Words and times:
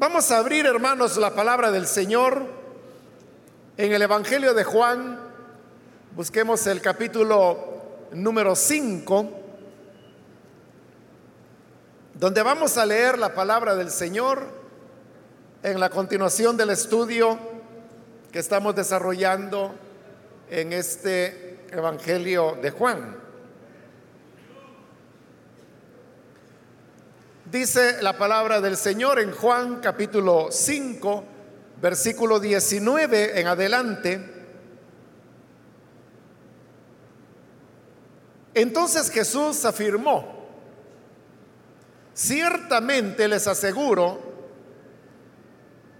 Vamos 0.00 0.30
a 0.30 0.38
abrir, 0.38 0.64
hermanos, 0.64 1.16
la 1.16 1.34
palabra 1.34 1.72
del 1.72 1.88
Señor 1.88 2.46
en 3.76 3.92
el 3.92 4.00
Evangelio 4.00 4.54
de 4.54 4.62
Juan. 4.62 5.18
Busquemos 6.14 6.64
el 6.68 6.80
capítulo 6.80 7.58
número 8.12 8.54
5, 8.54 9.28
donde 12.14 12.42
vamos 12.44 12.78
a 12.78 12.86
leer 12.86 13.18
la 13.18 13.34
palabra 13.34 13.74
del 13.74 13.90
Señor 13.90 14.46
en 15.64 15.80
la 15.80 15.90
continuación 15.90 16.56
del 16.56 16.70
estudio 16.70 17.36
que 18.30 18.38
estamos 18.38 18.76
desarrollando 18.76 19.74
en 20.48 20.74
este 20.74 21.58
Evangelio 21.72 22.56
de 22.62 22.70
Juan. 22.70 23.16
Dice 27.50 28.02
la 28.02 28.18
palabra 28.18 28.60
del 28.60 28.76
Señor 28.76 29.18
en 29.18 29.32
Juan 29.32 29.80
capítulo 29.80 30.48
5, 30.50 31.24
versículo 31.80 32.38
19 32.40 33.40
en 33.40 33.46
adelante. 33.46 34.20
Entonces 38.52 39.10
Jesús 39.10 39.64
afirmó, 39.64 40.46
ciertamente 42.12 43.26
les 43.28 43.46
aseguro 43.46 44.20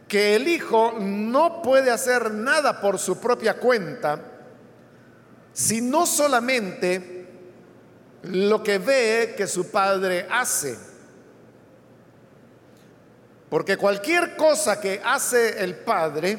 que 0.06 0.36
el 0.36 0.48
Hijo 0.48 0.96
no 1.00 1.62
puede 1.62 1.90
hacer 1.90 2.30
nada 2.30 2.78
por 2.78 2.98
su 2.98 3.18
propia 3.18 3.54
cuenta, 3.54 4.20
sino 5.54 6.04
solamente 6.04 7.26
lo 8.24 8.62
que 8.62 8.76
ve 8.76 9.34
que 9.34 9.46
su 9.46 9.70
Padre 9.70 10.26
hace 10.30 10.87
porque 13.50 13.76
cualquier 13.76 14.36
cosa 14.36 14.80
que 14.80 15.00
hace 15.04 15.62
el 15.62 15.76
Padre, 15.76 16.38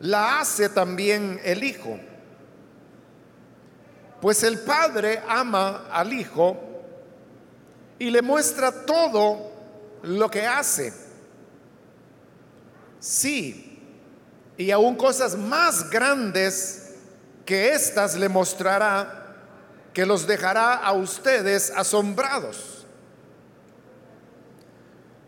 la 0.00 0.40
hace 0.40 0.68
también 0.68 1.40
el 1.44 1.64
Hijo. 1.64 1.98
Pues 4.20 4.42
el 4.42 4.60
Padre 4.60 5.22
ama 5.26 5.88
al 5.90 6.12
Hijo 6.12 6.56
y 7.98 8.10
le 8.10 8.20
muestra 8.20 8.84
todo 8.84 9.50
lo 10.02 10.30
que 10.30 10.46
hace. 10.46 10.92
Sí, 13.00 13.80
y 14.56 14.70
aún 14.70 14.96
cosas 14.96 15.36
más 15.36 15.88
grandes 15.90 16.94
que 17.44 17.72
éstas 17.72 18.14
le 18.14 18.28
mostrará, 18.28 19.36
que 19.92 20.06
los 20.06 20.26
dejará 20.26 20.74
a 20.74 20.92
ustedes 20.92 21.70
asombrados. 21.70 22.71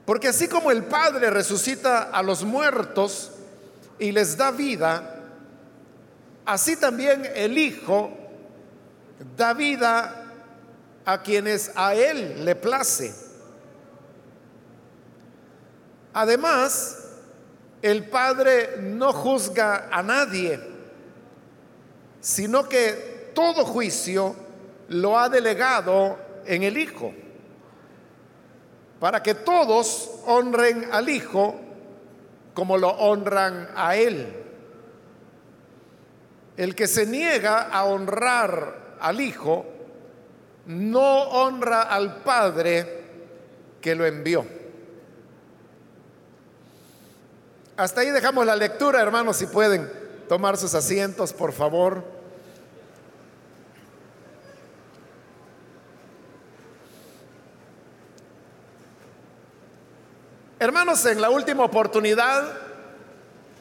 Porque 0.05 0.29
así 0.29 0.49
como 0.49 0.71
el 0.71 0.85
Padre 0.85 1.31
resucita 1.31 2.11
a 2.11 2.23
los 2.23 2.45
muertos 2.45 3.33
y 3.99 4.13
les 4.13 4.37
da 4.37 4.51
vida, 4.51 5.23
así 6.45 6.77
también 6.77 7.27
el 7.35 7.57
Hijo 7.57 8.13
da 9.37 9.55
vida 9.55 10.25
a 11.07 11.23
quienes 11.23 11.71
a 11.75 11.95
Él 11.95 12.45
le 12.45 12.55
place. 12.55 13.15
Además, 16.13 16.99
el 17.81 18.05
Padre 18.05 18.77
no 18.81 19.13
juzga 19.13 19.89
a 19.91 20.03
nadie, 20.03 20.61
sino 22.21 22.69
que 22.69 23.31
todo 23.35 23.65
juicio 23.65 24.37
lo 24.89 25.19
ha 25.19 25.31
delegado 25.31 26.19
en 26.45 26.63
el 26.63 26.77
Hijo 26.77 27.15
para 29.05 29.23
que 29.23 29.35
todos 29.35 30.13
honren 30.25 30.89
al 30.91 31.11
Hijo 31.11 31.55
como 32.55 32.79
lo 32.79 32.89
honran 32.89 33.69
a 33.77 33.97
Él. 33.97 34.35
El 36.57 36.75
que 36.75 36.87
se 36.87 37.05
niega 37.05 37.65
a 37.65 37.85
honrar 37.85 38.97
al 38.99 39.21
Hijo, 39.21 39.67
no 40.65 41.25
honra 41.25 41.83
al 41.83 42.23
Padre 42.23 43.03
que 43.83 43.95
lo 43.95 44.07
envió. 44.07 44.47
Hasta 47.77 48.01
ahí 48.01 48.09
dejamos 48.09 48.47
la 48.47 48.57
lectura, 48.57 49.03
hermanos, 49.03 49.37
si 49.37 49.45
pueden 49.45 49.93
tomar 50.31 50.57
sus 50.57 50.73
asientos, 50.73 51.35
por 51.35 51.53
favor. 51.53 52.03
Hermanos, 60.61 61.05
en 61.07 61.21
la 61.21 61.31
última 61.31 61.65
oportunidad 61.65 62.45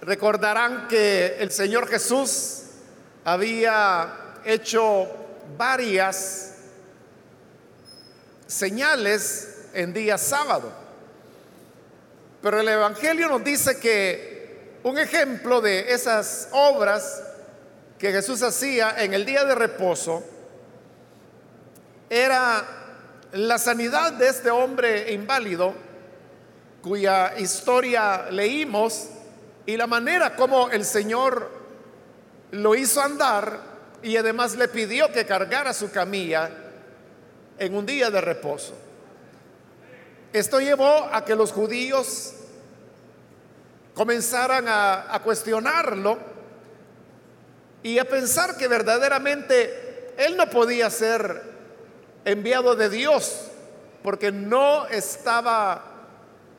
recordarán 0.02 0.88
que 0.88 1.38
el 1.40 1.52
Señor 1.52 1.88
Jesús 1.88 2.66
había 3.26 4.36
hecho 4.46 5.08
varias 5.58 6.54
señales 8.46 9.66
en 9.74 9.92
día 9.92 10.20
sábado. 10.20 10.72
Pero 12.44 12.60
el 12.60 12.68
Evangelio 12.68 13.28
nos 13.28 13.44
dice 13.44 13.80
que 13.80 14.78
un 14.84 15.00
ejemplo 15.00 15.62
de 15.62 15.94
esas 15.94 16.50
obras 16.52 17.24
que 17.98 18.12
Jesús 18.12 18.44
hacía 18.44 19.04
en 19.04 19.16
el 19.16 19.26
día 19.26 19.44
de 19.46 19.56
reposo 19.56 20.24
era 22.08 22.64
la 23.32 23.58
sanidad 23.58 24.14
de 24.14 24.28
este 24.28 24.52
hombre 24.52 25.12
inválido 25.12 25.83
cuya 26.84 27.34
historia 27.40 28.28
leímos 28.30 29.08
y 29.66 29.78
la 29.78 29.88
manera 29.88 30.36
como 30.36 30.70
el 30.70 30.84
Señor 30.84 31.50
lo 32.52 32.76
hizo 32.76 33.02
andar 33.02 33.58
y 34.04 34.18
además 34.18 34.58
le 34.58 34.68
pidió 34.68 35.10
que 35.12 35.26
cargara 35.26 35.74
su 35.74 35.90
camilla 35.90 36.52
en 37.58 37.74
un 37.74 37.86
día 37.86 38.12
de 38.12 38.20
reposo. 38.20 38.74
Esto 40.34 40.60
llevó 40.60 41.10
a 41.10 41.24
que 41.24 41.36
los 41.36 41.54
judíos 41.54 42.34
comenzaran 43.94 44.66
a, 44.68 45.22
cuestionarlo 45.24 46.18
y 47.82 47.98
a 47.98 48.06
pensar 48.06 48.58
que 48.58 48.68
verdaderamente 48.68 50.14
él 50.18 50.36
no 50.36 50.50
podía 50.50 50.90
ser 50.90 51.44
enviado 52.26 52.76
de 52.76 52.90
Dios 52.90 53.52
porque 54.02 54.34
no 54.34 54.86
estaba 54.88 55.93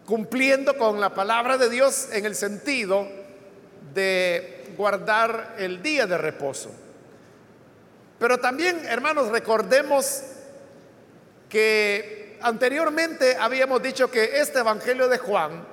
cumpliendo 0.07 0.77
con 0.77 1.01
la 1.01 1.15
palabra 1.15 1.57
de 1.57 1.71
Dios 1.71 2.09
en 2.13 2.27
el 2.27 2.35
sentido 2.35 3.09
de 3.95 4.73
guardar 4.77 5.55
el 5.59 5.83
día 5.83 6.07
de 6.07 6.19
reposo. 6.19 6.71
Pero 8.19 8.39
también, 8.39 8.85
hermanos, 8.87 9.29
recordemos 9.29 10.23
que 11.49 12.39
anteriormente 12.43 13.37
habíamos 13.37 13.83
dicho 13.83 14.11
que 14.11 14.41
este 14.41 14.61
Evangelio 14.61 15.09
de 15.09 15.19
Juan 15.19 15.67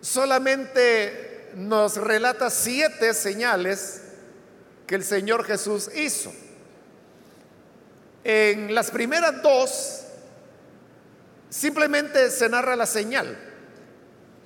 solamente 0.00 1.50
nos 1.56 1.96
relata 1.96 2.50
siete 2.50 3.14
señales 3.14 4.02
que 4.86 4.94
el 4.94 5.04
Señor 5.04 5.44
Jesús 5.44 5.90
hizo. 5.94 6.32
En 8.22 8.74
las 8.74 8.90
primeras 8.90 9.42
dos 9.42 10.04
Simplemente 11.54 12.32
se 12.32 12.48
narra 12.48 12.74
la 12.74 12.84
señal. 12.84 13.38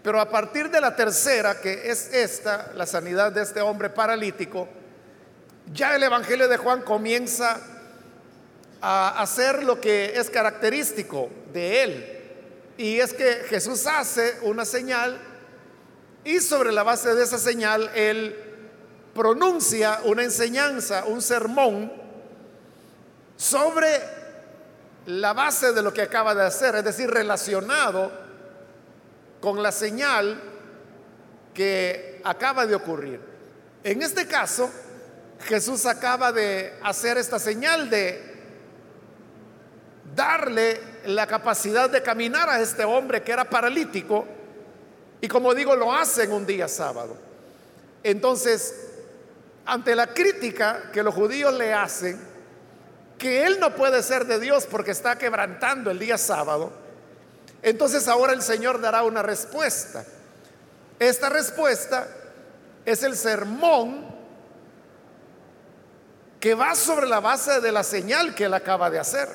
Pero 0.02 0.20
a 0.20 0.28
partir 0.28 0.70
de 0.70 0.78
la 0.78 0.94
tercera, 0.94 1.58
que 1.58 1.91
es 1.91 2.12
esta, 2.12 2.70
la 2.74 2.84
sanidad 2.84 3.32
de 3.32 3.42
este 3.44 3.62
hombre 3.62 3.88
paralítico, 3.88 4.69
ya 5.72 5.97
el 5.97 6.02
Evangelio 6.02 6.48
de 6.48 6.58
Juan 6.58 6.82
comienza 6.82 7.60
a 8.82 9.22
hacer 9.22 9.62
lo 9.62 9.80
que 9.80 10.12
es 10.16 10.28
característico 10.28 11.30
de 11.50 11.82
él. 11.82 12.20
Y 12.76 13.00
es 13.00 13.14
que 13.14 13.44
Jesús 13.48 13.86
hace 13.86 14.34
una 14.42 14.66
señal 14.66 15.18
y 16.24 16.41
sobre 16.41 16.72
la 16.72 16.83
base 16.83 17.15
de 17.15 17.24
esa 17.24 17.38
señal 17.38 17.91
él 17.94 18.36
pronuncia 19.15 20.00
una 20.04 20.24
enseñanza, 20.24 21.06
un 21.06 21.22
sermón 21.22 21.91
sobre 23.38 24.17
la 25.09 25.33
base 25.33 25.72
de 25.72 25.81
lo 25.83 25.93
que 25.93 26.03
acaba 26.03 26.34
de 26.34 26.45
hacer, 26.45 26.75
es 26.77 26.84
decir, 26.84 27.10
relacionado 27.10 28.13
con 29.41 29.63
la 29.63 29.72
señal 29.72 30.39
que 31.55 32.21
acaba 32.25 32.66
de 32.66 32.75
ocurrir. 32.75 33.19
En 33.83 34.03
este 34.03 34.27
caso, 34.27 34.71
Jesús 35.45 35.87
acaba 35.87 36.31
de 36.31 36.75
hacer 36.83 37.16
esta 37.16 37.39
señal 37.39 37.89
de 37.89 38.22
darle 40.15 40.78
la 41.07 41.27
capacidad 41.27 41.89
de 41.89 42.03
caminar 42.03 42.51
a 42.51 42.60
este 42.60 42.84
hombre 42.84 43.22
que 43.22 43.33
era 43.33 43.49
paralítico 43.49 44.27
y 45.22 45.28
como 45.28 45.55
digo, 45.55 45.75
lo 45.75 45.91
hace 45.91 46.25
en 46.25 46.33
un 46.33 46.45
día 46.45 46.69
sábado. 46.69 47.16
Entonces, 48.03 48.75
ante 49.65 49.97
la 49.97 50.09
crítica 50.09 50.91
que 50.93 51.03
los 51.03 51.15
judíos 51.15 51.55
le 51.55 51.72
hacen, 51.72 52.37
que 53.18 53.44
él 53.44 53.59
no 53.60 53.74
puede 53.74 54.03
ser 54.03 54.26
de 54.26 54.38
Dios 54.38 54.66
porque 54.70 54.92
está 54.92 55.18
quebrantando 55.18 55.91
el 55.91 55.98
día 55.98 56.16
sábado, 56.16 56.72
Entonces 57.60 58.06
ahora 58.06 58.32
el 58.32 58.42
Señor 58.42 58.80
dará 58.80 59.03
una 59.03 59.20
respuesta. 59.20 60.04
Esta 61.00 61.28
respuesta 61.28 62.06
es 62.84 63.03
el 63.03 63.16
sermón 63.16 64.06
que 66.38 66.54
va 66.54 66.76
sobre 66.76 67.09
la 67.09 67.18
base 67.18 67.60
de 67.60 67.72
la 67.72 67.82
señal 67.82 68.36
que 68.36 68.44
él 68.44 68.54
acaba 68.54 68.91
de 68.91 69.00
hacer. 69.00 69.28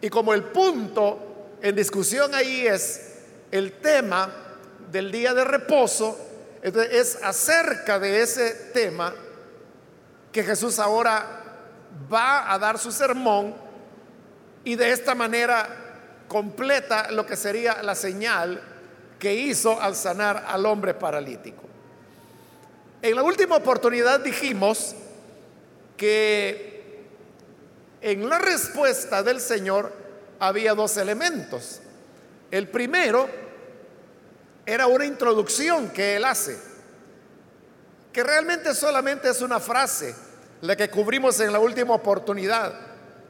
Y 0.00 0.08
como 0.08 0.34
el 0.34 0.44
punto 0.44 1.58
en 1.60 1.74
discusión 1.74 2.32
ahí 2.32 2.66
es 2.66 3.14
el 3.50 3.72
tema 3.72 4.32
del 4.92 5.10
día 5.10 5.34
de 5.34 5.44
reposo, 5.44 6.16
es 6.62 7.18
acerca 7.22 7.98
de 7.98 8.22
ese 8.22 8.70
tema 8.72 9.12
que 10.30 10.44
Jesús 10.44 10.78
ahora 10.78 11.45
va 12.12 12.52
a 12.52 12.58
dar 12.58 12.78
su 12.78 12.92
sermón 12.92 13.54
y 14.64 14.74
de 14.74 14.90
esta 14.90 15.14
manera 15.14 15.68
completa 16.28 17.10
lo 17.10 17.24
que 17.24 17.36
sería 17.36 17.82
la 17.82 17.94
señal 17.94 18.60
que 19.18 19.34
hizo 19.34 19.80
al 19.80 19.94
sanar 19.96 20.44
al 20.48 20.66
hombre 20.66 20.94
paralítico. 20.94 21.62
En 23.02 23.14
la 23.14 23.22
última 23.22 23.56
oportunidad 23.56 24.20
dijimos 24.20 24.94
que 25.96 27.06
en 28.00 28.28
la 28.28 28.38
respuesta 28.38 29.22
del 29.22 29.40
Señor 29.40 29.92
había 30.38 30.74
dos 30.74 30.96
elementos. 30.96 31.80
El 32.50 32.68
primero 32.68 33.28
era 34.64 34.86
una 34.86 35.06
introducción 35.06 35.90
que 35.90 36.16
él 36.16 36.24
hace, 36.24 36.58
que 38.12 38.22
realmente 38.22 38.74
solamente 38.74 39.30
es 39.30 39.40
una 39.40 39.60
frase, 39.60 40.14
la 40.60 40.76
que 40.76 40.90
cubrimos 40.90 41.38
en 41.40 41.52
la 41.52 41.58
última 41.58 41.94
oportunidad, 41.94 42.74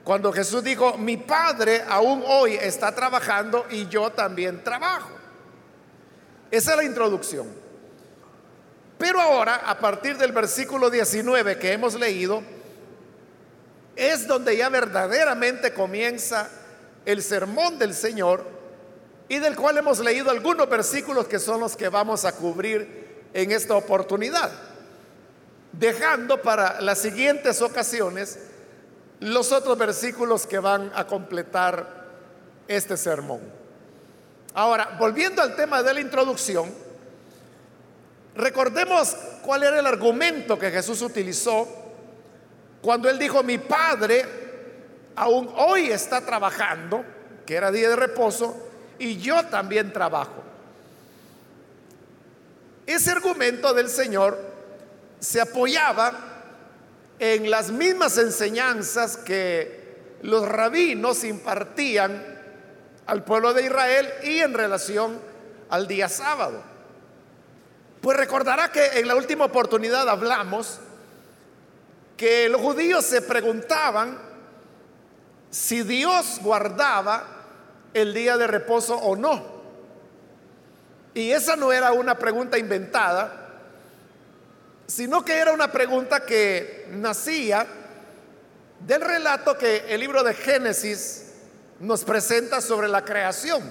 cuando 0.04 0.32
Jesús 0.32 0.62
dijo, 0.62 0.96
mi 0.98 1.16
Padre 1.16 1.82
aún 1.88 2.22
hoy 2.26 2.54
está 2.54 2.94
trabajando 2.94 3.66
y 3.70 3.88
yo 3.88 4.10
también 4.10 4.62
trabajo. 4.62 5.10
Esa 6.50 6.70
es 6.72 6.76
la 6.76 6.84
introducción. 6.84 7.46
Pero 8.98 9.20
ahora, 9.20 9.56
a 9.66 9.78
partir 9.78 10.16
del 10.16 10.32
versículo 10.32 10.90
19 10.90 11.58
que 11.58 11.72
hemos 11.72 11.94
leído, 11.94 12.42
es 13.96 14.26
donde 14.26 14.56
ya 14.56 14.68
verdaderamente 14.68 15.72
comienza 15.72 16.50
el 17.04 17.22
sermón 17.22 17.78
del 17.78 17.94
Señor 17.94 18.44
y 19.28 19.38
del 19.38 19.56
cual 19.56 19.78
hemos 19.78 19.98
leído 19.98 20.30
algunos 20.30 20.68
versículos 20.68 21.26
que 21.26 21.38
son 21.38 21.60
los 21.60 21.76
que 21.76 21.88
vamos 21.88 22.24
a 22.24 22.32
cubrir 22.32 23.26
en 23.32 23.50
esta 23.52 23.74
oportunidad, 23.74 24.50
dejando 25.78 26.40
para 26.40 26.80
las 26.80 26.98
siguientes 26.98 27.60
ocasiones 27.60 28.38
los 29.20 29.52
otros 29.52 29.76
versículos 29.78 30.46
que 30.46 30.58
van 30.58 30.90
a 30.94 31.06
completar 31.06 32.06
este 32.68 32.96
sermón. 32.96 33.40
Ahora, 34.54 34.96
volviendo 34.98 35.42
al 35.42 35.54
tema 35.54 35.82
de 35.82 35.94
la 35.94 36.00
introducción, 36.00 36.72
recordemos 38.34 39.16
cuál 39.42 39.62
era 39.62 39.78
el 39.78 39.86
argumento 39.86 40.58
que 40.58 40.70
Jesús 40.70 41.02
utilizó 41.02 41.66
cuando 42.80 43.08
él 43.08 43.18
dijo, 43.18 43.42
mi 43.42 43.58
Padre 43.58 44.24
aún 45.16 45.50
hoy 45.56 45.90
está 45.90 46.20
trabajando, 46.20 47.04
que 47.44 47.54
era 47.54 47.70
día 47.70 47.88
de 47.88 47.96
reposo, 47.96 48.54
y 48.98 49.16
yo 49.18 49.44
también 49.46 49.92
trabajo. 49.92 50.42
Ese 52.86 53.10
argumento 53.10 53.74
del 53.74 53.88
Señor 53.88 54.55
se 55.20 55.40
apoyaba 55.40 56.12
en 57.18 57.50
las 57.50 57.70
mismas 57.70 58.18
enseñanzas 58.18 59.16
que 59.16 60.16
los 60.22 60.48
rabinos 60.48 61.24
impartían 61.24 62.36
al 63.06 63.24
pueblo 63.24 63.54
de 63.54 63.64
Israel 63.64 64.08
y 64.22 64.40
en 64.40 64.54
relación 64.54 65.20
al 65.70 65.86
día 65.86 66.08
sábado. 66.08 66.62
Pues 68.00 68.16
recordará 68.16 68.70
que 68.70 68.98
en 68.98 69.08
la 69.08 69.16
última 69.16 69.46
oportunidad 69.46 70.08
hablamos 70.08 70.80
que 72.16 72.48
los 72.48 72.60
judíos 72.60 73.04
se 73.04 73.22
preguntaban 73.22 74.18
si 75.50 75.82
Dios 75.82 76.38
guardaba 76.42 77.24
el 77.94 78.12
día 78.14 78.36
de 78.36 78.46
reposo 78.46 78.96
o 78.96 79.16
no. 79.16 79.56
Y 81.14 81.30
esa 81.30 81.56
no 81.56 81.72
era 81.72 81.92
una 81.92 82.18
pregunta 82.18 82.58
inventada, 82.58 83.45
sino 84.86 85.24
que 85.24 85.34
era 85.34 85.52
una 85.52 85.70
pregunta 85.70 86.24
que 86.24 86.86
nacía 86.90 87.66
del 88.80 89.00
relato 89.00 89.56
que 89.56 89.84
el 89.88 90.00
libro 90.00 90.22
de 90.22 90.34
Génesis 90.34 91.24
nos 91.80 92.04
presenta 92.04 92.60
sobre 92.60 92.88
la 92.88 93.04
creación, 93.04 93.62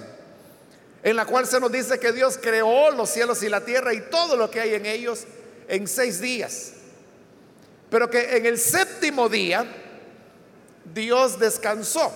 en 1.02 1.16
la 1.16 1.24
cual 1.24 1.46
se 1.46 1.60
nos 1.60 1.72
dice 1.72 1.98
que 1.98 2.12
Dios 2.12 2.38
creó 2.40 2.90
los 2.90 3.10
cielos 3.10 3.42
y 3.42 3.48
la 3.48 3.64
tierra 3.64 3.94
y 3.94 4.02
todo 4.02 4.36
lo 4.36 4.50
que 4.50 4.60
hay 4.60 4.74
en 4.74 4.86
ellos 4.86 5.24
en 5.68 5.88
seis 5.88 6.20
días, 6.20 6.72
pero 7.90 8.10
que 8.10 8.36
en 8.36 8.46
el 8.46 8.58
séptimo 8.58 9.28
día 9.28 9.64
Dios 10.92 11.38
descansó 11.38 12.12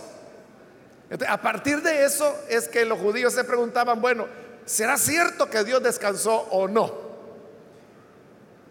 a 1.28 1.40
partir 1.40 1.82
de 1.82 2.04
eso 2.04 2.36
es 2.48 2.68
que 2.68 2.84
los 2.84 2.98
judíos 2.98 3.34
se 3.34 3.42
preguntaban, 3.42 4.00
bueno, 4.00 4.28
¿será 4.64 4.96
cierto 4.96 5.50
que 5.50 5.64
Dios 5.64 5.82
descansó 5.82 6.36
o 6.50 6.68
no? 6.68 7.09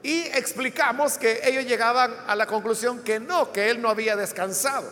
Y 0.01 0.21
explicamos 0.27 1.17
que 1.17 1.41
ellos 1.43 1.65
llegaban 1.65 2.15
a 2.27 2.35
la 2.35 2.45
conclusión 2.45 2.99
que 2.99 3.19
no, 3.19 3.51
que 3.51 3.69
Él 3.69 3.81
no 3.81 3.89
había 3.89 4.15
descansado. 4.15 4.89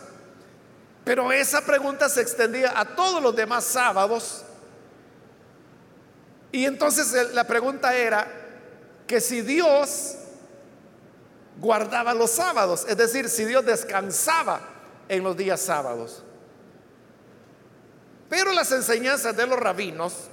Pero 1.04 1.32
esa 1.32 1.62
pregunta 1.62 2.08
se 2.08 2.20
extendía 2.20 2.78
a 2.78 2.84
todos 2.84 3.22
los 3.22 3.34
demás 3.34 3.64
sábados. 3.64 4.44
Y 6.52 6.66
entonces 6.66 7.32
la 7.32 7.44
pregunta 7.44 7.96
era 7.96 8.30
que 9.06 9.20
si 9.20 9.40
Dios 9.40 10.16
guardaba 11.58 12.12
los 12.12 12.30
sábados, 12.30 12.84
es 12.88 12.96
decir, 12.96 13.28
si 13.30 13.44
Dios 13.44 13.64
descansaba 13.64 14.60
en 15.08 15.24
los 15.24 15.36
días 15.36 15.60
sábados. 15.60 16.22
Pero 18.28 18.52
las 18.52 18.70
enseñanzas 18.72 19.34
de 19.36 19.46
los 19.46 19.58
rabinos 19.58 20.28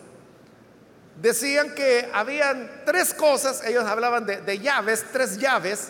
decían 1.21 1.73
que 1.73 2.09
habían 2.13 2.83
tres 2.85 3.13
cosas, 3.13 3.63
ellos 3.65 3.85
hablaban 3.85 4.25
de, 4.25 4.59
llaves, 4.59 5.05
tres 5.11 5.37
llaves 5.37 5.89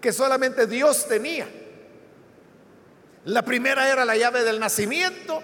que 0.00 0.12
solamente 0.12 0.66
Dios 0.66 1.06
tenía. 1.06 1.48
La 3.24 3.42
primera 3.42 3.88
era 3.88 4.04
la 4.04 4.16
llave 4.16 4.42
del 4.42 4.58
nacimiento, 4.58 5.42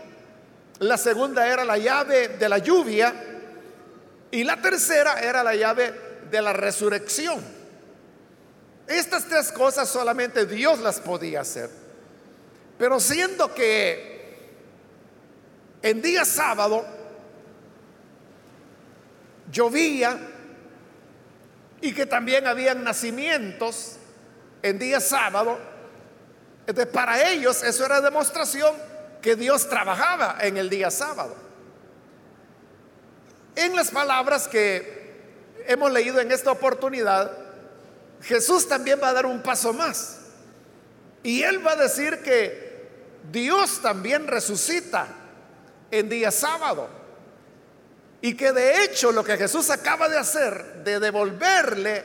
la 0.81 0.96
segunda 0.96 1.46
era 1.46 1.64
la 1.64 1.79
llave 1.79 2.29
de 2.29 2.49
la 2.49 2.58
lluvia 2.58 3.14
y 4.31 4.44
la 4.44 4.61
tercera 4.61 5.21
era 5.21 5.42
la 5.42 5.54
llave 5.54 5.95
de 6.30 6.42
la 6.42 6.52
resurrección. 6.52 7.40
Estas 8.87 9.26
tres 9.28 9.52
cosas 9.52 9.88
solamente 9.88 10.47
Dios 10.47 10.78
las 10.80 10.99
podía 10.99 11.42
hacer. 11.42 11.71
Pero 12.78 12.99
siendo 13.00 13.54
que 13.54 14.18
en 15.83 16.00
día 16.00 16.25
sábado 16.25 16.98
llovía 19.50 20.19
y 21.81 21.93
que 21.93 22.07
también 22.07 22.47
habían 22.47 22.83
nacimientos 22.85 23.97
en 24.62 24.78
día 24.78 25.00
sábado. 25.00 25.59
Entonces, 26.67 26.93
para 26.93 27.31
ellos 27.31 27.62
eso 27.62 27.85
era 27.85 28.00
demostración 28.00 28.75
que 29.23 29.37
Dios 29.37 29.69
trabajaba 29.69 30.37
en 30.40 30.57
el 30.57 30.69
día 30.69 30.90
sábado. 30.90 31.35
En 33.57 33.75
las 33.75 33.90
palabras 33.90 34.47
que 34.49 35.17
hemos 35.67 35.93
leído 35.93 36.21
en 36.21 36.31
esta 36.31 36.52
oportunidad, 36.52 37.33
Jesús 38.23 38.69
también 38.69 39.00
va 39.02 39.09
a 39.09 39.12
dar 39.12 39.26
un 39.26 39.43
paso 39.43 39.73
más. 39.73 40.19
Y 41.23 41.43
él 41.43 41.64
va 41.67 41.73
a 41.73 41.76
decir 41.76 42.23
que 42.23 42.88
Dios 43.31 43.81
también 43.83 44.26
resucita 44.26 45.09
en 45.90 46.09
día 46.09 46.31
sábado. 46.31 46.98
Y 48.20 48.34
que 48.34 48.52
de 48.52 48.84
hecho 48.84 49.12
lo 49.12 49.22
que 49.22 49.37
Jesús 49.37 49.70
acaba 49.70 50.08
de 50.08 50.18
hacer, 50.18 50.82
de 50.84 50.98
devolverle 50.98 52.04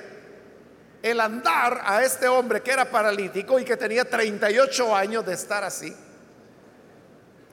el 1.01 1.19
andar 1.19 1.81
a 1.83 2.03
este 2.03 2.27
hombre 2.27 2.61
que 2.61 2.71
era 2.71 2.89
paralítico 2.89 3.59
y 3.59 3.65
que 3.65 3.75
tenía 3.75 4.05
38 4.05 4.95
años 4.95 5.25
de 5.25 5.33
estar 5.33 5.63
así, 5.63 5.93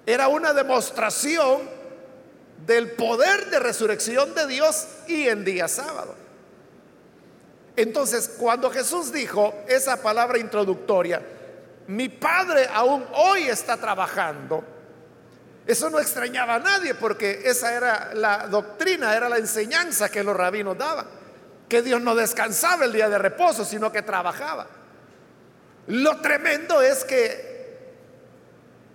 era 0.06 0.28
una 0.28 0.52
demostración 0.52 1.68
del 2.66 2.92
poder 2.92 3.50
de 3.50 3.58
resurrección 3.58 4.34
de 4.34 4.46
Dios 4.46 4.86
y 5.06 5.28
en 5.28 5.44
día 5.44 5.68
sábado. 5.68 6.14
Entonces, 7.76 8.28
cuando 8.38 8.70
Jesús 8.70 9.12
dijo 9.12 9.54
esa 9.66 10.02
palabra 10.02 10.38
introductoria, 10.38 11.22
mi 11.86 12.08
Padre 12.08 12.68
aún 12.72 13.04
hoy 13.14 13.48
está 13.48 13.76
trabajando, 13.76 14.62
eso 15.70 15.90
no 15.90 16.00
extrañaba 16.00 16.56
a 16.56 16.58
nadie 16.58 16.94
porque 16.94 17.42
esa 17.44 17.72
era 17.74 18.14
la 18.14 18.48
doctrina, 18.48 19.14
era 19.14 19.28
la 19.28 19.38
enseñanza 19.38 20.08
que 20.08 20.24
los 20.24 20.36
rabinos 20.36 20.76
daban. 20.76 21.06
Que 21.68 21.82
Dios 21.82 22.00
no 22.00 22.14
descansaba 22.14 22.84
el 22.84 22.92
día 22.92 23.08
de 23.08 23.18
reposo, 23.18 23.64
sino 23.64 23.92
que 23.92 24.02
trabajaba. 24.02 24.66
Lo 25.86 26.20
tremendo 26.20 26.82
es 26.82 27.04
que 27.04 27.50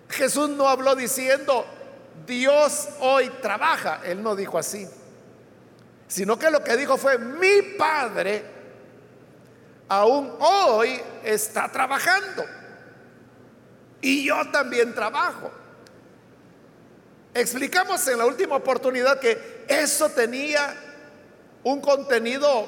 Jesús 0.10 0.50
no 0.50 0.68
habló 0.68 0.96
diciendo, 0.96 1.66
Dios 2.26 2.90
hoy 3.00 3.30
trabaja. 3.42 4.02
Él 4.04 4.22
no 4.22 4.36
dijo 4.36 4.58
así, 4.58 4.88
sino 6.08 6.38
que 6.38 6.52
lo 6.52 6.64
que 6.64 6.76
dijo 6.76 6.98
fue, 6.98 7.18
mi 7.18 7.62
Padre 7.78 8.44
aún 9.88 10.36
hoy 10.40 11.02
está 11.24 11.72
trabajando. 11.72 12.46
Y 14.02 14.26
yo 14.26 14.52
también 14.52 14.94
trabajo. 14.94 15.52
Explicamos 17.36 18.08
en 18.08 18.18
la 18.18 18.26
última 18.26 18.56
oportunidad 18.56 19.20
que 19.20 19.66
eso 19.68 20.08
tenía 20.08 20.74
un 21.64 21.82
contenido 21.82 22.66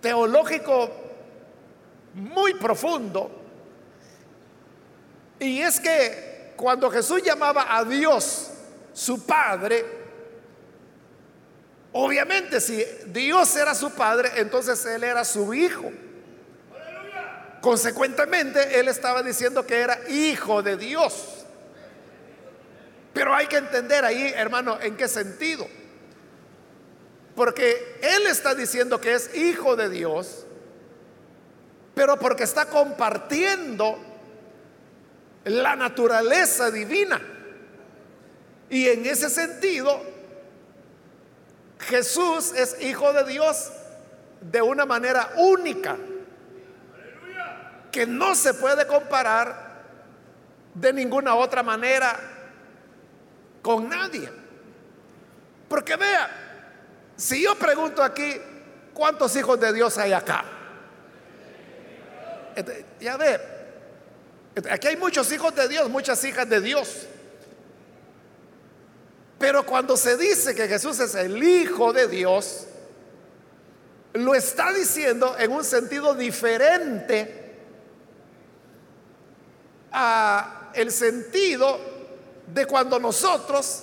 teológico 0.00 0.88
muy 2.14 2.54
profundo. 2.54 3.28
Y 5.40 5.62
es 5.62 5.80
que 5.80 6.52
cuando 6.54 6.88
Jesús 6.92 7.24
llamaba 7.24 7.76
a 7.76 7.84
Dios 7.84 8.52
su 8.92 9.26
Padre, 9.26 9.84
obviamente 11.90 12.60
si 12.60 12.86
Dios 13.08 13.56
era 13.56 13.74
su 13.74 13.90
Padre, 13.90 14.30
entonces 14.36 14.86
Él 14.86 15.02
era 15.02 15.24
su 15.24 15.52
Hijo. 15.52 15.90
Consecuentemente, 17.60 18.78
Él 18.78 18.86
estaba 18.86 19.24
diciendo 19.24 19.66
que 19.66 19.80
era 19.80 19.98
Hijo 20.08 20.62
de 20.62 20.76
Dios. 20.76 21.35
Pero 23.16 23.34
hay 23.34 23.46
que 23.46 23.56
entender 23.56 24.04
ahí, 24.04 24.30
hermano, 24.36 24.78
en 24.78 24.94
qué 24.94 25.08
sentido. 25.08 25.66
Porque 27.34 27.98
Él 28.02 28.26
está 28.26 28.54
diciendo 28.54 29.00
que 29.00 29.14
es 29.14 29.34
hijo 29.34 29.74
de 29.74 29.88
Dios, 29.88 30.44
pero 31.94 32.18
porque 32.18 32.44
está 32.44 32.66
compartiendo 32.66 33.96
la 35.44 35.76
naturaleza 35.76 36.70
divina. 36.70 37.18
Y 38.68 38.86
en 38.88 39.06
ese 39.06 39.30
sentido, 39.30 39.98
Jesús 41.88 42.52
es 42.54 42.82
hijo 42.82 43.14
de 43.14 43.24
Dios 43.24 43.72
de 44.42 44.60
una 44.60 44.84
manera 44.84 45.32
única, 45.38 45.96
que 47.90 48.06
no 48.06 48.34
se 48.34 48.52
puede 48.52 48.86
comparar 48.86 49.84
de 50.74 50.92
ninguna 50.92 51.34
otra 51.34 51.62
manera 51.62 52.35
con 53.66 53.88
nadie. 53.88 54.30
Porque 55.68 55.96
vea, 55.96 56.30
si 57.16 57.42
yo 57.42 57.56
pregunto 57.56 58.00
aquí, 58.00 58.36
¿cuántos 58.94 59.34
hijos 59.34 59.58
de 59.58 59.72
Dios 59.72 59.98
hay 59.98 60.12
acá? 60.12 60.44
Ya 63.00 63.16
ve, 63.16 63.40
aquí 64.70 64.86
hay 64.86 64.96
muchos 64.96 65.32
hijos 65.32 65.52
de 65.56 65.66
Dios, 65.66 65.90
muchas 65.90 66.22
hijas 66.22 66.48
de 66.48 66.60
Dios. 66.60 67.08
Pero 69.40 69.66
cuando 69.66 69.96
se 69.96 70.16
dice 70.16 70.54
que 70.54 70.68
Jesús 70.68 71.00
es 71.00 71.16
el 71.16 71.42
Hijo 71.42 71.92
de 71.92 72.06
Dios, 72.06 72.68
lo 74.12 74.36
está 74.36 74.72
diciendo 74.72 75.34
en 75.40 75.50
un 75.50 75.64
sentido 75.64 76.14
diferente 76.14 77.56
a 79.90 80.70
el 80.72 80.92
sentido 80.92 81.95
de 82.46 82.66
cuando 82.66 82.98
nosotros 82.98 83.82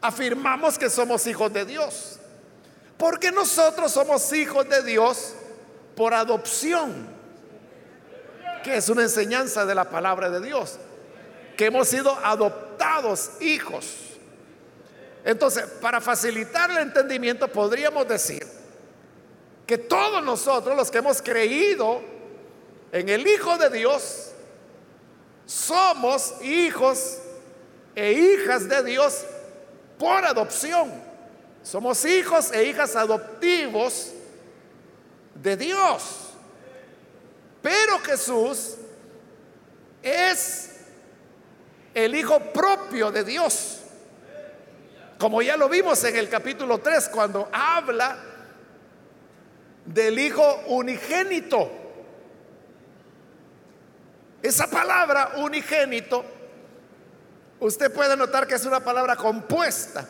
afirmamos 0.00 0.78
que 0.78 0.90
somos 0.90 1.26
hijos 1.26 1.52
de 1.52 1.64
Dios. 1.64 2.18
Porque 2.96 3.32
nosotros 3.32 3.92
somos 3.92 4.32
hijos 4.32 4.68
de 4.68 4.82
Dios 4.82 5.34
por 5.96 6.14
adopción, 6.14 7.08
que 8.62 8.76
es 8.76 8.88
una 8.88 9.02
enseñanza 9.02 9.64
de 9.64 9.74
la 9.74 9.88
palabra 9.88 10.30
de 10.30 10.40
Dios, 10.40 10.78
que 11.56 11.66
hemos 11.66 11.88
sido 11.88 12.14
adoptados 12.22 13.30
hijos. 13.40 13.86
Entonces, 15.24 15.64
para 15.80 16.00
facilitar 16.00 16.70
el 16.70 16.78
entendimiento, 16.78 17.48
podríamos 17.48 18.06
decir 18.08 18.46
que 19.66 19.78
todos 19.78 20.22
nosotros, 20.22 20.76
los 20.76 20.90
que 20.90 20.98
hemos 20.98 21.22
creído 21.22 22.00
en 22.92 23.08
el 23.08 23.26
Hijo 23.26 23.56
de 23.56 23.70
Dios, 23.70 24.29
somos 25.50 26.40
hijos 26.42 27.18
e 27.96 28.12
hijas 28.12 28.68
de 28.68 28.84
Dios 28.84 29.24
por 29.98 30.24
adopción. 30.24 30.92
Somos 31.64 32.04
hijos 32.04 32.52
e 32.52 32.68
hijas 32.68 32.94
adoptivos 32.94 34.12
de 35.34 35.56
Dios. 35.56 36.04
Pero 37.60 37.98
Jesús 37.98 38.76
es 40.04 40.70
el 41.94 42.14
hijo 42.14 42.38
propio 42.52 43.10
de 43.10 43.24
Dios. 43.24 43.80
Como 45.18 45.42
ya 45.42 45.56
lo 45.56 45.68
vimos 45.68 46.02
en 46.04 46.14
el 46.14 46.28
capítulo 46.28 46.78
3 46.78 47.08
cuando 47.08 47.48
habla 47.52 48.16
del 49.84 50.16
hijo 50.16 50.62
unigénito. 50.68 51.79
Esa 54.50 54.66
palabra 54.66 55.34
unigénito, 55.36 56.24
usted 57.60 57.92
puede 57.92 58.16
notar 58.16 58.48
que 58.48 58.56
es 58.56 58.64
una 58.64 58.80
palabra 58.80 59.14
compuesta. 59.14 60.04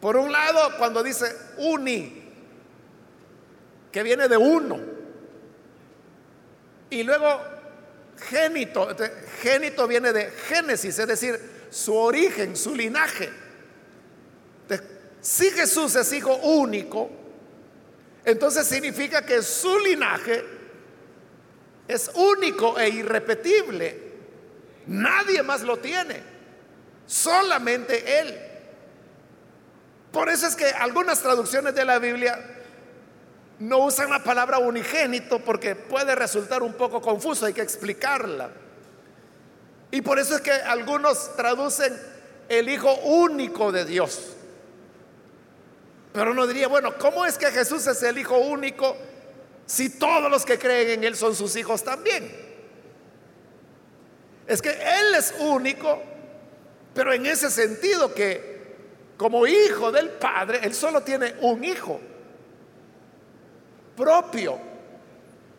Por 0.00 0.16
un 0.16 0.32
lado, 0.32 0.76
cuando 0.76 1.00
dice 1.00 1.32
uni, 1.58 2.28
que 3.92 4.02
viene 4.02 4.26
de 4.26 4.36
uno. 4.36 4.80
Y 6.90 7.04
luego 7.04 7.40
génito, 8.28 8.88
génito 9.40 9.86
viene 9.86 10.12
de 10.12 10.32
génesis, 10.32 10.98
es 10.98 11.06
decir, 11.06 11.68
su 11.70 11.94
origen, 11.94 12.56
su 12.56 12.74
linaje. 12.74 13.30
Si 15.20 15.52
Jesús 15.52 15.94
es 15.94 16.12
hijo 16.12 16.34
único, 16.34 17.10
entonces 18.24 18.66
significa 18.66 19.24
que 19.24 19.40
su 19.40 19.78
linaje 19.78 20.55
es 21.88 22.10
único 22.14 22.78
e 22.78 22.88
irrepetible. 22.88 24.02
Nadie 24.86 25.42
más 25.42 25.62
lo 25.62 25.78
tiene. 25.78 26.22
Solamente 27.06 28.20
Él. 28.20 28.38
Por 30.12 30.28
eso 30.28 30.46
es 30.46 30.56
que 30.56 30.66
algunas 30.66 31.20
traducciones 31.20 31.74
de 31.74 31.84
la 31.84 31.98
Biblia 31.98 32.38
no 33.58 33.78
usan 33.78 34.10
la 34.10 34.22
palabra 34.22 34.58
unigénito 34.58 35.38
porque 35.40 35.74
puede 35.74 36.14
resultar 36.14 36.62
un 36.62 36.74
poco 36.74 37.00
confuso, 37.00 37.46
hay 37.46 37.52
que 37.52 37.62
explicarla. 37.62 38.50
Y 39.90 40.02
por 40.02 40.18
eso 40.18 40.36
es 40.36 40.40
que 40.40 40.52
algunos 40.52 41.36
traducen 41.36 41.96
el 42.48 42.68
Hijo 42.68 42.94
único 42.94 43.72
de 43.72 43.84
Dios. 43.84 44.32
Pero 46.12 46.32
uno 46.32 46.46
diría, 46.46 46.68
bueno, 46.68 46.94
¿cómo 46.98 47.26
es 47.26 47.38
que 47.38 47.46
Jesús 47.46 47.86
es 47.86 48.02
el 48.02 48.18
Hijo 48.18 48.38
único 48.38 48.96
si 49.66 49.90
todos 49.90 50.30
los 50.30 50.44
que 50.44 50.58
creen 50.58 50.90
en 50.90 51.04
Él 51.04 51.16
son 51.16 51.34
sus 51.34 51.56
hijos 51.56 51.82
también? 51.82 52.30
Es 54.46 54.62
que 54.62 54.70
Él 54.70 55.14
es 55.18 55.34
único, 55.40 56.00
pero 56.94 57.12
en 57.12 57.26
ese 57.26 57.50
sentido 57.50 58.14
que 58.14 58.56
como 59.16 59.46
hijo 59.46 59.90
del 59.90 60.10
Padre, 60.10 60.60
Él 60.62 60.74
solo 60.74 61.02
tiene 61.02 61.34
un 61.40 61.64
hijo 61.64 62.00
propio 63.96 64.58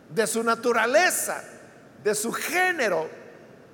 de 0.08 0.26
su 0.26 0.42
naturaleza, 0.42 1.44
de 2.02 2.14
su 2.14 2.32
género, 2.32 3.08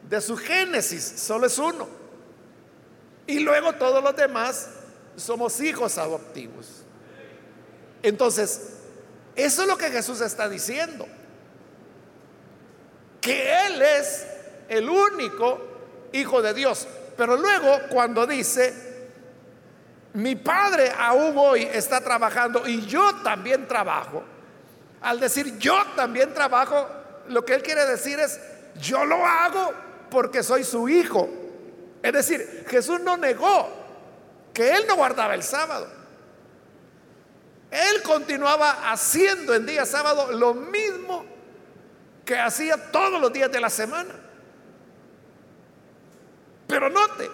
de 0.09 0.21
su 0.21 0.37
génesis, 0.37 1.05
solo 1.05 1.47
es 1.47 1.59
uno. 1.59 1.87
Y 3.27 3.41
luego 3.41 3.75
todos 3.75 4.03
los 4.03 4.17
demás 4.17 4.69
somos 5.17 5.61
hijos 5.61 5.97
adoptivos. 5.99 6.83
Entonces, 8.03 8.74
eso 9.37 9.63
es 9.63 9.69
lo 9.69 9.77
que 9.77 9.91
Jesús 9.91 10.21
está 10.21 10.49
diciendo. 10.49 11.07
Que 13.21 13.67
Él 13.67 13.83
es 13.83 14.27
el 14.69 14.89
único 14.89 15.73
Hijo 16.13 16.41
de 16.43 16.55
Dios. 16.55 16.87
Pero 17.17 17.37
luego 17.37 17.77
cuando 17.91 18.27
dice, 18.27 18.73
mi 20.13 20.37
Padre 20.37 20.93
aún 20.97 21.35
hoy 21.37 21.63
está 21.63 22.01
trabajando 22.01 22.69
y 22.69 22.87
yo 22.87 23.17
también 23.23 23.67
trabajo, 23.67 24.23
al 25.01 25.19
decir 25.19 25.59
yo 25.59 25.77
también 25.97 26.33
trabajo, 26.33 26.87
lo 27.29 27.45
que 27.45 27.55
Él 27.55 27.63
quiere 27.63 27.85
decir 27.87 28.21
es, 28.21 28.41
yo 28.81 29.05
lo 29.05 29.27
hago 29.27 29.73
porque 30.11 30.43
soy 30.43 30.63
su 30.63 30.89
Hijo. 30.89 31.29
Es 32.03 32.13
decir, 32.13 32.65
Jesús 32.69 33.01
no 33.01 33.17
negó 33.17 33.69
que 34.53 34.71
Él 34.77 34.85
no 34.87 34.95
guardaba 34.97 35.35
el 35.35 35.43
sábado. 35.43 36.04
Él 37.75 38.03
continuaba 38.03 38.93
haciendo 38.93 39.53
en 39.53 39.67
día 39.67 39.85
sábado 39.85 40.31
lo 40.31 40.55
mismo 40.55 41.27
que 42.25 42.39
hacía 42.39 42.77
todos 42.93 43.21
los 43.21 43.33
días 43.33 43.51
de 43.51 43.61
la 43.61 43.69
semana. 43.69 44.15
Pero 46.69 46.89
note, 46.89 47.29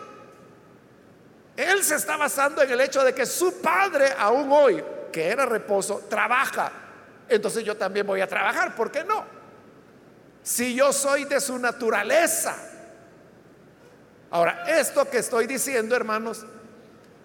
él 1.56 1.84
se 1.84 1.96
está 1.96 2.16
basando 2.16 2.62
en 2.62 2.70
el 2.70 2.80
hecho 2.80 3.04
de 3.04 3.14
que 3.14 3.26
su 3.26 3.60
padre 3.60 4.14
aún 4.18 4.50
hoy, 4.50 4.82
que 5.12 5.28
era 5.28 5.44
reposo, 5.44 6.06
trabaja. 6.08 6.72
Entonces 7.28 7.62
yo 7.62 7.76
también 7.76 8.06
voy 8.06 8.22
a 8.22 8.26
trabajar, 8.26 8.74
¿por 8.74 8.90
qué 8.90 9.04
no? 9.04 9.24
Si 10.42 10.74
yo 10.74 10.90
soy 10.94 11.26
de 11.26 11.38
su 11.38 11.58
naturaleza, 11.58 12.56
Ahora, 14.30 14.62
esto 14.68 15.10
que 15.10 15.18
estoy 15.18 15.48
diciendo, 15.48 15.96
hermanos, 15.96 16.46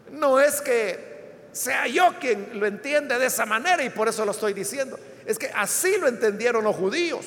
no 0.10 0.39
es 0.39 0.60
que 0.60 1.14
sea 1.56 1.88
yo 1.88 2.20
quien 2.20 2.60
lo 2.60 2.66
entiende 2.66 3.18
de 3.18 3.28
esa 3.28 3.46
manera 3.46 3.82
y 3.82 3.90
por 3.90 4.10
eso 4.10 4.26
lo 4.26 4.32
estoy 4.32 4.52
diciendo. 4.52 5.00
Es 5.26 5.40
que 5.40 5.50
así 5.56 5.96
lo 5.98 6.10
entendieron 6.10 6.66
los 6.66 6.76
judíos. 6.76 7.26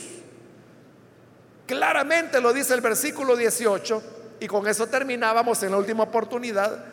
Claramente 1.67 2.39
lo 2.39 2.53
dice 2.53 2.75
el 2.75 2.83
versículo 2.83 3.37
18 3.37 4.03
y 4.39 4.47
con 4.47 4.67
eso 4.67 4.87
terminábamos 4.87 5.63
en 5.63 5.71
la 5.71 5.79
última 5.79 6.03
oportunidad. 6.03 6.85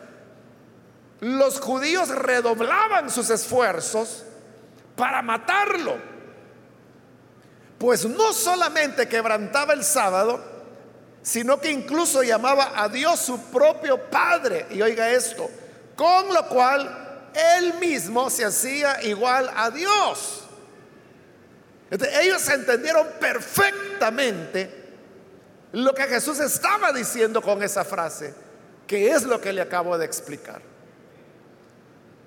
Los 1.20 1.60
judíos 1.60 2.08
redoblaban 2.08 3.10
sus 3.10 3.28
esfuerzos 3.28 4.24
para 4.96 5.20
matarlo. 5.20 5.98
Pues 7.76 8.06
no 8.06 8.32
solamente 8.32 9.08
quebrantaba 9.08 9.74
el 9.74 9.84
sábado, 9.84 10.42
sino 11.20 11.60
que 11.60 11.70
incluso 11.70 12.22
llamaba 12.22 12.72
a 12.74 12.88
Dios 12.88 13.20
su 13.20 13.38
propio 13.50 14.00
Padre. 14.08 14.68
Y 14.70 14.80
oiga 14.80 15.10
esto, 15.10 15.50
con 15.94 16.32
lo 16.32 16.48
cual 16.48 17.02
él 17.36 17.74
mismo 17.74 18.30
se 18.30 18.44
hacía 18.44 19.02
igual 19.02 19.50
a 19.54 19.70
Dios. 19.70 20.44
ellos 21.90 22.48
entendieron 22.48 23.06
perfectamente 23.20 24.84
lo 25.72 25.94
que 25.94 26.04
Jesús 26.04 26.40
estaba 26.40 26.92
diciendo 26.92 27.42
con 27.42 27.62
esa 27.62 27.84
frase, 27.84 28.34
que 28.86 29.10
es 29.10 29.24
lo 29.24 29.40
que 29.40 29.52
le 29.52 29.60
acabo 29.60 29.96
de 29.98 30.06
explicar. 30.06 30.62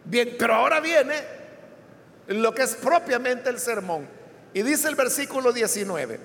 Bien, 0.06 0.36
pero 0.38 0.56
ahora 0.56 0.80
viene 0.80 1.16
lo 2.28 2.54
que 2.54 2.64
es 2.64 2.76
propiamente 2.76 3.50
el 3.50 3.60
sermón. 3.60 4.08
Y 4.54 4.62
dice 4.62 4.88
el 4.88 4.96
versículo 4.96 5.52
19, 5.52 6.20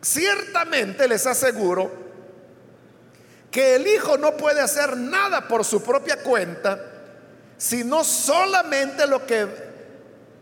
ciertamente 0.00 1.08
les 1.08 1.26
aseguro 1.26 2.01
que 3.52 3.76
el 3.76 3.86
Hijo 3.86 4.16
no 4.16 4.34
puede 4.34 4.62
hacer 4.62 4.96
nada 4.96 5.46
por 5.46 5.62
su 5.62 5.82
propia 5.82 6.16
cuenta, 6.22 6.82
sino 7.58 8.02
solamente 8.02 9.06
lo 9.06 9.24
que 9.26 9.46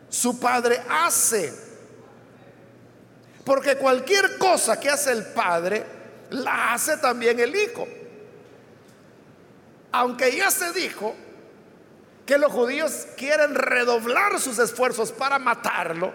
su 0.09 0.39
Padre 0.39 0.81
hace. 0.89 1.53
Porque 3.45 3.77
cualquier 3.77 4.39
cosa 4.39 4.79
que 4.79 4.89
hace 4.89 5.11
el 5.11 5.25
Padre, 5.27 5.85
la 6.31 6.73
hace 6.73 6.99
también 6.99 7.41
el 7.41 7.55
Hijo. 7.55 7.89
Aunque 9.91 10.37
ya 10.37 10.49
se 10.53 10.73
dijo 10.73 11.17
que 12.25 12.39
los 12.39 12.53
judíos 12.53 13.09
quieren 13.17 13.57
redoblar 13.57 14.39
sus 14.39 14.57
esfuerzos 14.61 15.11
para 15.11 15.41
matarlo, 15.41 16.13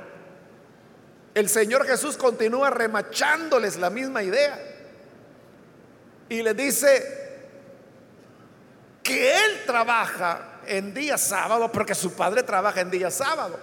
el 1.33 1.49
Señor 1.49 1.85
Jesús 1.85 2.15
continúa 2.15 2.69
remachándoles 2.69 3.75
la 3.75 3.89
misma 3.89 4.23
idea. 4.23 4.74
Y 6.29 6.41
le 6.41 6.53
dice 6.53 7.23
que 9.03 9.31
Él 9.31 9.63
trabaja 9.65 10.61
en 10.65 10.93
día 10.93 11.17
sábado 11.17 11.71
porque 11.71 11.93
su 11.93 12.13
Padre 12.13 12.43
trabaja 12.43 12.81
en 12.81 12.89
día 12.89 13.11
sábado. 13.11 13.59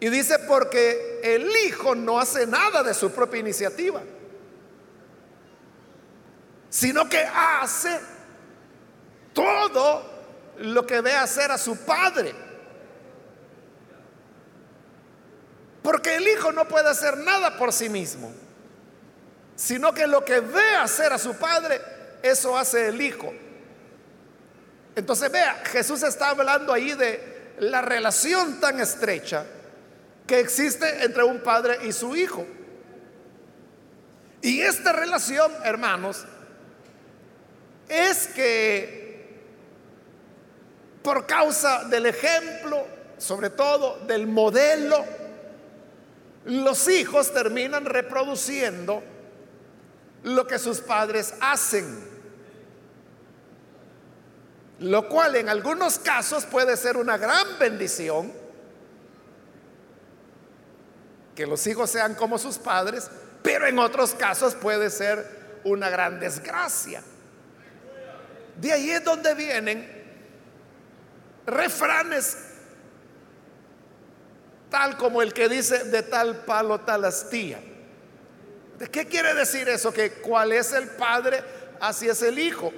Y 0.00 0.08
dice 0.08 0.38
porque 0.40 1.20
el 1.22 1.50
Hijo 1.66 1.94
no 1.94 2.18
hace 2.18 2.46
nada 2.46 2.82
de 2.82 2.94
su 2.94 3.12
propia 3.12 3.40
iniciativa, 3.40 4.02
sino 6.68 7.08
que 7.08 7.20
hace 7.20 8.00
todo 9.32 10.14
lo 10.58 10.86
que 10.86 11.00
ve 11.00 11.12
hacer 11.12 11.50
a 11.50 11.58
su 11.58 11.76
padre. 11.76 12.34
Porque 15.82 16.16
el 16.16 16.26
hijo 16.26 16.50
no 16.52 16.66
puede 16.66 16.88
hacer 16.88 17.18
nada 17.18 17.58
por 17.58 17.72
sí 17.72 17.88
mismo, 17.90 18.32
sino 19.56 19.92
que 19.92 20.06
lo 20.06 20.24
que 20.24 20.40
ve 20.40 20.76
hacer 20.76 21.12
a 21.12 21.18
su 21.18 21.34
padre, 21.36 21.80
eso 22.22 22.56
hace 22.56 22.88
el 22.88 23.00
hijo. 23.00 23.32
Entonces 24.96 25.30
vea, 25.30 25.62
Jesús 25.64 26.02
está 26.02 26.30
hablando 26.30 26.72
ahí 26.72 26.92
de 26.92 27.54
la 27.58 27.82
relación 27.82 28.60
tan 28.60 28.80
estrecha 28.80 29.44
que 30.26 30.40
existe 30.40 31.04
entre 31.04 31.24
un 31.24 31.40
padre 31.40 31.78
y 31.84 31.92
su 31.92 32.16
hijo. 32.16 32.46
Y 34.40 34.60
esta 34.60 34.92
relación, 34.92 35.52
hermanos, 35.64 36.24
es 37.88 38.26
que 38.28 39.04
por 41.02 41.26
causa 41.26 41.84
del 41.84 42.06
ejemplo, 42.06 42.86
sobre 43.18 43.50
todo 43.50 44.00
del 44.06 44.26
modelo, 44.26 45.04
los 46.46 46.88
hijos 46.88 47.32
terminan 47.32 47.84
reproduciendo 47.84 49.02
lo 50.24 50.46
que 50.46 50.58
sus 50.58 50.80
padres 50.80 51.34
hacen. 51.40 52.12
Lo 54.80 55.08
cual 55.08 55.36
en 55.36 55.48
algunos 55.48 55.98
casos 55.98 56.44
puede 56.46 56.76
ser 56.76 56.96
una 56.96 57.16
gran 57.16 57.58
bendición, 57.58 58.32
que 61.36 61.46
los 61.46 61.66
hijos 61.66 61.90
sean 61.90 62.14
como 62.14 62.38
sus 62.38 62.58
padres, 62.58 63.10
pero 63.42 63.66
en 63.66 63.78
otros 63.78 64.14
casos 64.14 64.54
puede 64.54 64.90
ser 64.90 65.60
una 65.64 65.90
gran 65.90 66.18
desgracia. 66.18 67.02
De 68.60 68.72
ahí 68.72 68.90
es 68.90 69.04
donde 69.04 69.34
vienen 69.34 70.04
refranes 71.46 72.38
tal 74.70 74.96
como 74.96 75.22
el 75.22 75.32
que 75.34 75.48
dice 75.48 75.84
de 75.84 76.02
tal 76.02 76.44
palo 76.44 76.80
tal 76.80 77.04
astilla. 77.04 77.60
¿De 78.78 78.88
qué 78.90 79.06
quiere 79.06 79.34
decir 79.34 79.68
eso? 79.68 79.92
Que 79.92 80.12
cuál 80.12 80.52
es 80.52 80.72
el 80.72 80.88
padre, 80.88 81.42
así 81.80 82.08
es 82.08 82.22
el 82.22 82.38
hijo. 82.38 82.72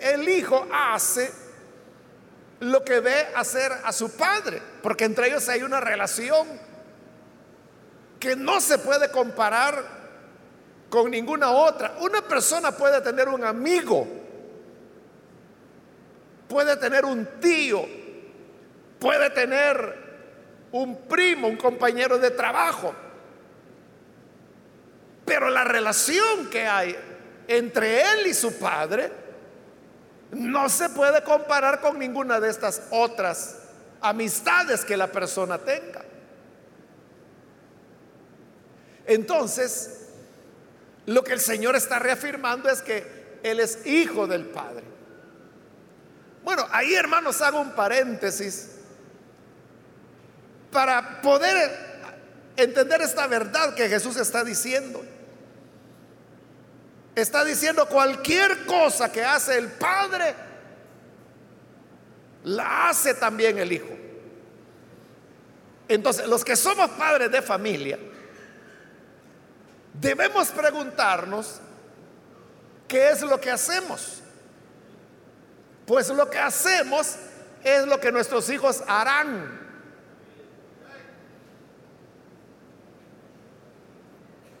El 0.00 0.28
hijo 0.28 0.66
hace 0.72 1.30
lo 2.60 2.84
que 2.84 3.00
ve 3.00 3.28
hacer 3.34 3.70
a 3.84 3.92
su 3.92 4.16
padre, 4.16 4.62
porque 4.82 5.04
entre 5.04 5.28
ellos 5.28 5.48
hay 5.48 5.62
una 5.62 5.80
relación 5.80 6.46
que 8.18 8.36
no 8.36 8.60
se 8.60 8.78
puede 8.78 9.10
comparar 9.10 9.84
con 10.88 11.10
ninguna 11.10 11.50
otra. 11.50 11.96
Una 12.00 12.22
persona 12.22 12.72
puede 12.72 13.00
tener 13.02 13.28
un 13.28 13.44
amigo, 13.44 14.06
puede 16.48 16.76
tener 16.76 17.04
un 17.04 17.26
tío, 17.40 17.84
puede 18.98 19.28
tener 19.30 20.04
un 20.72 21.02
primo, 21.02 21.48
un 21.48 21.56
compañero 21.56 22.18
de 22.18 22.30
trabajo, 22.30 22.94
pero 25.24 25.50
la 25.50 25.64
relación 25.64 26.50
que 26.50 26.66
hay 26.66 26.96
entre 27.48 28.02
él 28.02 28.26
y 28.26 28.34
su 28.34 28.58
padre 28.58 29.10
no 30.32 30.68
se 30.68 30.88
puede 30.90 31.22
comparar 31.22 31.80
con 31.80 31.98
ninguna 31.98 32.40
de 32.40 32.50
estas 32.50 32.82
otras 32.90 33.56
amistades 34.00 34.84
que 34.84 34.96
la 34.96 35.06
persona 35.06 35.58
tenga. 35.58 36.02
Entonces, 39.06 40.08
lo 41.06 41.22
que 41.22 41.34
el 41.34 41.40
Señor 41.40 41.76
está 41.76 41.98
reafirmando 41.98 42.68
es 42.68 42.80
que 42.80 43.38
Él 43.42 43.60
es 43.60 43.86
hijo 43.86 44.26
del 44.26 44.46
Padre. 44.46 44.84
Bueno, 46.42 46.66
ahí 46.70 46.94
hermanos 46.94 47.40
hago 47.42 47.60
un 47.60 47.72
paréntesis 47.72 48.70
para 50.70 51.20
poder 51.22 51.94
entender 52.56 53.00
esta 53.02 53.26
verdad 53.26 53.74
que 53.74 53.88
Jesús 53.88 54.16
está 54.16 54.44
diciendo. 54.44 55.04
Está 57.14 57.44
diciendo 57.44 57.86
cualquier 57.86 58.66
cosa 58.66 59.10
que 59.12 59.24
hace 59.24 59.56
el 59.56 59.68
Padre, 59.68 60.34
la 62.44 62.88
hace 62.88 63.14
también 63.14 63.58
el 63.58 63.72
Hijo. 63.72 64.04
Entonces, 65.88 66.26
los 66.26 66.44
que 66.44 66.56
somos 66.56 66.90
padres 66.90 67.30
de 67.30 67.42
familia, 67.42 67.98
debemos 69.92 70.48
preguntarnos 70.48 71.60
qué 72.88 73.10
es 73.10 73.22
lo 73.22 73.40
que 73.40 73.50
hacemos. 73.50 74.22
Pues 75.86 76.08
lo 76.08 76.30
que 76.30 76.38
hacemos 76.38 77.16
es 77.62 77.86
lo 77.86 78.00
que 78.00 78.10
nuestros 78.10 78.48
hijos 78.48 78.82
harán. 78.86 79.62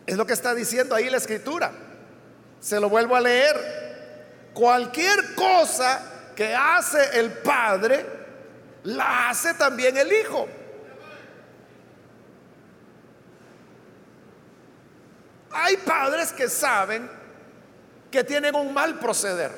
Es 0.06 0.16
lo 0.16 0.26
que 0.26 0.34
está 0.34 0.54
diciendo 0.54 0.94
ahí 0.94 1.08
la 1.08 1.16
escritura. 1.16 1.72
Se 2.64 2.80
lo 2.80 2.88
vuelvo 2.88 3.14
a 3.14 3.20
leer. 3.20 4.50
Cualquier 4.54 5.34
cosa 5.34 6.30
que 6.34 6.54
hace 6.54 7.20
el 7.20 7.30
Padre, 7.30 8.06
la 8.84 9.28
hace 9.28 9.52
también 9.52 9.98
el 9.98 10.10
Hijo. 10.10 10.48
Hay 15.50 15.76
padres 15.76 16.32
que 16.32 16.48
saben 16.48 17.08
que 18.10 18.24
tienen 18.24 18.54
un 18.54 18.72
mal 18.72 18.98
proceder. 18.98 19.52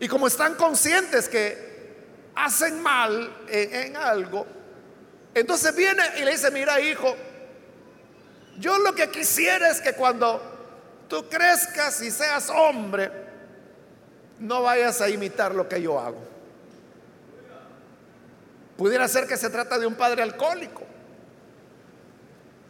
Y 0.00 0.06
como 0.06 0.26
están 0.26 0.56
conscientes 0.56 1.26
que 1.30 2.28
hacen 2.34 2.82
mal 2.82 3.34
en, 3.48 3.96
algo, 3.96 4.46
entonces 5.34 5.74
viene 5.74 6.02
y 6.18 6.24
le 6.24 6.32
dice, 6.32 6.50
mira 6.50 6.78
hijo, 6.80 7.16
yo 8.58 8.78
lo 8.78 8.94
que 8.94 9.08
quisiera 9.08 9.70
es 9.70 9.80
que 9.80 9.94
cuando 9.94 10.53
tú 11.14 11.28
crezcas 11.28 12.02
y 12.02 12.10
seas 12.10 12.50
hombre, 12.50 13.08
no 14.40 14.62
vayas 14.62 15.00
a 15.00 15.08
imitar 15.08 15.54
lo 15.54 15.68
que 15.68 15.80
yo 15.80 16.00
hago. 16.00 16.18
Pudiera 18.76 19.06
ser 19.06 19.28
que 19.28 19.36
se 19.36 19.48
trata 19.48 19.78
de 19.78 19.86
un 19.86 19.94
padre 19.94 20.24
alcohólico. 20.24 20.82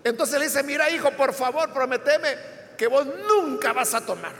Entonces 0.04 0.38
le 0.38 0.44
dice, 0.44 0.62
mira 0.62 0.90
hijo, 0.90 1.11
por 1.12 1.33
favor, 1.33 1.72
prometeme 1.72 2.37
que 2.76 2.87
vos 2.87 3.07
nunca 3.07 3.72
vas 3.72 3.94
a 3.94 4.04
tomar. 4.04 4.35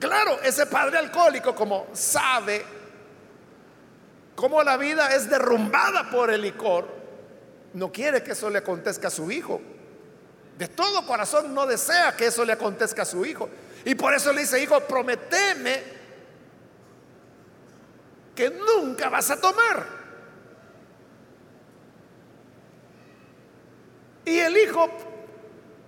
Claro, 0.00 0.40
ese 0.42 0.66
padre 0.66 0.98
alcohólico 0.98 1.54
como 1.54 1.86
sabe 1.92 2.64
cómo 4.34 4.64
la 4.64 4.76
vida 4.76 5.14
es 5.14 5.30
derrumbada 5.30 6.10
por 6.10 6.32
el 6.32 6.42
licor, 6.42 6.88
no 7.74 7.92
quiere 7.92 8.24
que 8.24 8.32
eso 8.32 8.50
le 8.50 8.58
acontezca 8.58 9.06
a 9.06 9.12
su 9.12 9.30
hijo. 9.30 9.60
De 10.58 10.66
todo 10.66 11.06
corazón 11.06 11.54
no 11.54 11.66
desea 11.66 12.16
que 12.16 12.26
eso 12.26 12.44
le 12.44 12.52
acontezca 12.52 13.02
a 13.02 13.04
su 13.04 13.24
hijo. 13.24 13.48
Y 13.84 13.94
por 13.94 14.12
eso 14.12 14.32
le 14.32 14.40
dice, 14.40 14.60
hijo, 14.60 14.80
prometeme 14.80 15.84
que 18.34 18.50
nunca 18.50 19.08
vas 19.08 19.30
a 19.30 19.40
tomar. 19.40 19.86
Y 24.24 24.36
el 24.40 24.56
hijo, 24.56 24.90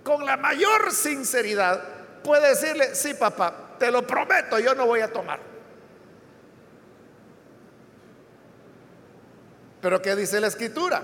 con 0.05 0.25
la 0.25 0.37
mayor 0.37 0.93
sinceridad, 0.93 1.83
puede 2.23 2.47
decirle, 2.47 2.95
sí, 2.95 3.13
papá, 3.13 3.75
te 3.77 3.91
lo 3.91 4.07
prometo, 4.07 4.57
yo 4.57 4.73
no 4.73 4.85
voy 4.85 5.01
a 5.01 5.11
tomar. 5.11 5.41
Pero 9.81 10.01
¿qué 10.01 10.15
dice 10.15 10.39
la 10.39 10.47
escritura? 10.47 11.03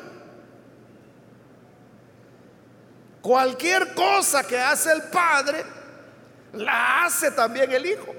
Cualquier 3.21 3.93
cosa 3.93 4.45
que 4.45 4.57
hace 4.57 4.91
el 4.91 5.03
padre, 5.03 5.63
la 6.53 7.05
hace 7.05 7.31
también 7.31 7.71
el 7.71 7.85
hijo. 7.85 8.13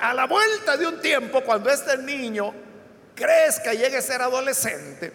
A 0.00 0.12
la 0.12 0.26
vuelta 0.26 0.76
de 0.76 0.86
un 0.86 1.00
tiempo, 1.00 1.42
cuando 1.42 1.70
este 1.70 1.96
niño 1.98 2.52
crezca 3.14 3.72
y 3.72 3.78
llegue 3.78 3.96
a 3.96 4.02
ser 4.02 4.20
adolescente, 4.20 5.12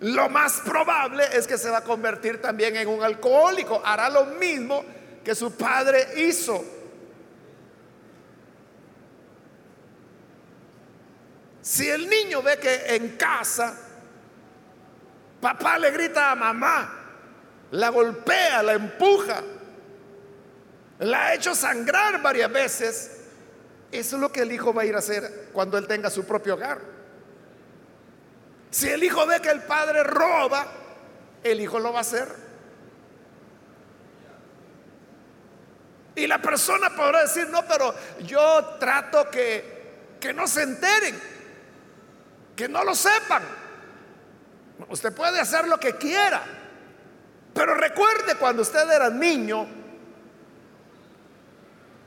lo 0.00 0.28
más 0.28 0.60
probable 0.60 1.24
es 1.32 1.46
que 1.46 1.56
se 1.56 1.70
va 1.70 1.78
a 1.78 1.84
convertir 1.84 2.42
también 2.42 2.76
en 2.76 2.88
un 2.88 3.02
alcohólico. 3.02 3.80
Hará 3.84 4.10
lo 4.10 4.26
mismo 4.26 4.84
que 5.24 5.34
su 5.34 5.56
padre 5.56 6.06
hizo. 6.16 6.62
Si 11.62 11.88
el 11.88 12.10
niño 12.10 12.42
ve 12.42 12.58
que 12.58 12.94
en 12.94 13.16
casa 13.16 13.74
papá 15.44 15.78
le 15.78 15.90
grita 15.90 16.30
a 16.30 16.34
mamá, 16.34 16.90
la 17.72 17.90
golpea, 17.90 18.62
la 18.62 18.72
empuja, 18.72 19.42
la 21.00 21.26
ha 21.26 21.34
hecho 21.34 21.54
sangrar 21.54 22.22
varias 22.22 22.50
veces, 22.50 23.20
eso 23.92 24.16
es 24.16 24.22
lo 24.22 24.32
que 24.32 24.40
el 24.40 24.52
hijo 24.52 24.72
va 24.72 24.82
a 24.82 24.84
ir 24.86 24.94
a 24.94 25.00
hacer 25.00 25.50
cuando 25.52 25.76
él 25.76 25.86
tenga 25.86 26.08
su 26.08 26.24
propio 26.24 26.54
hogar. 26.54 26.80
Si 28.70 28.88
el 28.88 29.04
hijo 29.04 29.26
ve 29.26 29.38
que 29.42 29.50
el 29.50 29.60
padre 29.64 30.02
roba, 30.02 30.66
el 31.42 31.60
hijo 31.60 31.78
lo 31.78 31.92
va 31.92 31.98
a 31.98 32.00
hacer. 32.00 32.26
Y 36.14 36.26
la 36.26 36.40
persona 36.40 36.88
podrá 36.96 37.20
decir, 37.20 37.50
no, 37.50 37.66
pero 37.66 37.94
yo 38.20 38.76
trato 38.80 39.28
que, 39.30 40.16
que 40.18 40.32
no 40.32 40.46
se 40.46 40.62
enteren, 40.62 41.20
que 42.56 42.66
no 42.66 42.82
lo 42.82 42.94
sepan. 42.94 43.63
Usted 44.88 45.12
puede 45.14 45.40
hacer 45.40 45.68
lo 45.68 45.78
que 45.78 45.96
quiera, 45.96 46.42
pero 47.52 47.74
recuerde 47.74 48.34
cuando 48.38 48.62
usted 48.62 48.90
era 48.90 49.08
niño 49.08 49.66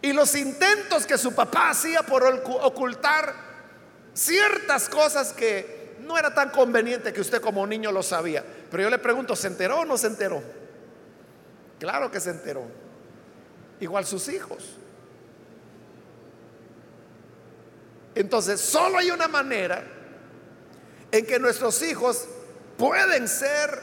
y 0.02 0.14
los 0.14 0.36
intentos 0.36 1.06
que 1.06 1.18
su 1.18 1.34
papá 1.34 1.70
hacía 1.70 2.04
por 2.04 2.24
ocultar 2.24 3.34
ciertas 4.14 4.90
cosas 4.90 5.34
que 5.34 5.96
no 6.02 6.18
era 6.18 6.34
tan 6.34 6.50
conveniente 6.50 7.14
que 7.14 7.22
usted 7.22 7.42
como 7.42 7.66
niño 7.66 7.92
lo 7.92 8.04
sabía. 8.04 8.44
Pero 8.70 8.84
yo 8.84 8.90
le 8.90 9.00
pregunto, 9.00 9.36
¿se 9.36 9.48
enteró 9.48 9.80
o 9.80 9.86
no 9.86 9.98
se 9.98 10.08
enteró? 10.08 10.42
Claro 11.80 12.12
que 12.12 12.20
se 12.20 12.32
enteró. 12.32 12.64
Igual 13.80 14.06
sus 14.06 14.28
hijos. 14.30 14.76
Entonces, 18.16 18.60
solo 18.60 18.98
hay 18.98 19.12
una 19.12 19.28
manera 19.28 19.84
en 21.12 21.26
que 21.26 21.40
nuestros 21.40 21.82
hijos 21.84 22.28
pueden 22.78 23.28
ser 23.28 23.82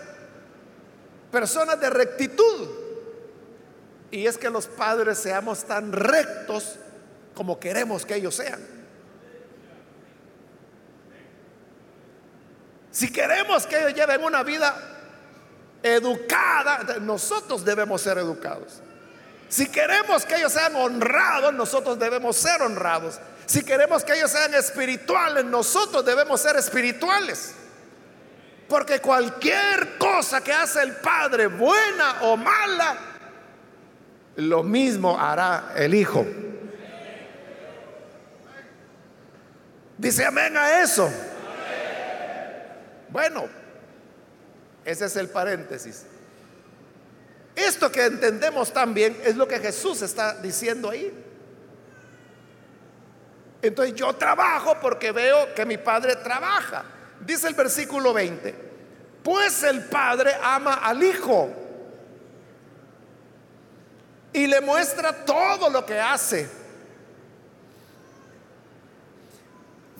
personas 1.31 1.81
de 1.81 1.91
rectitud. 1.91 2.69
Y 4.11 4.27
es 4.27 4.39
que 4.39 4.49
los 4.49 4.67
padres 4.67 5.19
seamos 5.19 5.65
tan 5.65 5.93
rectos 5.93 6.77
como 7.35 7.59
queremos 7.59 8.07
que 8.07 8.15
ellos 8.15 8.37
sean. 8.37 8.61
Si 12.93 13.13
queremos 13.13 13.67
que 13.67 13.77
ellos 13.77 13.95
lleven 13.95 14.23
una 14.23 14.45
vida 14.45 14.73
educada, 15.83 16.99
nosotros 17.01 17.65
debemos 17.65 18.01
ser 18.01 18.19
educados. 18.19 18.81
Si 19.49 19.69
queremos 19.69 20.25
que 20.25 20.37
ellos 20.37 20.53
sean 20.53 20.77
honrados, 20.77 21.53
nosotros 21.53 21.99
debemos 21.99 22.37
ser 22.37 22.63
honrados. 22.63 23.19
Si 23.47 23.65
queremos 23.65 24.05
que 24.05 24.15
ellos 24.15 24.31
sean 24.31 24.55
espirituales, 24.55 25.45
nosotros 25.45 26.05
debemos 26.05 26.41
ser 26.41 26.57
espirituales. 26.57 27.55
Porque 28.75 28.99
cualquier 28.99 29.99
cosa 29.99 30.43
que 30.43 30.53
hace 30.53 30.83
el 30.83 30.97
Padre, 30.97 31.47
buena 31.47 32.23
o 32.23 32.37
mala, 32.37 32.97
lo 34.35 34.65
mismo 34.65 35.17
hará 35.17 35.75
el 35.77 35.95
Hijo. 35.95 36.27
Dice 39.97 40.25
amén 40.25 40.57
a 40.57 40.83
eso. 40.83 41.09
Bueno, 43.11 43.49
ese 44.85 45.05
es 45.05 45.15
el 45.19 45.29
paréntesis. 45.29 46.07
Esto 47.55 47.93
que 47.93 48.07
entendemos 48.07 48.73
también 48.73 49.17
es 49.23 49.37
lo 49.37 49.47
que 49.47 49.61
Jesús 49.61 50.03
está 50.03 50.35
diciendo 50.35 50.91
ahí. 50.91 51.15
Entonces 53.63 53.95
yo 53.95 54.13
trabajo 54.15 54.77
porque 54.83 55.13
veo 55.13 55.55
que 55.55 55.65
mi 55.65 55.79
padre 55.79 56.17
trabaja. 56.17 56.87
Dice 57.27 57.49
el 57.49 57.55
versículo 57.55 58.13
20, 58.13 58.55
pues 59.23 59.63
el 59.63 59.85
padre 59.85 60.33
ama 60.43 60.75
al 60.75 61.03
hijo 61.03 61.51
y 64.33 64.47
le 64.47 64.61
muestra 64.61 65.25
todo 65.25 65.71
lo 65.71 65.87
que 65.87 65.99
hace. 65.99 66.49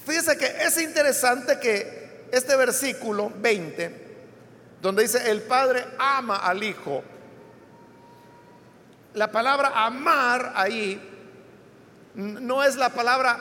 Fíjese 0.05 0.37
que 0.37 0.47
es 0.47 0.79
interesante 0.79 1.59
que 1.59 2.27
este 2.31 2.57
versículo 2.57 3.33
20, 3.37 4.05
donde 4.83 5.03
dice, 5.03 5.31
el 5.31 5.43
Padre 5.43 5.87
ama 5.99 6.37
al 6.37 6.63
Hijo, 6.63 7.03
la 9.15 9.31
palabra 9.31 9.73
amar 9.87 10.53
ahí 10.57 11.01
no 12.15 12.63
es 12.63 12.77
la 12.77 12.91
palabra 12.91 13.39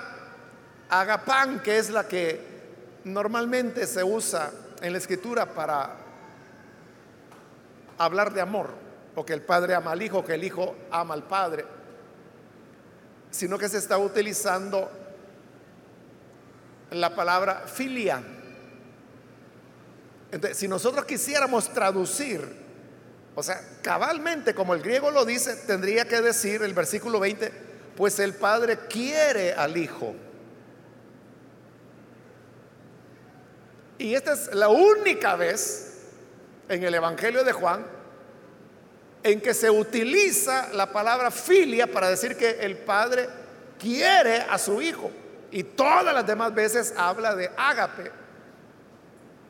agapán, 0.90 1.62
que 1.62 1.80
es 1.80 1.90
la 1.90 2.08
que 2.08 2.53
normalmente 3.04 3.88
se 3.88 4.04
usa 4.04 4.52
en 4.82 4.92
la 4.92 4.98
escritura 4.98 5.54
para 5.54 5.98
hablar 7.98 8.34
de 8.34 8.42
amor, 8.42 8.70
o 9.16 9.26
que 9.26 9.34
el 9.34 9.42
Padre 9.42 9.76
ama 9.76 9.92
al 9.92 10.02
Hijo, 10.02 10.20
o 10.20 10.26
que 10.26 10.34
el 10.34 10.44
Hijo 10.44 10.76
ama 10.92 11.14
al 11.14 11.24
Padre, 11.24 11.66
sino 13.32 13.58
que 13.58 13.70
se 13.70 13.78
está 13.78 13.98
utilizando 13.98 14.90
la 16.92 17.16
palabra 17.16 17.64
filia 17.68 18.24
entonces, 20.34 20.58
si 20.58 20.68
nosotros 20.68 21.06
quisiéramos 21.06 21.72
traducir, 21.72 22.42
o 23.36 23.44
sea, 23.44 23.62
cabalmente 23.84 24.56
como 24.56 24.74
el 24.74 24.82
griego 24.82 25.12
lo 25.12 25.26
dice, 25.26 25.56
tendría 25.68 26.08
que 26.08 26.22
decir 26.22 26.64
el 26.64 26.74
versículo 26.74 27.20
20, 27.20 27.52
pues 27.96 28.18
el 28.18 28.34
Padre 28.34 28.80
quiere 28.90 29.54
al 29.54 29.78
Hijo. 29.78 30.16
Y 34.04 34.16
esta 34.16 34.34
es 34.34 34.54
la 34.54 34.68
única 34.68 35.38
vez 35.38 35.94
en 36.68 36.84
el 36.84 36.94
Evangelio 36.94 37.42
de 37.46 37.54
Juan 37.54 37.86
en 39.24 39.40
que 39.40 39.54
se 39.54 39.70
utiliza 39.70 40.74
la 40.74 40.92
palabra 40.92 41.32
filia 41.32 41.88
para 41.88 42.10
decir 42.10 42.36
que 42.36 42.50
el 42.60 42.80
Padre 42.80 43.30
quiere 43.80 44.42
a 44.42 44.58
su 44.58 44.82
Hijo. 44.82 45.10
Y 45.52 45.64
todas 45.64 46.14
las 46.14 46.28
demás 46.28 46.54
veces 46.54 46.94
habla 46.98 47.34
de 47.34 47.50
ágape, 47.56 48.12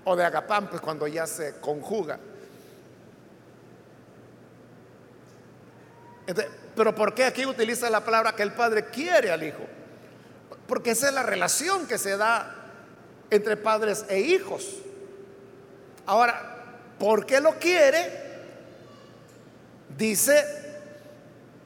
o 0.03 0.15
de 0.15 0.23
agapán, 0.23 0.69
pues 0.69 0.83
cuando 0.83 1.07
ya 1.07 1.25
se 1.25 1.55
conjuga. 1.59 2.19
Pero 6.75 6.93
¿por 6.93 7.15
qué 7.15 7.25
aquí 7.25 7.43
utiliza 7.43 7.89
la 7.89 8.05
palabra 8.05 8.35
que 8.35 8.43
el 8.43 8.53
padre 8.53 8.85
quiere 8.85 9.31
al 9.31 9.41
hijo? 9.41 9.65
Porque 10.67 10.91
esa 10.91 11.07
es 11.07 11.13
la 11.15 11.23
relación 11.23 11.87
que 11.87 11.97
se 11.97 12.17
da 12.17 12.62
entre 13.33 13.57
padres 13.57 14.05
e 14.09 14.19
hijos. 14.19 14.67
Ahora, 16.05 16.53
porque 16.99 17.39
lo 17.39 17.57
quiere, 17.59 18.09
dice, 19.97 20.45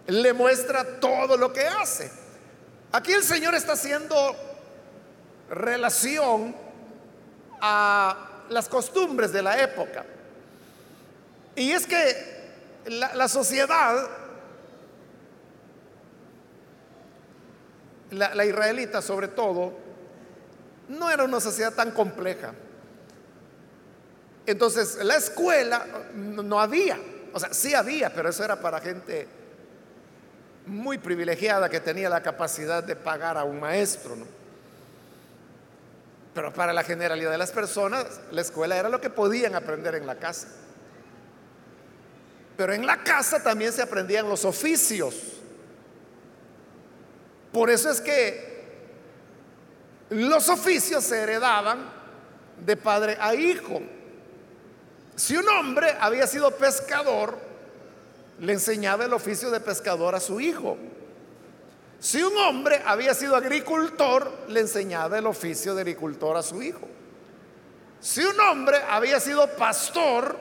le 0.08 0.34
muestra 0.34 1.00
todo 1.00 1.38
lo 1.38 1.52
que 1.52 1.66
hace. 1.68 2.10
Aquí 2.92 3.12
el 3.12 3.24
Señor 3.24 3.56
está 3.56 3.74
haciendo 3.74 4.36
relación 5.50 6.56
a 7.60 8.46
las 8.50 8.70
costumbres 8.70 9.32
de 9.34 9.42
la 9.42 9.62
época. 9.62 10.06
Y 11.56 11.72
es 11.72 11.86
que 11.86 12.38
la, 12.86 13.28
sociedad, 13.28 14.08
la 18.12 18.46
israelita 18.46 19.02
sobre 19.02 19.28
todo, 19.28 19.87
no 20.90 21.10
era 21.10 21.24
una 21.24 21.40
sociedad 21.40 21.74
tan 21.74 21.92
compleja. 21.92 22.54
Entonces, 24.46 24.98
la 25.04 25.18
escuela 25.18 25.86
no 26.14 26.60
había, 26.60 26.98
o 27.34 27.40
sea, 27.40 27.54
sí 27.54 27.74
había, 27.74 28.14
pero 28.14 28.30
eso 28.30 28.44
era 28.44 28.60
para 28.60 28.80
gente 28.80 29.28
muy 30.66 30.98
privilegiada 30.98 31.70
que 31.70 31.80
tenía 31.80 32.10
la 32.10 32.22
capacidad 32.22 32.84
de 32.84 32.96
pagar 32.96 33.38
a 33.38 33.44
un 33.44 33.60
maestro, 33.60 34.16
¿no? 34.16 34.26
Pero 36.34 36.54
para 36.54 36.72
la 36.72 36.84
generalidad 36.84 37.32
de 37.32 37.38
las 37.38 37.52
personas, 37.52 38.06
la 38.32 38.42
escuela 38.42 38.78
era 38.78 38.90
lo 38.90 39.02
que 39.02 39.10
podían 39.10 39.56
aprender 39.56 39.96
en 39.96 40.06
la 40.06 40.16
casa. 40.16 40.48
Pero 42.56 42.74
en 42.74 42.86
la 42.86 43.04
casa 43.04 43.42
también 43.42 43.74
se 43.74 43.82
aprendían 43.82 44.30
los 44.30 44.46
oficios. 44.46 45.16
Por 47.52 47.72
eso 47.72 47.90
es 47.90 48.02
que 48.02 48.57
los 50.10 50.50
oficios 50.50 51.04
se 51.04 51.20
heredaban 51.20 51.90
de 52.66 52.78
padre 52.78 53.18
a 53.20 53.36
hijo. 53.36 53.82
Si 55.16 55.36
un 55.36 55.48
hombre 55.50 55.96
había 56.00 56.28
sido 56.28 56.52
pescador, 56.52 57.38
le 58.40 58.54
enseñaba 58.54 59.06
el 59.06 59.14
oficio 59.14 59.50
de 59.50 59.60
pescador 59.60 60.16
a 60.16 60.20
su 60.20 60.40
hijo. 60.40 60.78
Si 62.00 62.22
un 62.22 62.38
hombre 62.38 62.82
había 62.86 63.14
sido 63.14 63.36
agricultor, 63.36 64.32
le 64.50 64.60
enseñaba 64.60 65.18
el 65.18 65.26
oficio 65.26 65.74
de 65.74 65.82
agricultor 65.82 66.38
a 66.38 66.44
su 66.44 66.62
hijo. 66.62 66.88
Si 68.00 68.22
un 68.22 68.40
hombre 68.40 68.78
había 68.90 69.20
sido 69.20 69.48
pastor 69.56 70.38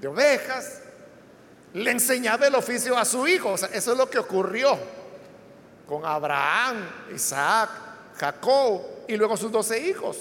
de 0.00 0.08
ovejas, 0.08 0.80
le 1.74 1.90
enseñaba 1.90 2.46
el 2.46 2.54
oficio 2.54 2.96
a 2.96 3.04
su 3.04 3.28
hijo. 3.28 3.54
eso 3.54 3.92
es 3.92 3.98
lo 3.98 4.08
que 4.08 4.18
ocurrió 4.18 4.78
con 5.90 6.06
Abraham, 6.06 6.88
Isaac, 7.12 7.68
Jacob 8.16 8.80
y 9.08 9.16
luego 9.16 9.36
sus 9.36 9.50
doce 9.50 9.76
hijos. 9.88 10.16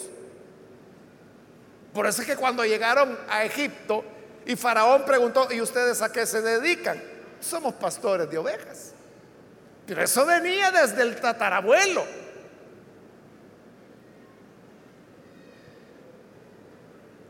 Por 1.94 2.08
eso 2.08 2.24
es 2.24 2.28
que 2.28 2.36
cuando 2.36 2.66
llegaron 2.66 3.16
a 3.30 3.44
Egipto 3.44 4.04
y 4.48 4.56
Faraón 4.56 5.06
preguntó, 5.06 5.48
¿y 5.52 5.62
ustedes 5.62 6.02
a 6.02 6.12
qué 6.12 6.26
se 6.26 6.42
dedican? 6.42 7.00
Somos 7.40 7.76
pastores 7.76 8.28
de 8.32 8.40
ovejas. 8.40 8.94
Pero 9.86 10.02
eso 10.02 10.26
venía 10.26 10.72
desde 10.72 11.04
el 11.04 11.22
tatarabuelo. 11.22 12.04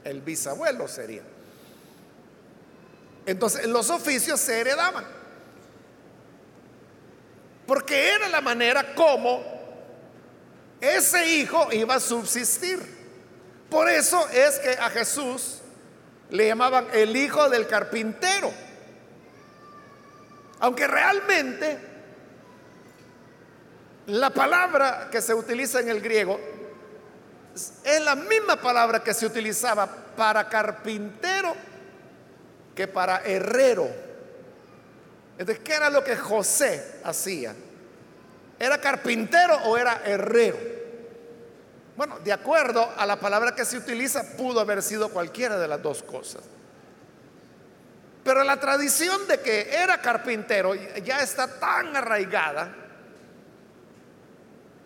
El 0.06 0.22
bisabuelo 0.22 0.88
sería. 0.88 1.24
Entonces 3.26 3.68
los 3.68 3.90
oficios 3.90 4.40
se 4.40 4.62
heredaban. 4.62 5.19
Porque 7.70 8.16
era 8.16 8.28
la 8.30 8.42
manera 8.42 8.96
como 8.96 9.44
ese 10.82 11.36
hijo 11.36 11.72
iba 11.72 11.94
a 11.94 12.00
subsistir. 12.00 12.80
Por 13.70 13.88
eso 13.88 14.28
es 14.30 14.58
que 14.58 14.72
a 14.72 14.90
Jesús 14.90 15.60
le 16.32 16.48
llamaban 16.48 16.88
el 16.92 17.16
hijo 17.16 17.48
del 17.48 17.68
carpintero. 17.68 18.52
Aunque 20.62 20.88
realmente 20.88 21.78
la 24.08 24.32
palabra 24.32 25.10
que 25.12 25.22
se 25.22 25.36
utiliza 25.36 25.80
en 25.80 25.90
el 25.90 26.02
griego 26.02 26.40
es 27.84 28.02
la 28.02 28.16
misma 28.16 28.56
palabra 28.56 29.04
que 29.04 29.14
se 29.14 29.28
utilizaba 29.28 29.88
para 30.18 30.50
carpintero 30.50 31.56
que 32.74 32.88
para 32.88 33.22
herrero. 33.26 34.09
Entonces, 35.40 35.64
¿qué 35.64 35.74
era 35.74 35.90
lo 35.90 36.04
que 36.04 36.18
José 36.18 37.00
hacía? 37.06 37.56
¿Era 38.60 38.78
carpintero 38.82 39.56
o 39.64 39.78
era 39.78 40.02
herrero? 40.04 40.58
Bueno, 41.96 42.20
de 42.20 42.34
acuerdo 42.34 42.90
a 42.98 43.06
la 43.06 43.22
palabra 43.22 43.56
que 43.56 43.64
se 43.64 43.78
utiliza, 43.78 44.36
pudo 44.36 44.60
haber 44.60 44.84
sido 44.84 45.08
cualquiera 45.08 45.58
de 45.58 45.70
las 45.70 45.82
dos 45.82 46.04
cosas. 46.04 46.44
Pero 48.22 48.44
la 48.44 48.60
tradición 48.60 49.28
de 49.30 49.40
que 49.40 49.74
era 49.74 50.02
carpintero 50.02 50.76
ya 50.76 51.22
está 51.22 51.48
tan 51.58 51.96
arraigada 51.96 52.76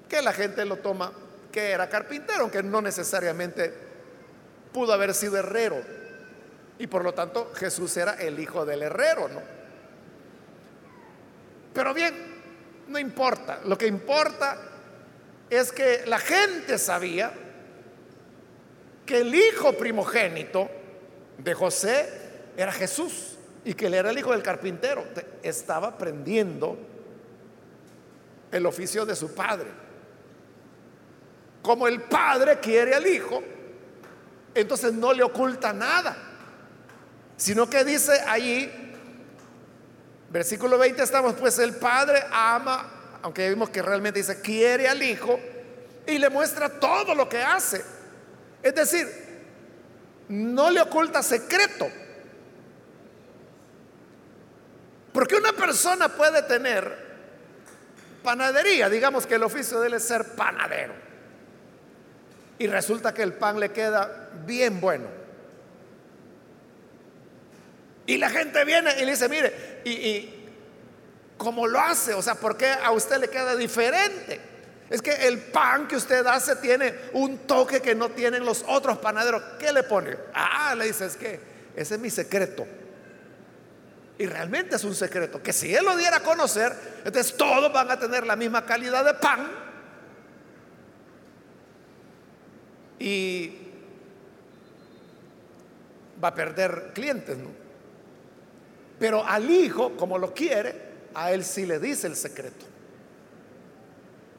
que 0.08 0.22
la 0.22 0.34
gente 0.34 0.66
lo 0.66 0.78
toma 0.78 1.12
que 1.52 1.72
era 1.72 1.89
carpintero, 1.89 2.42
aunque 2.42 2.62
no 2.62 2.80
necesariamente 2.80 3.74
pudo 4.72 4.94
haber 4.94 5.16
sido 5.16 5.36
herrero. 5.36 5.82
Y 6.78 6.86
por 6.86 7.04
lo 7.04 7.16
tanto 7.16 7.52
Jesús 7.56 7.98
era 7.98 8.13
el 8.13 8.39
hijo 8.39 8.66
del 8.66 8.84
herrero, 8.84 9.28
¿no? 9.30 9.62
Pero 11.73 11.93
bien, 11.93 12.13
no 12.88 12.99
importa. 12.99 13.62
Lo 13.65 13.77
que 13.77 13.88
importa 13.88 14.57
es 15.49 15.71
que 15.71 16.03
la 16.05 16.19
gente 16.19 16.77
sabía 16.77 17.31
que 19.05 19.21
el 19.21 19.33
hijo 19.33 19.73
primogénito 19.73 20.69
de 21.38 21.53
José 21.53 22.09
era 22.55 22.71
Jesús 22.71 23.38
y 23.65 23.73
que 23.73 23.88
él 23.88 23.95
era 23.95 24.12
el 24.12 24.17
hijo 24.17 24.31
del 24.31 24.43
carpintero. 24.43 25.03
Estaba 25.41 25.89
aprendiendo 25.89 26.77
el 28.51 28.65
oficio 28.65 29.05
de 29.05 29.15
su 29.15 29.33
padre. 29.33 29.69
Como 31.62 31.88
el 31.88 32.01
padre 32.01 32.59
quiere 32.59 32.93
al 32.93 33.07
hijo, 33.07 33.41
entonces 34.53 34.93
no 34.93 35.13
le 35.13 35.23
oculta 35.23 35.73
nada, 35.73 36.15
sino 37.38 37.69
que 37.69 37.83
dice 37.83 38.12
allí, 38.27 38.83
versículo 40.34 40.78
20 40.78 41.02
estamos, 41.02 41.36
pues 41.36 41.58
el 41.60 41.76
padre 41.76 42.22
ama 42.32 43.04
aunque 43.24 43.50
vimos 43.50 43.69
que 43.69 43.82
realmente 43.82 44.19
dice, 44.19 44.41
quiere 44.41 44.88
al 44.88 45.02
Hijo 45.02 45.39
y 46.06 46.17
le 46.17 46.30
muestra 46.30 46.67
todo 46.67 47.15
lo 47.15 47.28
que 47.30 47.41
hace. 47.41 47.84
Es 48.62 48.76
decir, 48.76 49.08
no 50.28 50.69
le 50.69 50.82
oculta 50.82 51.24
secreto. 51.24 51.88
Porque 55.13 55.36
una 55.36 55.54
persona 55.54 56.10
puede 56.10 56.43
tener 56.43 57.02
panadería, 58.24 58.89
digamos 58.89 59.26
que 59.26 59.36
el 59.36 59.43
oficio 59.43 59.80
de 59.80 59.88
él 59.88 59.93
es 59.93 60.04
ser 60.04 60.36
panadero. 60.36 60.93
Y 62.60 62.67
resulta 62.67 63.13
que 63.13 63.24
el 63.24 63.34
pan 63.34 63.58
le 63.58 63.72
queda 63.72 64.32
bien 64.46 64.82
bueno. 64.82 65.22
Y 68.06 68.18
la 68.18 68.30
gente 68.30 68.63
viene 68.66 68.92
y 69.00 69.06
le 69.06 69.12
dice, 69.12 69.30
mire, 69.30 69.82
y, 69.86 69.92
y 69.92 70.44
¿Cómo 71.38 71.68
lo 71.68 71.80
hace? 71.80 72.13
O 72.13 72.22
sea, 72.22 72.36
¿por 72.36 72.56
qué 72.56 72.68
a 72.72 72.92
usted 72.92 73.20
le 73.20 73.30
queda 73.30 73.56
diferente? 73.56 74.39
Es 74.89 75.02
que 75.02 75.12
el 75.28 75.39
pan 75.39 75.88
que 75.88 75.96
usted 75.96 76.26
hace 76.26 76.56
tiene 76.58 76.94
un 77.13 77.39
toque 77.39 77.82
que 77.82 77.96
no 77.96 78.10
tienen 78.10 78.46
los 78.46 78.63
otros 78.68 79.00
panaderos. 79.00 79.42
¿Qué 79.60 79.74
le 79.74 79.84
pone? 79.84 80.16
Ah, 80.34 80.74
le 80.76 80.86
dice, 80.86 81.06
es 81.06 81.18
que 81.18 81.39
ese 81.76 81.96
es 81.96 82.00
mi 82.00 82.10
secreto. 82.10 82.66
Y 84.18 84.26
realmente 84.26 84.76
es 84.76 84.84
un 84.84 84.96
secreto, 84.96 85.42
que 85.42 85.52
si 85.52 85.76
él 85.76 85.84
lo 85.84 85.98
diera 85.98 86.18
a 86.18 86.20
conocer, 86.24 86.72
entonces 87.04 87.36
todos 87.36 87.74
van 87.74 87.89
a 87.89 88.00
tener 88.00 88.26
la 88.26 88.36
misma 88.36 88.66
calidad 88.66 89.04
de 89.04 89.13
pan. 89.16 89.52
Y 93.00 93.58
va 96.24 96.30
a 96.30 96.36
perder 96.36 96.92
clientes, 96.94 97.38
¿no? 97.38 97.62
Pero 99.04 99.28
al 99.28 99.52
hijo, 99.52 99.98
como 99.98 100.18
lo 100.18 100.34
quiere, 100.34 100.74
a 101.13 101.34
él 101.34 101.44
sí 101.44 101.66
le 101.66 101.78
dice 101.78 102.08
el 102.08 102.16
secreto. 102.16 102.66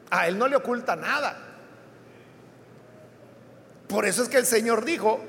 A 0.09 0.27
él 0.27 0.39
no 0.39 0.49
le 0.49 0.57
oculta 0.57 0.97
nada. 0.97 1.37
Por 3.87 4.07
eso 4.07 4.23
es 4.23 4.31
que 4.31 4.39
el 4.39 4.47
Señor 4.47 4.87
dijo, 4.87 5.21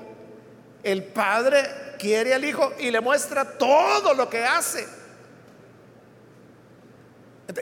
el 0.84 1.04
Padre 1.04 1.66
quiere 2.00 2.34
al 2.34 2.46
Hijo 2.46 2.76
y 2.80 2.92
le 2.92 3.02
muestra 3.02 3.58
todo 3.58 4.14
lo 4.14 4.30
que 4.30 4.46
hace. 4.46 4.88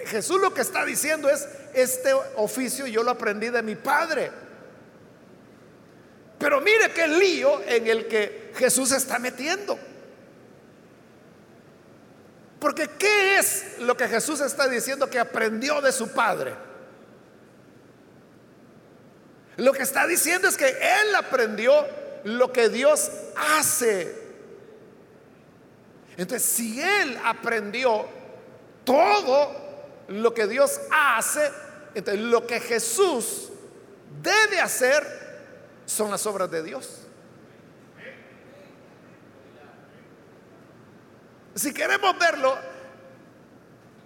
Jesús 0.06 0.40
lo 0.40 0.54
que 0.54 0.62
está 0.62 0.86
diciendo 0.86 1.28
es, 1.28 1.48
este 1.74 2.14
oficio 2.36 2.86
yo 2.86 3.02
lo 3.02 3.10
aprendí 3.10 3.50
de 3.50 3.64
mi 3.64 3.74
Padre. 3.74 4.30
Pero 6.38 6.62
mire 6.62 6.92
qué 6.92 7.08
lío 7.08 7.64
en 7.64 7.88
el 7.88 8.08
que 8.08 8.52
Jesús 8.58 8.92
está 8.92 9.18
metiendo. 9.18 9.80
Porque 12.64 12.88
¿qué 12.98 13.40
es 13.40 13.80
lo 13.80 13.98
que 13.98 14.08
Jesús 14.08 14.40
está 14.40 14.70
diciendo 14.70 15.10
que 15.10 15.20
aprendió 15.20 15.82
de 15.82 15.92
su 15.92 16.14
Padre? 16.14 16.56
Lo 19.58 19.74
que 19.74 19.84
está 19.84 20.08
diciendo 20.08 20.48
es 20.48 20.56
que 20.56 20.70
Él 20.70 21.14
aprendió 21.14 21.74
lo 22.24 22.54
que 22.54 22.70
Dios 22.70 23.12
hace. 23.36 24.16
Entonces, 26.16 26.48
si 26.48 26.82
él 26.82 27.20
aprendió 27.26 28.08
todo 28.86 29.52
lo 30.08 30.34
que 30.34 30.48
Dios 30.48 30.80
hace, 30.90 31.52
entonces 31.94 32.24
lo 32.24 32.48
que 32.48 32.62
Jesús 32.62 33.50
debe 34.22 34.62
hacer 34.62 35.06
son 35.86 36.12
las 36.12 36.26
obras 36.26 36.50
de 36.50 36.64
Dios. 36.64 37.03
Si 41.56 41.74
queremos 41.74 42.18
verlo 42.18 42.58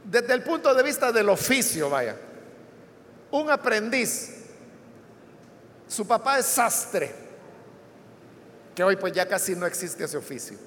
desde 0.04 0.34
el 0.34 0.44
punto 0.44 0.74
de 0.74 0.84
vista 0.84 1.12
del 1.12 1.30
oficio, 1.30 1.90
vaya, 1.90 2.16
un 3.32 3.50
aprendiz, 3.50 4.34
su 5.88 6.06
papá 6.08 6.40
es 6.40 6.46
sastre, 6.46 7.14
que 8.76 8.84
hoy 8.84 8.96
pues 8.96 9.14
ya 9.14 9.28
casi 9.28 9.56
no 9.56 9.66
existe 9.66 10.04
ese 10.04 10.18
oficio. 10.18 10.58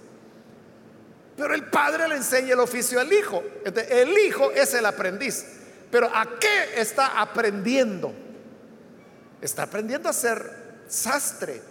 Pero 1.36 1.54
el 1.54 1.70
padre 1.70 2.06
le 2.08 2.16
enseña 2.16 2.52
el 2.52 2.60
oficio 2.60 3.00
al 3.00 3.12
hijo. 3.12 3.42
el 3.64 4.18
hijo 4.18 4.50
es 4.50 4.74
el 4.74 4.84
aprendiz. 4.84 5.46
Pero 5.90 6.06
¿a 6.14 6.38
qué 6.38 6.80
está 6.80 7.20
aprendiendo? 7.20 8.12
Está 9.40 9.62
aprendiendo 9.62 10.08
a 10.08 10.12
ser 10.12 10.82
sastre. 10.86 11.62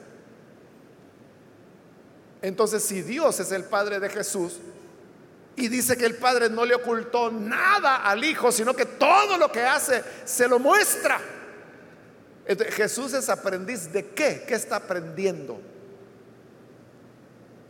Entonces, 2.42 2.84
si 2.84 3.02
Dios 3.02 3.40
es 3.40 3.52
el 3.52 3.66
Padre 3.66 4.00
de 4.00 4.10
Jesús 4.10 4.60
y 5.62 5.68
dice 5.68 5.98
que 5.98 6.06
el 6.06 6.16
Padre 6.16 6.50
no 6.50 6.66
le 6.66 6.76
ocultó 6.76 7.32
nada 7.32 7.98
al 7.98 8.24
Hijo, 8.24 8.52
sino 8.52 8.76
que 8.76 8.86
todo 8.86 9.38
lo 9.38 9.52
que 9.52 9.64
hace 9.64 10.04
se 10.26 10.48
lo 10.48 10.60
muestra. 10.60 11.20
Entonces, 12.46 12.76
Jesús 12.76 13.14
es 13.14 13.30
aprendiz 13.30 13.92
de 13.92 14.08
qué? 14.08 14.44
¿Qué 14.48 14.56
está 14.56 14.78
aprendiendo? 14.78 15.62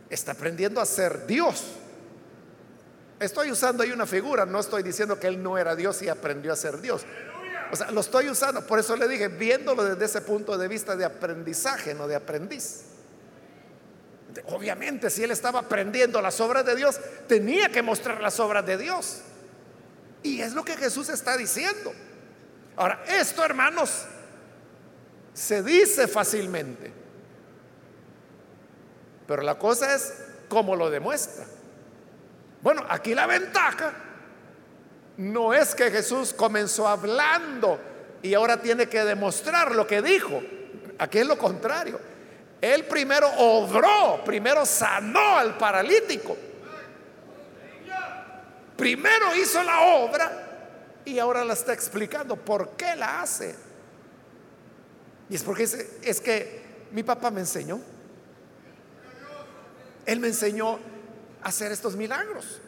Está 0.08 0.32
aprendiendo 0.32 0.80
a 0.80 0.86
ser 0.86 1.26
Dios. 1.26 1.64
Estoy 3.18 3.50
usando 3.50 3.82
ahí 3.82 3.90
una 3.90 4.06
figura, 4.06 4.46
no 4.46 4.58
estoy 4.58 4.82
diciendo 4.82 5.20
que 5.20 5.26
él 5.26 5.42
no 5.42 5.58
era 5.58 5.76
Dios 5.76 6.00
y 6.00 6.08
aprendió 6.08 6.52
a 6.52 6.56
ser 6.56 6.80
Dios. 6.80 7.04
O 7.70 7.76
sea, 7.76 7.90
lo 7.90 8.00
estoy 8.00 8.28
usando, 8.28 8.66
por 8.66 8.78
eso 8.78 8.96
le 8.96 9.06
dije, 9.06 9.28
viéndolo 9.28 9.84
desde 9.84 10.04
ese 10.06 10.20
punto 10.22 10.56
de 10.56 10.66
vista 10.66 10.96
de 10.96 11.04
aprendizaje, 11.04 11.94
no 11.94 12.08
de 12.08 12.16
aprendiz. 12.16 12.84
Obviamente, 14.46 15.10
si 15.10 15.24
él 15.24 15.30
estaba 15.30 15.60
aprendiendo 15.60 16.20
las 16.20 16.40
obras 16.40 16.64
de 16.64 16.76
Dios, 16.76 17.00
tenía 17.26 17.70
que 17.70 17.82
mostrar 17.82 18.20
las 18.20 18.38
obras 18.40 18.64
de 18.66 18.76
Dios. 18.76 19.22
Y 20.22 20.40
es 20.40 20.52
lo 20.52 20.64
que 20.64 20.76
Jesús 20.76 21.08
está 21.08 21.36
diciendo. 21.36 21.92
Ahora, 22.76 23.02
esto, 23.08 23.44
hermanos, 23.44 24.04
se 25.34 25.62
dice 25.62 26.06
fácilmente. 26.08 26.92
Pero 29.26 29.42
la 29.42 29.58
cosa 29.58 29.94
es 29.94 30.14
cómo 30.48 30.76
lo 30.76 30.90
demuestra. 30.90 31.44
Bueno, 32.62 32.84
aquí 32.88 33.14
la 33.14 33.26
ventaja 33.26 33.92
no 35.16 35.54
es 35.54 35.74
que 35.74 35.90
Jesús 35.90 36.34
comenzó 36.34 36.88
hablando 36.88 37.78
y 38.22 38.34
ahora 38.34 38.60
tiene 38.60 38.88
que 38.88 39.04
demostrar 39.04 39.74
lo 39.74 39.86
que 39.86 40.02
dijo. 40.02 40.42
Aquí 40.98 41.18
es 41.18 41.26
lo 41.26 41.38
contrario. 41.38 41.98
Él 42.60 42.84
primero 42.84 43.28
obró, 43.38 44.22
primero 44.24 44.66
sanó 44.66 45.38
al 45.38 45.56
paralítico. 45.56 46.36
Primero 48.76 49.34
hizo 49.36 49.62
la 49.62 49.80
obra 49.80 50.48
y 51.04 51.18
ahora 51.18 51.44
la 51.44 51.54
está 51.54 51.72
explicando. 51.72 52.36
¿Por 52.36 52.70
qué 52.76 52.96
la 52.96 53.22
hace? 53.22 53.54
Y 55.28 55.34
es 55.34 55.42
porque 55.42 55.64
es, 55.64 56.20
que 56.20 56.62
mi 56.90 57.02
papá 57.02 57.30
me 57.30 57.40
enseñó. 57.40 57.80
Él 60.06 60.18
me 60.20 60.28
enseñó 60.28 60.78
hacer 61.42 61.72
estos 61.72 61.94
milagros. 61.94 62.60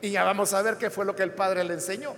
Y 0.00 0.10
ya 0.10 0.24
vamos 0.24 0.52
a 0.52 0.62
ver 0.62 0.78
qué 0.78 0.90
fue 0.90 1.04
lo 1.04 1.14
que 1.14 1.22
el 1.22 1.32
padre 1.32 1.62
le 1.62 1.74
enseñó. 1.74 2.14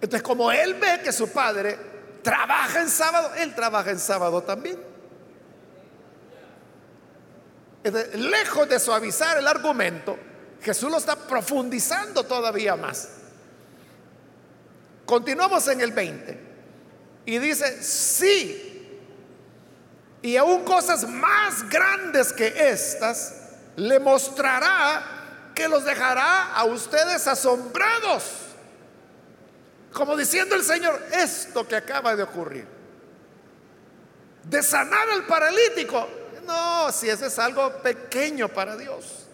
Entonces, 0.00 0.22
como 0.22 0.50
él 0.50 0.74
ve 0.74 1.00
que 1.04 1.12
su 1.12 1.30
padre 1.30 1.93
trabaja 2.24 2.80
en 2.80 2.88
sábado, 2.88 3.30
él 3.36 3.54
trabaja 3.54 3.92
en 3.92 4.00
sábado 4.00 4.42
también. 4.42 4.92
lejos 8.14 8.66
de 8.68 8.80
suavizar 8.80 9.36
el 9.36 9.46
argumento, 9.46 10.18
Jesús 10.62 10.90
lo 10.90 10.96
está 10.96 11.14
profundizando 11.14 12.24
todavía 12.24 12.74
más. 12.74 13.10
Continuamos 15.04 15.68
en 15.68 15.82
el 15.82 15.92
20. 15.92 16.40
Y 17.26 17.38
dice, 17.38 17.82
sí, 17.82 18.74
y 20.22 20.38
aún 20.38 20.64
cosas 20.64 21.06
más 21.06 21.68
grandes 21.68 22.32
que 22.32 22.70
estas, 22.70 23.34
le 23.76 24.00
mostrará 24.00 25.50
que 25.54 25.68
los 25.68 25.84
dejará 25.84 26.54
a 26.54 26.64
ustedes 26.64 27.26
asombrados. 27.28 28.43
Como 29.94 30.16
diciendo 30.16 30.56
el 30.56 30.64
Señor, 30.64 31.00
esto 31.12 31.66
que 31.68 31.76
acaba 31.76 32.16
de 32.16 32.24
ocurrir, 32.24 32.66
de 34.42 34.60
sanar 34.60 35.08
al 35.08 35.24
paralítico, 35.24 36.08
no, 36.44 36.90
si 36.90 37.08
eso 37.08 37.26
es 37.26 37.38
algo 37.38 37.80
pequeño 37.80 38.48
para 38.48 38.76
Dios. 38.76 39.28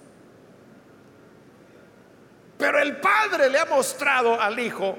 Pero 2.59 2.79
el 2.79 3.01
Padre 3.01 3.49
le 3.49 3.59
ha 3.59 3.65
mostrado 3.65 4.39
al 4.39 4.59
Hijo 4.59 4.99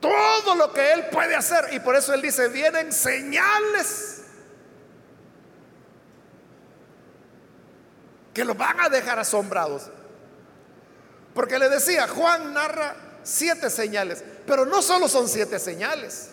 todo 0.00 0.54
lo 0.54 0.70
que 0.70 0.92
Él 0.92 1.06
puede 1.10 1.34
hacer. 1.34 1.72
Y 1.72 1.80
por 1.80 1.96
eso 1.96 2.12
Él 2.12 2.20
dice, 2.20 2.48
vienen 2.48 2.92
señales 2.92 4.22
que 8.34 8.44
los 8.44 8.54
van 8.54 8.80
a 8.82 8.90
dejar 8.90 9.18
asombrados. 9.18 9.90
Porque 11.34 11.58
le 11.58 11.70
decía, 11.70 12.06
Juan 12.06 12.52
narra 12.52 13.05
siete 13.26 13.70
señales, 13.70 14.22
pero 14.46 14.64
no 14.64 14.80
solo 14.80 15.08
son 15.08 15.28
siete 15.28 15.58
señales, 15.58 16.30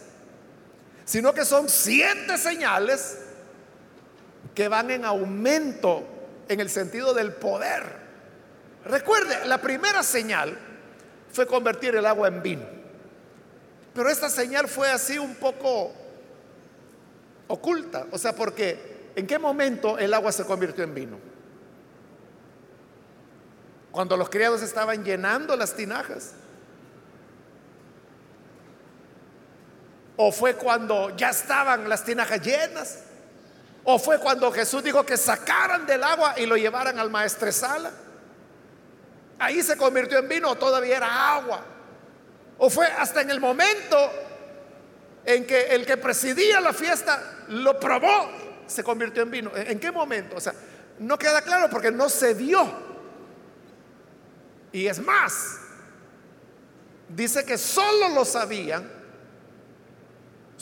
sino 1.05 1.33
que 1.33 1.43
son 1.43 1.67
siete 1.67 2.37
señales 2.37 3.17
que 4.53 4.67
van 4.67 4.91
en 4.91 5.03
aumento 5.03 6.03
en 6.47 6.59
el 6.59 6.69
sentido 6.69 7.13
del 7.13 7.33
poder. 7.33 7.83
Recuerde, 8.85 9.45
la 9.47 9.59
primera 9.59 10.03
señal 10.03 10.57
fue 11.31 11.47
convertir 11.47 11.95
el 11.95 12.05
agua 12.05 12.27
en 12.27 12.43
vino. 12.43 12.65
Pero 13.93 14.09
esta 14.09 14.29
señal 14.29 14.67
fue 14.67 14.89
así 14.89 15.17
un 15.17 15.35
poco 15.35 15.91
oculta. 17.47 18.05
O 18.11 18.17
sea, 18.17 18.35
porque 18.35 19.11
¿en 19.15 19.25
qué 19.25 19.39
momento 19.39 19.97
el 19.97 20.13
agua 20.13 20.31
se 20.31 20.45
convirtió 20.45 20.83
en 20.83 20.93
vino? 20.93 21.33
cuando 23.93 24.17
los 24.17 24.27
criados 24.29 24.63
estaban 24.63 25.05
llenando 25.05 25.55
las 25.55 25.75
tinajas. 25.75 26.33
O 30.15 30.31
fue 30.31 30.55
cuando 30.55 31.15
ya 31.15 31.29
estaban 31.29 31.89
las 31.89 32.03
tinajas 32.03 32.41
llenas. 32.41 32.99
O 33.83 33.99
fue 33.99 34.19
cuando 34.19 34.51
Jesús 34.51 34.83
dijo 34.83 35.05
que 35.05 35.17
sacaran 35.17 35.85
del 35.85 36.03
agua 36.03 36.35
y 36.37 36.45
lo 36.45 36.55
llevaran 36.55 36.99
al 36.99 37.09
maestresala. 37.09 37.91
Ahí 39.39 39.61
se 39.61 39.75
convirtió 39.75 40.19
en 40.19 40.29
vino 40.29 40.49
o 40.49 40.55
todavía 40.55 40.97
era 40.97 41.35
agua. 41.35 41.65
O 42.57 42.69
fue 42.69 42.85
hasta 42.85 43.21
en 43.21 43.29
el 43.29 43.41
momento 43.41 43.97
en 45.25 45.45
que 45.45 45.67
el 45.67 45.85
que 45.85 45.97
presidía 45.97 46.61
la 46.61 46.73
fiesta 46.73 47.21
lo 47.49 47.79
probó, 47.79 48.31
se 48.67 48.83
convirtió 48.83 49.23
en 49.23 49.31
vino. 49.31 49.51
¿En 49.55 49.79
qué 49.79 49.91
momento? 49.91 50.37
O 50.37 50.39
sea, 50.39 50.53
no 50.99 51.17
queda 51.17 51.41
claro 51.41 51.69
porque 51.69 51.91
no 51.91 52.07
se 52.07 52.33
vio. 52.33 52.93
Y 54.71 54.87
es 54.87 54.99
más, 54.99 55.59
dice 57.09 57.43
que 57.45 57.57
solo 57.57 58.09
lo 58.09 58.25
sabían 58.25 59.02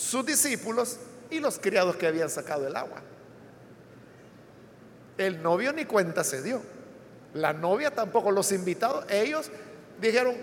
sus 0.01 0.25
discípulos 0.25 0.97
y 1.29 1.39
los 1.39 1.59
criados 1.59 1.95
que 1.95 2.07
habían 2.07 2.29
sacado 2.29 2.65
el 2.65 2.75
agua. 2.75 3.01
El 5.17 5.43
novio 5.43 5.71
ni 5.73 5.85
cuenta 5.85 6.23
se 6.23 6.41
dio. 6.41 6.61
La 7.35 7.53
novia 7.53 7.91
tampoco, 7.91 8.31
los 8.31 8.51
invitados, 8.51 9.05
ellos 9.09 9.51
dijeron, 10.01 10.35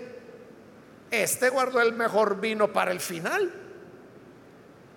este 1.11 1.49
guardó 1.49 1.81
el 1.81 1.93
mejor 1.93 2.39
vino 2.39 2.71
para 2.71 2.91
el 2.91 3.01
final. 3.01 3.51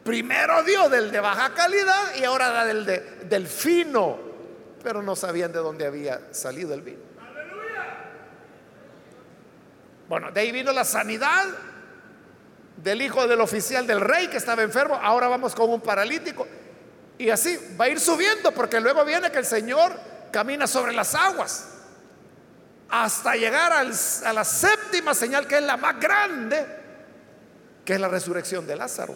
Primero 0.05 0.63
dio 0.63 0.89
del 0.89 1.11
de 1.11 1.19
baja 1.19 1.53
calidad 1.55 2.15
y 2.19 2.25
ahora 2.25 2.51
da 2.51 2.65
del, 2.65 2.87
de, 2.87 3.01
del 3.29 3.49
fino, 3.49 4.17
pero 4.83 5.03
no 5.03 5.17
sabían 5.17 5.53
de 5.53 5.59
dónde 5.59 5.87
había 5.87 6.33
salido 6.33 6.73
el 6.73 6.83
vino. 6.83 7.03
Bueno, 10.09 10.31
de 10.31 10.41
ahí 10.41 10.53
vino 10.53 10.73
la 10.73 10.85
sanidad 10.85 11.47
del 12.77 13.03
hijo 13.03 13.27
del 13.27 13.41
oficial 13.41 13.87
del 13.87 14.01
rey 14.01 14.29
que 14.29 14.37
estaba 14.37 14.63
enfermo. 14.63 14.99
Ahora 15.01 15.29
vamos 15.29 15.55
con 15.55 15.71
un 15.71 15.81
paralítico. 15.81 16.47
Y 17.19 17.31
así 17.31 17.59
va 17.81 17.85
a 17.85 17.89
ir 17.89 18.01
subiendo 18.01 18.53
porque 18.53 18.81
luego 18.81 19.05
viene 19.05 19.31
que 19.31 19.39
el 19.39 19.45
Señor 19.45 19.93
camina 20.33 20.67
sobre 20.67 20.93
las 20.93 21.15
aguas. 21.15 21.69
Hasta 22.89 23.37
llegar 23.37 23.73
a 23.73 24.33
la 24.33 24.45
séptima 24.45 25.15
señal 25.15 25.47
que 25.47 25.57
es 25.57 25.63
la 25.63 25.77
más 25.77 25.99
grande, 25.99 26.67
que 27.85 27.95
es 27.95 28.01
la 28.01 28.09
resurrección 28.09 28.67
de 28.67 28.77
Lázaro. 28.77 29.15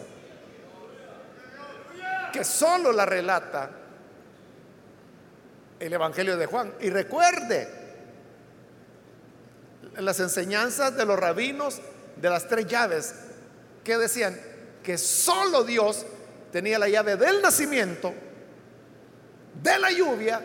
que 2.31 2.43
solo 2.43 2.91
la 2.91 3.05
relata 3.05 3.69
el 5.79 5.93
Evangelio 5.93 6.37
de 6.37 6.45
Juan. 6.45 6.73
Y 6.81 6.89
recuerde 6.89 7.67
las 9.97 10.19
enseñanzas 10.19 10.95
de 10.95 11.05
los 11.05 11.19
rabinos 11.19 11.81
de 12.15 12.29
las 12.29 12.47
tres 12.47 12.67
llaves 12.67 13.15
que 13.87 13.97
decían 13.97 14.37
que 14.83 14.97
solo 14.97 15.63
Dios 15.63 16.05
tenía 16.51 16.77
la 16.77 16.89
llave 16.89 17.15
del 17.15 17.41
nacimiento, 17.41 18.13
de 19.63 19.79
la 19.79 19.89
lluvia 19.91 20.41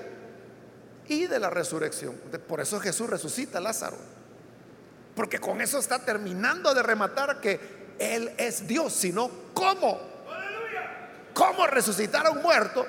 y 1.08 1.26
de 1.26 1.40
la 1.40 1.50
resurrección. 1.50 2.14
Por 2.46 2.60
eso 2.60 2.78
Jesús 2.78 3.10
resucita 3.10 3.58
a 3.58 3.60
Lázaro. 3.60 3.96
Porque 5.16 5.40
con 5.40 5.60
eso 5.60 5.80
está 5.80 5.98
terminando 5.98 6.72
de 6.72 6.84
rematar 6.84 7.40
que 7.40 7.58
Él 7.98 8.32
es 8.38 8.68
Dios, 8.68 8.92
sino 8.92 9.28
¿cómo? 9.52 10.00
¿Cómo 11.34 11.66
resucitar 11.66 12.24
a 12.28 12.30
un 12.30 12.42
muerto 12.42 12.86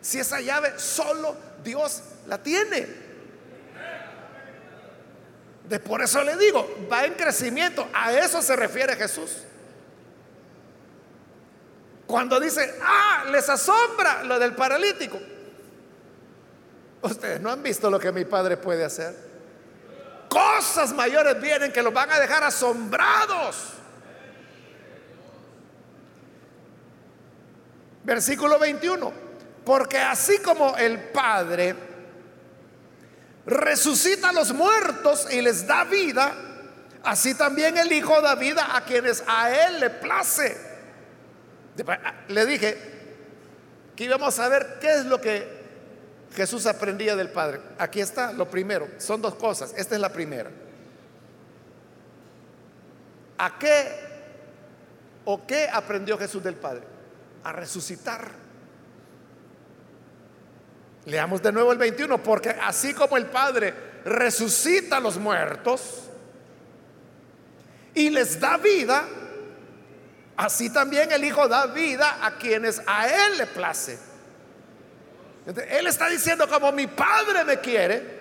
si 0.00 0.18
esa 0.18 0.40
llave 0.40 0.76
solo 0.80 1.36
Dios 1.62 2.02
la 2.26 2.42
tiene? 2.42 2.88
De 5.68 5.78
por 5.78 6.02
eso 6.02 6.24
le 6.24 6.36
digo, 6.36 6.88
va 6.90 7.04
en 7.04 7.14
crecimiento. 7.14 7.88
A 7.94 8.12
eso 8.14 8.42
se 8.42 8.56
refiere 8.56 8.96
Jesús. 8.96 9.46
Cuando 12.06 12.38
dice, 12.38 12.78
ah, 12.82 13.24
les 13.30 13.48
asombra 13.48 14.22
lo 14.22 14.38
del 14.38 14.54
paralítico. 14.54 15.18
Ustedes 17.02 17.40
no 17.40 17.50
han 17.50 17.62
visto 17.62 17.90
lo 17.90 17.98
que 17.98 18.12
mi 18.12 18.24
padre 18.24 18.56
puede 18.56 18.84
hacer. 18.84 19.14
Cosas 20.28 20.92
mayores 20.92 21.40
vienen 21.40 21.72
que 21.72 21.82
los 21.82 21.92
van 21.92 22.10
a 22.10 22.20
dejar 22.20 22.44
asombrados. 22.44 23.56
Versículo 28.04 28.58
21. 28.58 29.12
Porque 29.64 29.98
así 29.98 30.38
como 30.38 30.76
el 30.76 31.10
Padre 31.10 31.74
resucita 33.46 34.28
a 34.28 34.32
los 34.32 34.52
muertos 34.52 35.26
y 35.30 35.40
les 35.40 35.66
da 35.66 35.82
vida, 35.84 36.32
así 37.02 37.34
también 37.34 37.76
el 37.76 37.90
Hijo 37.92 38.20
da 38.20 38.36
vida 38.36 38.76
a 38.76 38.84
quienes 38.84 39.24
a 39.26 39.50
Él 39.50 39.80
le 39.80 39.90
place. 39.90 40.75
Le 42.28 42.46
dije 42.46 42.76
que 43.94 44.04
íbamos 44.04 44.38
a 44.38 44.48
ver 44.48 44.78
qué 44.80 44.94
es 44.94 45.06
lo 45.06 45.20
que 45.20 45.46
Jesús 46.34 46.66
aprendía 46.66 47.16
del 47.16 47.30
Padre. 47.30 47.60
Aquí 47.78 48.00
está 48.00 48.32
lo 48.32 48.48
primero. 48.48 48.88
Son 48.98 49.20
dos 49.22 49.34
cosas. 49.34 49.72
Esta 49.76 49.94
es 49.94 50.00
la 50.00 50.12
primera. 50.12 50.50
¿A 53.38 53.58
qué 53.58 53.86
o 55.24 55.46
qué 55.46 55.68
aprendió 55.72 56.18
Jesús 56.18 56.42
del 56.42 56.54
Padre? 56.54 56.82
A 57.44 57.52
resucitar. 57.52 58.30
Leamos 61.06 61.40
de 61.40 61.52
nuevo 61.52 61.72
el 61.72 61.78
21, 61.78 62.22
porque 62.22 62.50
así 62.50 62.92
como 62.92 63.16
el 63.16 63.26
Padre 63.26 63.72
resucita 64.04 64.96
a 64.96 65.00
los 65.00 65.18
muertos 65.18 66.02
y 67.94 68.10
les 68.10 68.38
da 68.40 68.56
vida, 68.56 69.04
así 70.36 70.70
también 70.70 71.12
el 71.12 71.24
Hijo 71.24 71.48
da 71.48 71.66
vida 71.66 72.18
a 72.22 72.36
quienes 72.36 72.82
a 72.86 73.08
Él 73.08 73.38
le 73.38 73.46
place. 73.46 73.98
Él 75.46 75.86
está 75.86 76.08
diciendo 76.08 76.48
como 76.48 76.72
mi 76.72 76.86
Padre 76.86 77.44
me 77.44 77.60
quiere, 77.60 78.16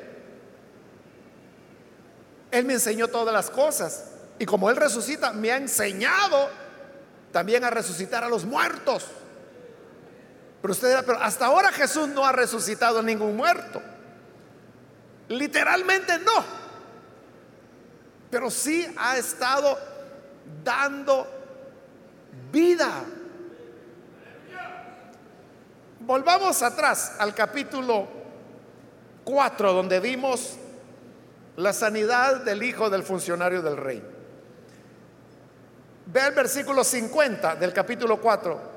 Él 2.51 2.65
me 2.65 2.73
enseñó 2.73 3.07
todas 3.07 3.33
las 3.33 3.49
cosas. 3.49 4.11
Y 4.37 4.45
como 4.45 4.69
Él 4.69 4.75
resucita, 4.75 5.33
me 5.33 5.51
ha 5.51 5.57
enseñado 5.57 6.49
también 7.31 7.63
a 7.63 7.69
resucitar 7.69 8.23
a 8.23 8.29
los 8.29 8.45
muertos. 8.45 9.05
Pero 10.61 10.71
usted 10.71 10.87
dirá, 10.89 11.03
pero 11.03 11.19
hasta 11.19 11.45
ahora 11.47 11.71
Jesús 11.71 12.07
no 12.07 12.25
ha 12.25 12.31
resucitado 12.31 12.99
a 12.99 13.03
ningún 13.03 13.35
muerto. 13.35 13.81
Literalmente 15.27 16.17
no. 16.19 16.43
Pero 18.29 18.51
sí 18.51 18.91
ha 18.97 19.17
estado 19.17 19.77
dando 20.63 21.27
vida. 22.51 23.03
Volvamos 25.99 26.61
atrás 26.61 27.15
al 27.19 27.33
capítulo 27.33 28.07
4, 29.23 29.73
donde 29.73 29.99
vimos 29.99 30.57
la 31.57 31.73
sanidad 31.73 32.41
del 32.41 32.63
hijo 32.63 32.89
del 32.89 33.03
funcionario 33.03 33.61
del 33.61 33.77
rey. 33.77 34.03
Ve 36.05 36.21
el 36.21 36.33
versículo 36.33 36.83
50 36.83 37.55
del 37.55 37.73
capítulo 37.73 38.21
4. 38.21 38.75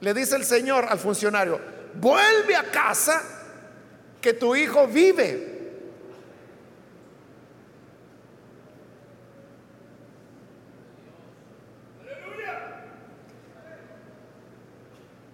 Le 0.00 0.14
dice 0.14 0.36
el 0.36 0.44
Señor 0.44 0.84
al 0.88 0.98
funcionario, 0.98 1.58
vuelve 1.94 2.54
a 2.54 2.70
casa 2.70 3.22
que 4.20 4.34
tu 4.34 4.54
hijo 4.54 4.86
vive. 4.86 5.57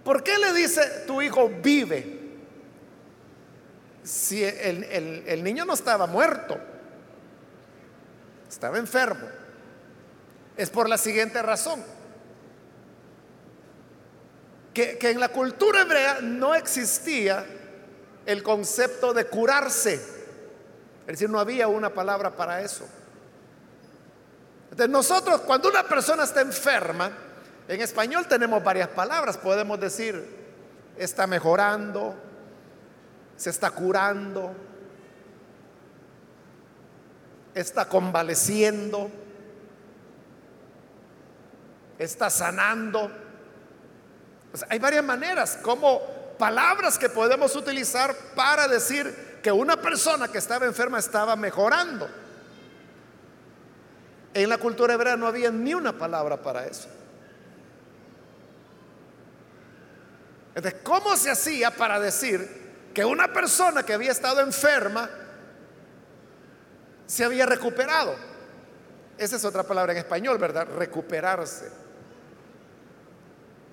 ¿Por 0.05 0.23
qué 0.23 0.39
le 0.39 0.53
dice 0.53 1.05
tu 1.07 1.23
hijo 1.23 1.49
vive? 1.49 2.21
Si 4.03 4.45
el, 4.45 4.85
el, 5.27 5.43
niño 5.43 5.65
no 5.65 5.73
estaba 5.73 6.07
muerto, 6.07 6.59
estaba 8.49 8.77
enfermo. 8.77 9.27
Es 10.59 10.69
por 10.69 10.91
la 10.91 10.99
siguiente 10.99 11.41
razón. 11.41 11.83
Que, 14.75 14.99
que, 14.99 15.11
en 15.11 15.21
la 15.21 15.31
cultura 15.31 15.83
hebrea 15.83 16.19
no 16.21 16.55
existía 16.55 17.47
el 18.27 18.43
concepto 18.43 19.15
de 19.15 19.27
curarse. 19.27 19.95
Es 19.95 21.07
decir, 21.07 21.31
no 21.31 21.41
había 21.41 21.67
una 21.67 21.95
palabra 21.95 22.37
para 22.37 22.61
eso. 22.61 22.87
Entonces 24.71 24.91
nosotros, 24.91 25.41
cuando 25.43 25.71
una 25.71 25.85
persona 25.85 26.25
está 26.25 26.43
enferma, 26.43 27.11
en 27.69 27.81
español 27.81 28.27
tenemos 28.29 28.63
varias 28.63 28.89
palabras. 28.89 29.39
Podemos 29.39 29.81
decir, 29.81 30.25
está 30.97 31.27
mejorando, 31.27 32.15
se 33.37 33.51
está 33.51 33.71
curando, 33.71 34.55
está 37.55 37.89
convaleciendo, 37.89 39.11
está 41.99 42.29
sanando. 42.31 43.11
hay 44.69 44.79
varias 44.79 45.05
maneras, 45.05 45.59
como 45.63 46.01
palabras 46.39 46.99
que 46.99 47.09
podemos 47.09 47.57
utilizar 47.57 48.15
para 48.35 48.69
decir 48.69 49.41
que 49.43 49.51
una 49.51 49.77
persona 49.77 50.29
que 50.29 50.39
estaba 50.39 50.67
enferma 50.67 50.99
estaba 50.99 51.37
mejorando. 51.37 52.09
En 54.33 54.49
la 54.49 54.59
cultura 54.59 54.95
hebrea 54.95 55.17
no 55.17 55.27
había 55.27 55.51
ni 55.51 55.75
una 55.75 55.97
palabra 55.97 56.43
para 56.43 56.67
eso. 56.67 56.89
Entonces, 60.55 60.81
¿cómo 60.83 61.17
se 61.17 61.31
hacía 61.31 61.71
para 61.71 61.99
decir 61.99 62.63
que 62.95 63.05
una 63.05 63.33
persona 63.33 63.83
que 63.83 63.93
había 63.93 64.13
estado 64.13 64.41
enferma 64.41 65.11
se 67.07 67.25
había 67.25 67.47
recuperado? 67.47 68.15
Esa 69.19 69.37
es 69.37 69.45
otra 69.45 69.63
palabra 69.65 69.93
en 69.93 69.99
español, 69.99 70.39
¿verdad? 70.39 70.69
Recuperarse. 70.77 71.71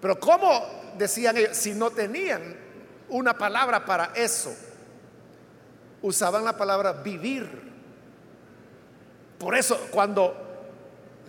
Pero 0.02 0.20
¿cómo 0.20 0.94
decían 0.98 1.38
ellos 1.38 1.56
si 1.56 1.74
no 1.74 1.92
tenían 1.92 2.56
una 3.10 3.38
palabra 3.38 3.86
para 3.86 4.12
eso? 4.16 4.54
Usaban 6.02 6.44
la 6.44 6.58
palabra 6.58 6.94
vivir. 6.94 7.48
Por 9.38 9.56
eso 9.56 9.88
cuando 9.92 10.36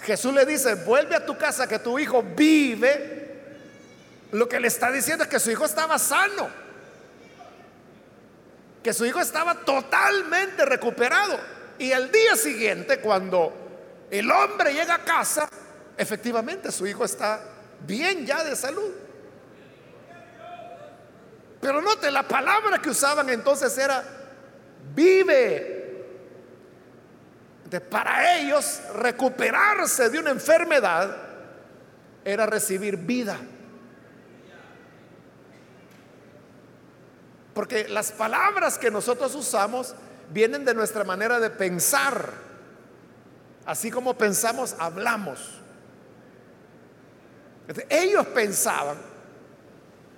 Jesús 0.00 0.32
le 0.32 0.46
dice, 0.46 0.74
vuelve 0.76 1.14
a 1.14 1.24
tu 1.24 1.36
casa 1.36 1.68
que 1.68 1.78
tu 1.78 1.98
hijo 1.98 2.22
vive, 2.22 3.21
lo 4.32 4.48
que 4.48 4.58
le 4.58 4.68
está 4.68 4.90
diciendo 4.90 5.24
es 5.24 5.30
que 5.30 5.38
su 5.38 5.50
hijo 5.50 5.66
estaba 5.66 5.98
sano, 5.98 6.48
que 8.82 8.92
su 8.92 9.04
hijo 9.04 9.20
estaba 9.20 9.54
totalmente 9.56 10.64
recuperado. 10.64 11.38
Y 11.78 11.92
al 11.92 12.10
día 12.10 12.34
siguiente, 12.36 13.00
cuando 13.00 13.52
el 14.10 14.30
hombre 14.30 14.72
llega 14.72 14.94
a 14.94 15.04
casa, 15.04 15.48
efectivamente 15.96 16.72
su 16.72 16.86
hijo 16.86 17.04
está 17.04 17.40
bien 17.86 18.24
ya 18.24 18.42
de 18.42 18.56
salud. 18.56 18.90
Pero 21.60 21.82
note, 21.82 22.10
la 22.10 22.26
palabra 22.26 22.78
que 22.78 22.90
usaban 22.90 23.28
entonces 23.28 23.76
era 23.76 24.02
vive. 24.94 25.78
De, 27.66 27.80
para 27.80 28.38
ellos, 28.38 28.80
recuperarse 28.94 30.08
de 30.08 30.18
una 30.18 30.30
enfermedad 30.30 31.16
era 32.24 32.46
recibir 32.46 32.96
vida. 32.96 33.38
Porque 37.54 37.88
las 37.88 38.12
palabras 38.12 38.78
que 38.78 38.90
nosotros 38.90 39.34
usamos 39.34 39.94
vienen 40.30 40.64
de 40.64 40.74
nuestra 40.74 41.04
manera 41.04 41.38
de 41.40 41.50
pensar. 41.50 42.30
Así 43.66 43.90
como 43.90 44.14
pensamos, 44.14 44.74
hablamos. 44.78 45.62
Ellos 47.88 48.26
pensaban 48.28 48.96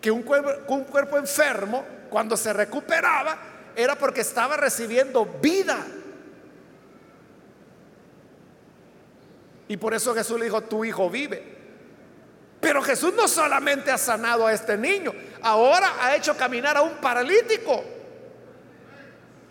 que 0.01 0.11
un 0.11 0.23
cuerpo, 0.23 1.19
enfermo, 1.19 1.85
cuando 2.11 2.37
se 2.37 2.53
recuperaba, 2.53 3.39
era 3.77 3.97
porque 3.97 4.21
estaba 4.21 4.57
recibiendo 4.57 5.25
vida. 5.25 5.79
Y 9.67 9.77
por 9.77 9.95
eso 9.95 10.15
Jesús 10.15 10.39
le 10.39 10.45
dijo, 10.45 10.63
tu 10.63 10.85
hijo 10.85 11.11
vive. 11.11 11.55
Pero 12.61 12.83
Jesús 12.83 13.13
no 13.15 13.29
solamente 13.29 13.91
ha 13.91 13.99
sanado 13.99 14.47
a 14.47 14.53
este 14.53 14.77
niño, 14.77 15.13
ahora 15.45 15.97
ha 16.01 16.17
hecho 16.17 16.37
caminar 16.37 16.77
a 16.77 16.83
un 16.83 16.95
paralítico. 16.95 17.85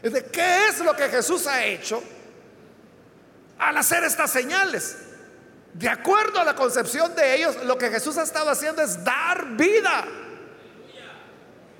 ¿Qué 0.01 0.67
es 0.67 0.79
lo 0.79 0.95
que 0.95 1.07
Jesús 1.07 1.47
ha 1.47 1.63
hecho 1.63 2.03
al 3.59 3.77
hacer 3.77 4.03
estas 4.03 4.31
señales? 4.31 4.97
De 5.73 5.87
acuerdo 5.87 6.39
a 6.39 6.43
la 6.43 6.55
concepción 6.55 7.15
de 7.15 7.35
ellos, 7.35 7.63
lo 7.63 7.77
que 7.77 7.89
Jesús 7.89 8.17
ha 8.17 8.23
estado 8.23 8.49
haciendo 8.49 8.81
es 8.81 9.03
dar 9.03 9.45
vida. 9.55 10.05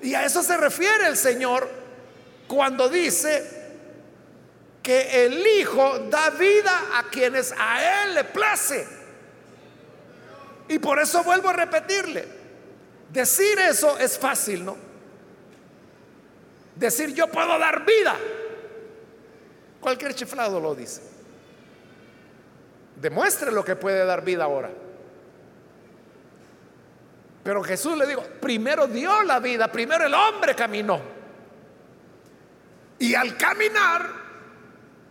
Y 0.00 0.14
a 0.14 0.24
eso 0.24 0.42
se 0.42 0.56
refiere 0.56 1.06
el 1.06 1.16
Señor 1.16 1.68
cuando 2.46 2.88
dice 2.88 3.62
que 4.82 5.24
el 5.24 5.46
Hijo 5.46 5.98
da 6.10 6.30
vida 6.30 6.82
a 6.94 7.04
quienes 7.04 7.52
a 7.58 8.04
Él 8.04 8.14
le 8.14 8.24
place. 8.24 8.86
Y 10.68 10.78
por 10.78 10.98
eso 10.98 11.22
vuelvo 11.22 11.50
a 11.50 11.52
repetirle, 11.52 12.43
decir 13.14 13.58
eso 13.60 13.96
es 13.98 14.18
fácil, 14.18 14.64
¿no? 14.64 14.76
Decir 16.74 17.14
yo 17.14 17.28
puedo 17.28 17.56
dar 17.58 17.86
vida. 17.86 18.16
Cualquier 19.80 20.14
chiflado 20.14 20.58
lo 20.58 20.74
dice. 20.74 21.00
Demuestre 22.96 23.52
lo 23.52 23.64
que 23.64 23.76
puede 23.76 24.04
dar 24.04 24.24
vida 24.24 24.44
ahora. 24.44 24.70
Pero 27.44 27.62
Jesús 27.62 27.96
le 27.96 28.06
dijo, 28.06 28.22
primero 28.40 28.86
dio 28.86 29.22
la 29.22 29.38
vida, 29.38 29.70
primero 29.70 30.06
el 30.06 30.14
hombre 30.14 30.54
caminó. 30.56 31.00
Y 32.98 33.14
al 33.14 33.36
caminar, 33.36 34.08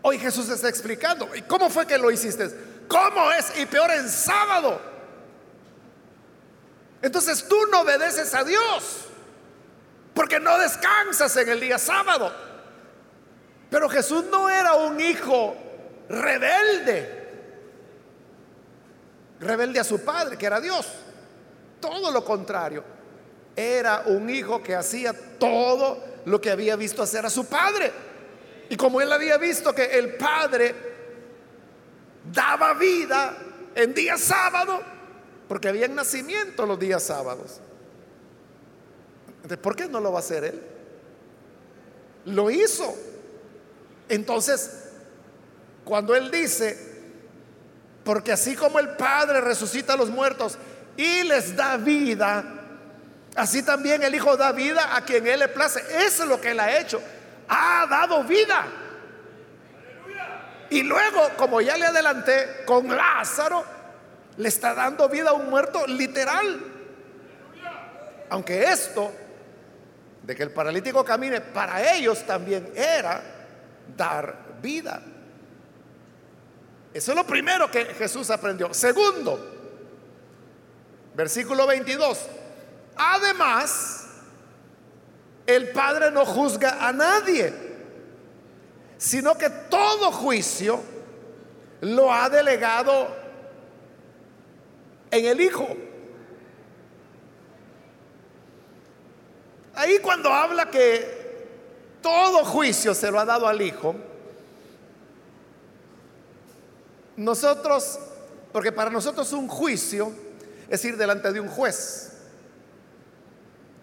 hoy 0.02 0.18
Jesús 0.18 0.50
está 0.50 0.68
explicando, 0.68 1.30
¿y 1.36 1.44
cómo 1.44 1.70
fue 1.70 1.86
que 1.86 1.98
lo 1.98 2.12
hiciste? 2.12 2.50
¿Cómo 2.88 3.32
es? 3.32 3.58
Y 3.60 3.66
peor 3.68 3.92
en 3.92 4.10
sábado. 4.10 4.93
Entonces 7.04 7.46
tú 7.50 7.58
no 7.70 7.82
obedeces 7.82 8.34
a 8.34 8.46
Dios, 8.46 9.08
porque 10.14 10.40
no 10.40 10.58
descansas 10.58 11.36
en 11.36 11.50
el 11.50 11.60
día 11.60 11.78
sábado. 11.78 12.34
Pero 13.70 13.90
Jesús 13.90 14.24
no 14.32 14.50
era 14.50 14.76
un 14.76 14.98
hijo 15.02 15.54
rebelde, 16.08 17.30
rebelde 19.42 19.82
a 19.82 19.84
su 19.84 20.00
padre, 20.00 20.38
que 20.38 20.46
era 20.46 20.62
Dios. 20.62 20.88
Todo 21.82 22.10
lo 22.10 22.24
contrario. 22.24 22.86
Era 23.54 24.04
un 24.06 24.30
hijo 24.30 24.64
que 24.64 24.74
hacía 24.74 25.14
todo 25.38 26.02
lo 26.24 26.40
que 26.40 26.52
había 26.52 26.78
visto 26.78 27.04
hacer 27.04 27.26
a 27.26 27.30
su 27.30 27.48
padre. 27.48 27.92
Y 28.70 28.78
como 28.78 29.02
él 29.02 29.12
había 29.12 29.38
visto 29.38 29.76
que 29.76 29.84
el 29.84 30.16
padre 30.16 30.74
daba 32.32 32.74
vida 32.76 33.36
en 33.76 33.94
día 33.94 34.18
sábado, 34.18 34.93
porque 35.54 35.68
había 35.68 35.88
nacimiento 35.88 36.66
los 36.66 36.80
días 36.80 37.04
sábados. 37.04 37.60
¿por 39.62 39.76
qué 39.76 39.88
no 39.88 40.00
lo 40.00 40.12
va 40.12 40.18
a 40.18 40.22
hacer 40.22 40.46
él? 40.46 40.60
Lo 42.26 42.50
hizo. 42.50 42.92
Entonces, 44.10 44.90
cuando 45.86 46.16
él 46.16 46.32
dice, 46.32 46.76
porque 48.04 48.32
así 48.32 48.56
como 48.56 48.80
el 48.80 48.96
Padre 48.96 49.42
resucita 49.42 49.94
a 49.94 49.96
los 49.96 50.10
muertos 50.10 50.58
y 50.98 51.22
les 51.22 51.56
da 51.56 51.78
vida, 51.78 52.44
así 53.36 53.62
también 53.62 54.02
el 54.02 54.16
Hijo 54.16 54.36
da 54.36 54.54
vida 54.54 54.96
a 54.96 55.06
quien 55.06 55.28
Él 55.28 55.38
le 55.38 55.50
place. 55.50 55.80
Eso 56.04 56.24
es 56.24 56.30
lo 56.30 56.42
que 56.42 56.50
Él 56.50 56.60
ha 56.60 56.80
hecho. 56.80 57.00
Ha 57.48 57.86
dado 57.88 58.24
vida. 58.24 58.66
Y 60.72 60.82
luego, 60.82 61.30
como 61.38 61.62
ya 61.62 61.78
le 61.78 61.86
adelanté, 61.86 62.64
con 62.66 62.88
Lázaro 62.88 63.83
le 64.38 64.48
está 64.48 64.74
dando 64.74 65.08
vida 65.10 65.30
a 65.30 65.34
un 65.34 65.50
muerto 65.50 65.86
literal. 65.88 66.60
Aunque 68.30 68.64
esto, 68.64 69.12
de 70.24 70.36
que 70.36 70.44
el 70.44 70.52
paralítico 70.52 71.04
camine, 71.04 71.42
para 71.42 71.94
ellos 71.94 72.26
también 72.26 72.72
era 72.76 73.22
dar 73.96 74.36
vida. 74.62 75.02
Eso 76.94 77.12
es 77.12 77.18
lo 77.18 77.26
primero 77.26 77.70
que 77.70 77.86
Jesús 77.86 78.30
aprendió. 78.30 78.74
Segundo, 78.74 79.54
Versículo 81.16 81.68
22. 81.68 82.20
Además, 82.96 84.08
el 85.46 85.70
Padre 85.70 86.12
no 86.12 86.26
juzga 86.26 86.88
a 86.88 86.92
nadie, 86.92 87.54
sino 88.98 89.38
que 89.38 89.50
todo 89.50 90.12
juicio 90.12 90.82
lo 91.82 92.12
ha 92.12 92.30
delegado 92.30 93.23
en 95.14 95.26
el 95.26 95.42
Hijo. 95.42 95.68
Ahí 99.76 100.00
cuando 100.00 100.30
habla 100.32 100.70
que 100.70 101.24
todo 102.02 102.44
juicio 102.44 102.94
se 102.94 103.10
lo 103.12 103.20
ha 103.20 103.26
dado 103.26 103.48
al 103.48 103.62
Hijo, 103.62 103.96
nosotros, 107.16 108.00
porque 108.52 108.72
para 108.72 108.90
nosotros 108.90 109.32
un 109.34 109.48
juicio 109.48 110.12
es 110.68 110.84
ir 110.84 110.98
delante 110.98 111.32
de 111.32 111.40
un 111.40 111.48
juez 111.48 112.12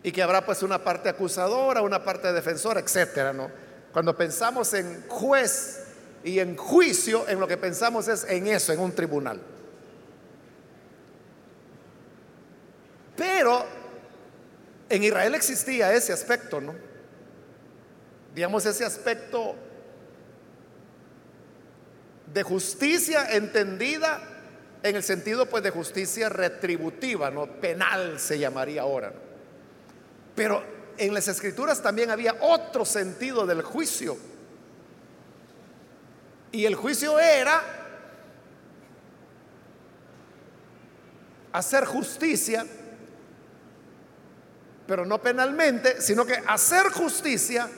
y 0.03 0.11
que 0.11 0.23
habrá 0.23 0.45
pues 0.45 0.63
una 0.63 0.83
parte 0.83 1.09
acusadora, 1.09 1.83
una 1.83 2.03
parte 2.03 2.33
defensora, 2.33 2.81
etcétera, 2.81 3.33
¿no? 3.33 3.51
Cuando 3.93 4.17
pensamos 4.17 4.73
en 4.75 5.05
juez 5.09 5.85
y 6.25 6.39
en 6.41 6.57
juicio, 6.57 7.29
en 7.29 7.39
lo 7.39 7.47
que 7.47 7.57
pensamos 7.57 8.09
es 8.09 8.25
en 8.25 8.47
eso, 8.49 8.73
en 8.73 8.81
un 8.81 8.93
tribunal. 8.93 9.41
Pero 13.21 13.67
en 14.89 15.05
Israel 15.05 15.35
existía 15.35 15.93
ese 15.93 16.11
aspecto, 16.11 16.59
¿no? 16.59 16.75
Digamos, 18.35 18.65
ese 18.65 18.83
aspecto 18.83 19.55
de 22.33 22.43
justicia 22.43 23.31
entendida 23.33 24.23
en 24.83 24.97
el 24.97 25.03
sentido 25.03 25.45
pues 25.45 25.63
de 25.63 25.69
justicia 25.69 26.31
retributiva, 26.31 27.31
no 27.31 27.47
penal 27.61 28.19
se 28.19 28.39
llamaría 28.39 28.81
ahora. 28.81 29.13
Pero 30.35 30.65
en 30.97 31.13
las 31.13 31.29
escrituras 31.29 31.83
también 31.83 32.11
había 32.11 32.37
otro 32.41 32.87
sentido 32.87 33.45
del 33.45 33.61
juicio. 33.61 34.17
Y 36.53 36.65
el 36.65 36.75
juicio 36.75 37.21
era 37.21 37.61
hacer 41.53 41.85
justicia, 41.85 42.65
pero 44.91 45.07
no 45.07 45.23
penalmente, 45.23 46.01
sino 46.01 46.27
que 46.27 46.35
hacer 46.49 46.91
justicia 46.91 47.71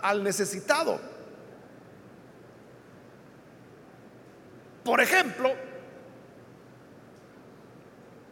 al 0.00 0.22
necesitado. 0.22 1.00
Por 4.84 5.00
ejemplo, 5.00 5.50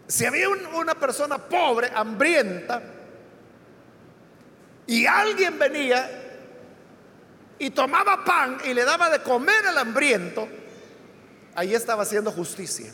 si 0.07 0.24
había 0.24 0.49
una 0.49 0.94
persona 0.94 1.38
pobre, 1.38 1.90
hambrienta, 1.92 2.80
y 4.86 5.05
alguien 5.05 5.59
venía 5.59 6.09
y 7.59 7.70
tomaba 7.70 8.24
pan 8.24 8.59
y 8.64 8.74
le 8.74 8.84
daba 8.84 9.11
de 9.11 9.24
comer 9.24 9.66
al 9.66 9.76
hambriento, 9.76 10.49
ahí 11.57 11.74
estaba 11.74 12.05
haciendo 12.05 12.30
justicia. 12.30 12.92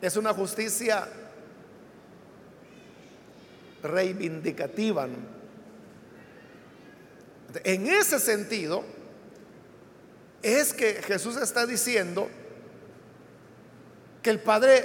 Es 0.00 0.16
una 0.16 0.32
justicia 0.32 1.08
reivindicativa. 3.82 5.08
En 7.64 7.86
ese 7.86 8.18
sentido, 8.18 8.84
es 10.42 10.72
que 10.72 11.02
Jesús 11.02 11.36
está 11.36 11.66
diciendo, 11.66 12.28
que 14.22 14.30
el 14.30 14.40
Padre 14.40 14.84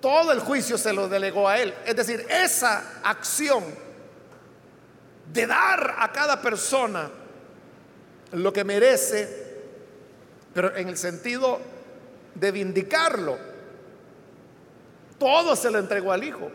todo 0.00 0.32
el 0.32 0.40
juicio 0.40 0.78
se 0.78 0.92
lo 0.92 1.08
delegó 1.08 1.48
a 1.48 1.58
Él. 1.58 1.74
Es 1.84 1.96
decir, 1.96 2.26
esa 2.28 3.00
acción 3.02 3.64
de 5.32 5.46
dar 5.46 5.96
a 5.98 6.10
cada 6.10 6.40
persona 6.40 7.10
lo 8.32 8.52
que 8.52 8.64
merece, 8.64 9.28
pero 10.54 10.74
en 10.74 10.88
el 10.88 10.96
sentido 10.96 11.60
de 12.34 12.50
vindicarlo, 12.50 13.38
todo 15.18 15.54
se 15.54 15.70
lo 15.70 15.78
entregó 15.78 16.12
al 16.12 16.24
Hijo. 16.24 16.50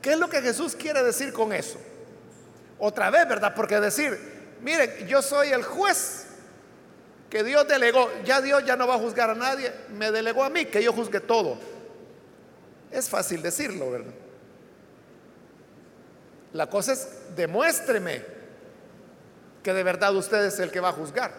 ¿Qué 0.00 0.12
es 0.12 0.18
lo 0.18 0.28
que 0.28 0.40
Jesús 0.40 0.76
quiere 0.76 1.02
decir 1.02 1.32
con 1.32 1.52
eso? 1.52 1.78
Otra 2.78 3.10
vez, 3.10 3.28
¿verdad? 3.28 3.54
Porque 3.54 3.80
decir, 3.80 4.18
miren, 4.62 5.06
yo 5.08 5.22
soy 5.22 5.48
el 5.48 5.62
juez 5.64 6.26
que 7.30 7.42
Dios 7.42 7.66
delegó, 7.66 8.08
ya 8.24 8.40
Dios 8.40 8.64
ya 8.64 8.76
no 8.76 8.86
va 8.86 8.94
a 8.94 8.98
juzgar 8.98 9.30
a 9.30 9.34
nadie, 9.34 9.72
me 9.90 10.10
delegó 10.12 10.44
a 10.44 10.50
mí 10.50 10.66
que 10.66 10.82
yo 10.82 10.92
juzgue 10.92 11.20
todo. 11.20 11.58
Es 12.90 13.08
fácil 13.08 13.42
decirlo, 13.42 13.90
¿verdad? 13.90 14.14
La 16.52 16.70
cosa 16.70 16.92
es, 16.92 17.08
demuéstreme 17.34 18.24
que 19.62 19.74
de 19.74 19.82
verdad 19.82 20.14
usted 20.14 20.44
es 20.44 20.58
el 20.60 20.70
que 20.70 20.80
va 20.80 20.90
a 20.90 20.92
juzgar. 20.92 21.32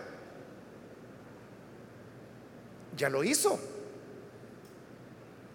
Ya 2.95 3.09
lo 3.09 3.23
hizo. 3.23 3.59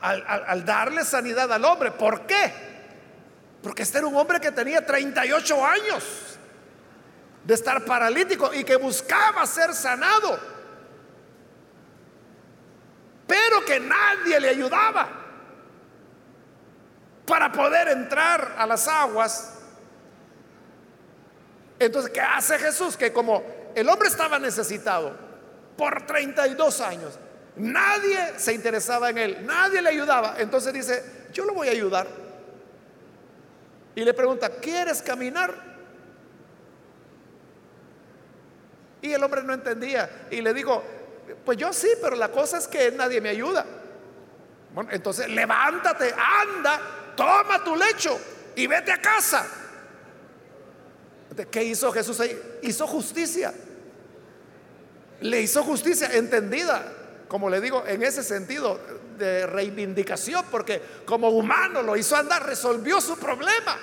Al, 0.03 0.65
darle 0.65 1.05
sanidad 1.05 1.51
al 1.53 1.65
hombre. 1.65 1.93
¿Por 1.93 2.27
qué? 2.27 2.53
Porque 3.63 3.83
este 3.85 3.99
era 3.99 4.07
un 4.09 4.17
hombre 4.17 4.41
que 4.41 4.51
tenía 4.51 4.85
38 4.85 5.65
años 5.65 6.05
de 7.45 7.55
estar 7.55 7.85
paralítico 7.85 8.53
y 8.53 8.65
que 8.65 8.77
buscaba 8.77 9.47
ser 9.47 9.73
sanado, 9.75 10.39
pero 13.27 13.65
que 13.65 13.79
nadie 13.81 14.41
le 14.41 14.49
ayudaba 14.49 15.09
para 17.25 17.51
poder 17.53 17.89
entrar 17.89 18.57
a 18.59 18.67
las 18.67 18.89
aguas. 18.89 19.59
Entonces, 21.79 22.11
¿qué 22.13 22.21
hace 22.21 22.59
Jesús? 22.59 22.97
Que 22.97 23.13
como 23.13 23.45
el 23.75 23.89
hombre 23.89 24.09
estaba 24.09 24.39
necesitado 24.39 25.17
por 25.77 26.07
32 26.07 26.81
años, 26.81 27.19
nadie 27.57 28.39
se 28.39 28.53
interesaba 28.53 29.11
en 29.11 29.19
él, 29.19 29.47
nadie 29.47 29.83
le 29.83 29.91
ayudaba, 29.91 30.37
entonces 30.39 30.73
dice, 30.73 31.05
yo 31.33 31.45
lo 31.45 31.55
voy 31.55 31.69
a 31.69 31.73
ayudar. 31.73 32.07
Y 33.95 34.05
le 34.05 34.15
pregunta, 34.15 34.49
¿quieres 34.49 35.03
caminar? 35.03 35.55
Y 39.03 39.13
el 39.13 39.23
hombre 39.23 39.43
no 39.43 39.53
entendía. 39.53 40.29
Y 40.31 40.41
le 40.41 40.55
digo, 40.55 40.83
pues 41.45 41.59
yo 41.59 41.73
sí, 41.73 41.89
pero 42.01 42.17
la 42.17 42.31
cosa 42.31 42.59
es 42.59 42.69
que 42.69 42.91
nadie 42.93 43.21
me 43.21 43.29
ayuda. 43.29 43.67
Bueno, 44.73 44.91
entonces 44.93 45.29
levántate, 45.29 46.15
anda, 46.15 46.81
toma 47.15 47.63
tu 47.63 47.77
lecho 47.77 48.19
y 48.57 48.67
vete 48.67 48.93
a 48.93 49.01
casa. 49.01 49.47
¿Qué 51.51 51.65
hizo 51.65 51.91
Jesús 51.93 52.21
ahí? 52.21 52.59
Hizo 52.63 52.87
justicia. 52.87 53.53
Le 55.21 55.41
hizo 55.41 55.63
justicia 55.63 56.11
entendida, 56.13 56.85
como 57.33 57.49
le 57.49 57.63
digo, 57.63 57.83
en 57.87 58.03
ese 58.03 58.23
sentido 58.23 58.79
de 59.17 59.47
reivindicación, 59.47 60.45
porque 60.51 60.83
como 61.07 61.31
humano 61.31 61.81
lo 61.81 61.97
hizo 61.97 62.15
andar, 62.15 62.45
resolvió 62.45 63.01
su 63.01 63.17
problema. 63.17 63.75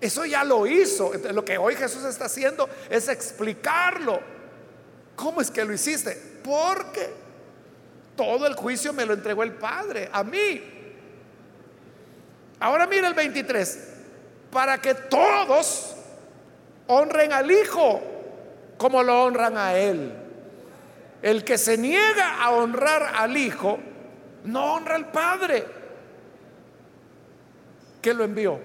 Eso 0.00 0.24
ya 0.24 0.44
lo 0.44 0.64
hizo. 0.64 1.10
lo 1.32 1.44
que 1.44 1.58
hoy 1.58 1.74
Jesús 1.74 2.04
está 2.04 2.26
haciendo 2.26 2.68
es 2.88 3.08
explicarlo. 3.08 4.20
¿Cómo 5.16 5.40
es 5.40 5.50
que 5.50 5.64
lo 5.64 5.72
hiciste? 5.72 6.12
Porque 6.44 7.12
todo 8.14 8.46
el 8.46 8.54
juicio 8.54 8.92
me 8.92 9.04
lo 9.04 9.14
entregó 9.14 9.42
el 9.42 9.54
Padre, 9.54 10.08
a 10.12 10.22
mí. 10.22 10.62
Ahora 12.60 12.86
mira 12.86 13.08
el 13.08 13.14
23. 13.14 13.88
Para 14.52 14.80
que 14.80 14.94
todos 14.94 15.96
honren 16.86 17.32
al 17.32 17.50
Hijo 17.50 18.00
como 18.78 19.02
lo 19.02 19.24
honran 19.24 19.58
a 19.58 19.74
Él. 19.74 20.21
El 21.22 21.44
que 21.44 21.56
se 21.56 21.78
niega 21.78 22.42
a 22.42 22.50
honrar 22.50 23.14
al 23.14 23.36
Hijo, 23.36 23.78
no 24.44 24.74
honra 24.74 24.96
al 24.96 25.10
Padre 25.10 25.64
que 28.02 28.12
lo 28.12 28.24
envió. 28.24 28.60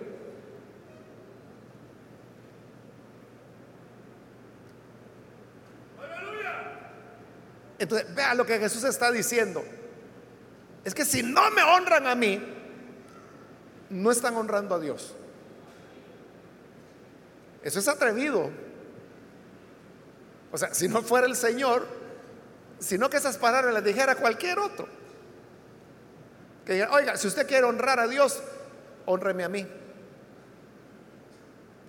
Entonces, 7.79 8.13
vea 8.15 8.33
lo 8.33 8.43
que 8.45 8.57
Jesús 8.57 8.83
está 8.83 9.11
diciendo. 9.11 9.63
Es 10.83 10.95
que 10.95 11.05
si 11.05 11.21
no 11.21 11.51
me 11.51 11.61
honran 11.61 12.07
a 12.07 12.15
mí, 12.15 12.41
no 13.89 14.11
están 14.11 14.35
honrando 14.35 14.73
a 14.73 14.79
Dios. 14.79 15.13
Eso 17.61 17.79
es 17.79 17.87
atrevido. 17.87 18.49
O 20.51 20.57
sea, 20.57 20.73
si 20.73 20.87
no 20.87 21.03
fuera 21.03 21.27
el 21.27 21.35
Señor, 21.35 21.85
sino 22.79 23.09
que 23.09 23.17
esas 23.17 23.37
palabras 23.37 23.73
las 23.73 23.83
dijera 23.83 24.15
cualquier 24.15 24.59
otro. 24.59 24.87
Que 26.65 26.73
diga, 26.73 26.89
oiga, 26.91 27.15
si 27.17 27.27
usted 27.27 27.47
quiere 27.47 27.65
honrar 27.65 27.99
a 27.99 28.07
Dios, 28.07 28.41
honreme 29.05 29.43
a 29.43 29.49
mí. 29.49 29.65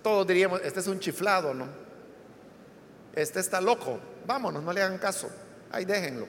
Todos 0.01 0.25
diríamos, 0.25 0.61
este 0.63 0.79
es 0.79 0.87
un 0.87 0.99
chiflado, 0.99 1.53
¿no? 1.53 1.67
Este 3.13 3.39
está 3.39 3.59
loco. 3.59 3.99
Vámonos, 4.25 4.63
no 4.63 4.71
le 4.71 4.81
hagan 4.81 4.97
caso. 4.97 5.29
Ahí 5.71 5.85
déjenlo. 5.85 6.27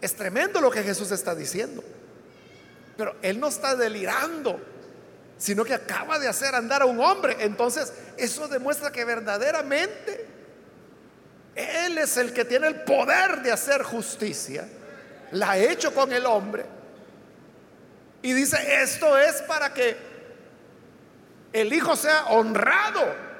Es 0.00 0.16
tremendo 0.16 0.60
lo 0.60 0.70
que 0.70 0.82
Jesús 0.82 1.10
está 1.12 1.34
diciendo. 1.34 1.84
Pero 2.96 3.16
Él 3.22 3.38
no 3.38 3.48
está 3.48 3.76
delirando, 3.76 4.60
sino 5.38 5.64
que 5.64 5.74
acaba 5.74 6.18
de 6.18 6.28
hacer 6.28 6.54
andar 6.54 6.82
a 6.82 6.86
un 6.86 7.00
hombre. 7.00 7.36
Entonces, 7.40 7.92
eso 8.16 8.48
demuestra 8.48 8.90
que 8.90 9.04
verdaderamente 9.04 10.31
Él 11.54 11.98
es 11.98 12.16
el 12.16 12.32
que 12.32 12.44
tiene 12.44 12.66
el 12.66 12.82
poder 12.82 13.42
de 13.42 13.52
hacer 13.52 13.82
justicia. 13.82 14.68
La 15.32 15.52
ha 15.52 15.58
hecho 15.58 15.94
con 15.94 16.12
el 16.12 16.26
hombre. 16.26 16.64
Y 18.22 18.32
dice, 18.32 18.82
esto 18.82 19.18
es 19.18 19.42
para 19.42 19.72
que 19.74 19.96
el 21.52 21.72
Hijo 21.72 21.96
sea 21.96 22.26
honrado 22.26 23.32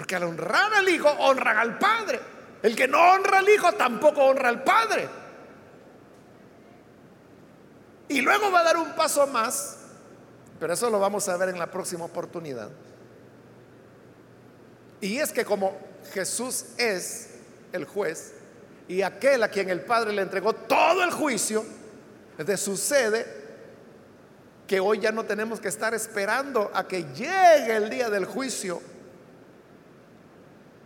porque 0.00 0.16
al 0.16 0.22
honrar 0.22 0.72
al 0.72 0.88
Hijo, 0.88 1.10
honran 1.10 1.58
al 1.58 1.78
Padre. 1.78 2.18
El 2.62 2.74
que 2.74 2.88
no 2.88 2.98
honra 2.98 3.40
al 3.40 3.48
Hijo 3.50 3.72
tampoco 3.72 4.24
honra 4.24 4.48
al 4.48 4.64
Padre. 4.64 5.06
Y 8.08 8.22
luego 8.22 8.50
va 8.50 8.60
a 8.60 8.64
dar 8.64 8.78
un 8.78 8.94
paso 8.94 9.26
más, 9.26 9.76
pero 10.58 10.72
eso 10.72 10.88
lo 10.88 10.98
vamos 10.98 11.28
a 11.28 11.36
ver 11.36 11.50
en 11.50 11.58
la 11.58 11.70
próxima 11.70 12.06
oportunidad. 12.06 12.70
Y 15.02 15.18
es 15.18 15.32
que 15.32 15.44
como 15.44 15.76
Jesús 16.12 16.66
es 16.76 17.28
el 17.72 17.84
juez 17.84 18.32
y 18.88 19.02
aquel 19.02 19.42
a 19.42 19.48
quien 19.48 19.70
el 19.70 19.82
Padre 19.82 20.12
le 20.12 20.22
entregó 20.22 20.52
todo 20.52 21.04
el 21.04 21.10
juicio, 21.10 21.64
entonces 22.32 22.60
sucede 22.60 23.26
que 24.66 24.80
hoy 24.80 25.00
ya 25.00 25.12
no 25.12 25.24
tenemos 25.24 25.60
que 25.60 25.68
estar 25.68 25.94
esperando 25.94 26.70
a 26.74 26.86
que 26.86 27.04
llegue 27.14 27.76
el 27.76 27.90
día 27.90 28.10
del 28.10 28.24
juicio 28.24 28.80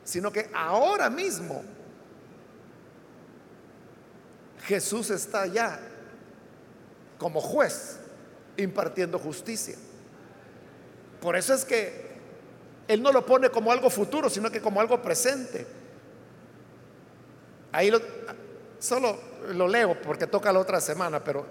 sino 0.04 0.30
que 0.30 0.50
ahora 0.52 1.08
mismo 1.08 1.62
Jesús 4.66 5.10
está 5.10 5.46
ya 5.46 5.80
como 7.18 7.40
juez 7.40 7.98
impartiendo 8.56 9.18
justicia. 9.18 9.76
Por 11.20 11.36
eso 11.36 11.54
es 11.54 11.64
que 11.64 12.03
Él 12.86 13.02
no 13.02 13.12
lo 13.12 13.24
pone 13.24 13.50
como 13.50 13.72
algo 13.72 13.88
futuro, 13.90 14.28
sino 14.28 14.50
que 14.50 14.60
como 14.60 14.80
algo 14.80 15.00
presente. 15.00 15.66
Ahí 17.72 17.90
solo 18.78 19.18
lo 19.52 19.66
leo 19.66 20.00
porque 20.00 20.26
toca 20.26 20.52
la 20.52 20.60
otra 20.60 20.80
semana, 20.80 21.22
pero 21.22 21.46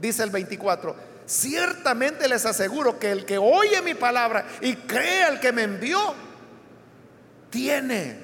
dice 0.00 0.22
el 0.22 0.30
24, 0.30 0.94
ciertamente 1.24 2.28
les 2.28 2.44
aseguro 2.46 2.98
que 2.98 3.10
el 3.10 3.24
que 3.24 3.38
oye 3.38 3.82
mi 3.82 3.94
palabra 3.94 4.46
y 4.60 4.76
cree 4.76 5.24
al 5.24 5.40
que 5.40 5.52
me 5.52 5.62
envió, 5.64 6.14
tiene 7.50 8.18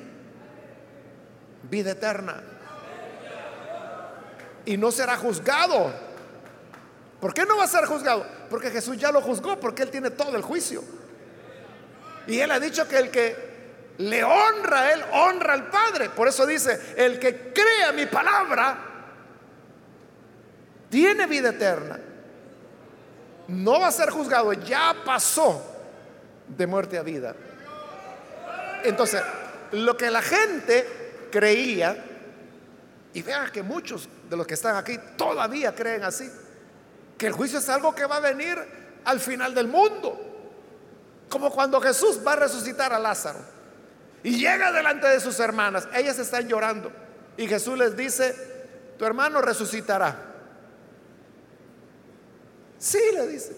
vida 1.71 1.93
eterna. 1.93 2.43
Y 4.65 4.77
no 4.77 4.93
será 4.93 5.17
juzgado. 5.17 5.93
¿Por 7.21 7.35
qué 7.35 7.45
no 7.45 7.57
va 7.57 7.65
a 7.65 7.69
ser 7.69 7.87
juzgado? 7.87 8.25
Porque 8.51 8.71
Jesús 8.71 8.97
ya 8.99 9.11
lo 9.11 9.21
juzgó, 9.21 9.59
porque 9.59 9.83
Él 9.83 9.91
tiene 9.91 10.11
todo 10.11 10.37
el 10.37 10.43
juicio. 10.43 10.85
Y 12.27 12.39
Él 12.41 12.51
ha 12.51 12.61
dicho 12.61 12.87
que 12.87 12.99
el 12.99 13.11
que 13.11 13.53
le 13.99 14.25
honra 14.25 14.81
a 14.81 14.93
Él, 14.93 15.05
honra 15.13 15.55
al 15.55 15.69
Padre. 15.69 16.11
Por 16.11 16.29
eso 16.29 16.47
dice, 16.47 16.95
el 16.97 17.19
que 17.19 17.53
crea 17.53 17.93
mi 17.93 18.07
palabra, 18.07 18.79
tiene 20.89 21.27
vida 21.27 21.51
eterna. 21.51 21.99
No 23.49 23.81
va 23.81 23.89
a 23.89 23.93
ser 23.93 24.11
juzgado, 24.11 24.53
ya 24.53 24.95
pasó 25.05 25.63
de 26.49 26.67
muerte 26.67 26.99
a 26.99 27.03
vida. 27.03 27.35
Entonces, 28.85 29.23
lo 29.73 29.97
que 29.97 30.11
la 30.11 30.23
gente 30.23 31.29
creía, 31.31 32.05
y 33.15 33.23
vean 33.23 33.51
que 33.51 33.63
muchos 33.63 34.09
de 34.29 34.37
los 34.37 34.47
que 34.47 34.55
están 34.55 34.77
aquí 34.77 34.99
todavía 35.17 35.75
creen 35.75 36.05
así, 36.05 36.31
que 37.19 37.27
el 37.27 37.33
juicio 37.33 37.59
es 37.59 37.69
algo 37.69 37.95
que 37.95 38.07
va 38.07 38.17
a 38.17 38.21
venir 38.21 38.59
al 39.05 39.21
final 39.21 39.55
del 39.55 39.69
mundo. 39.69 40.32
Como 41.33 41.51
cuando 41.51 41.81
Jesús 41.81 42.21
va 42.25 42.35
a 42.35 42.37
resucitar 42.37 42.93
a 42.93 42.99
Lázaro 42.99 43.39
y 44.23 44.37
llega 44.37 44.71
delante 44.71 45.09
de 45.09 45.19
sus 45.19 45.41
hermanas, 45.41 45.89
ellas 45.95 46.19
están 46.19 46.47
llorando 46.47 46.93
y 47.39 47.49
Jesús 47.49 47.79
les 47.79 47.97
dice, 47.97 48.37
tu 48.99 49.07
hermano 49.07 49.41
resucitará. 49.41 50.15
Sí, 52.77 53.01
le 53.15 53.27
dice. 53.29 53.57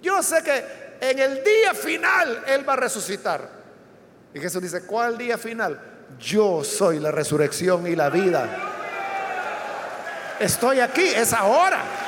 Yo 0.00 0.22
sé 0.22 0.44
que 0.44 0.64
en 1.00 1.18
el 1.18 1.42
día 1.42 1.74
final 1.74 2.44
Él 2.46 2.68
va 2.68 2.74
a 2.74 2.76
resucitar. 2.76 3.48
Y 4.32 4.38
Jesús 4.38 4.62
dice, 4.62 4.86
¿cuál 4.86 5.18
día 5.18 5.36
final? 5.36 6.06
Yo 6.20 6.62
soy 6.62 7.00
la 7.00 7.10
resurrección 7.10 7.84
y 7.88 7.96
la 7.96 8.10
vida. 8.10 8.48
Estoy 10.38 10.78
aquí, 10.78 11.02
es 11.04 11.32
ahora. 11.32 12.01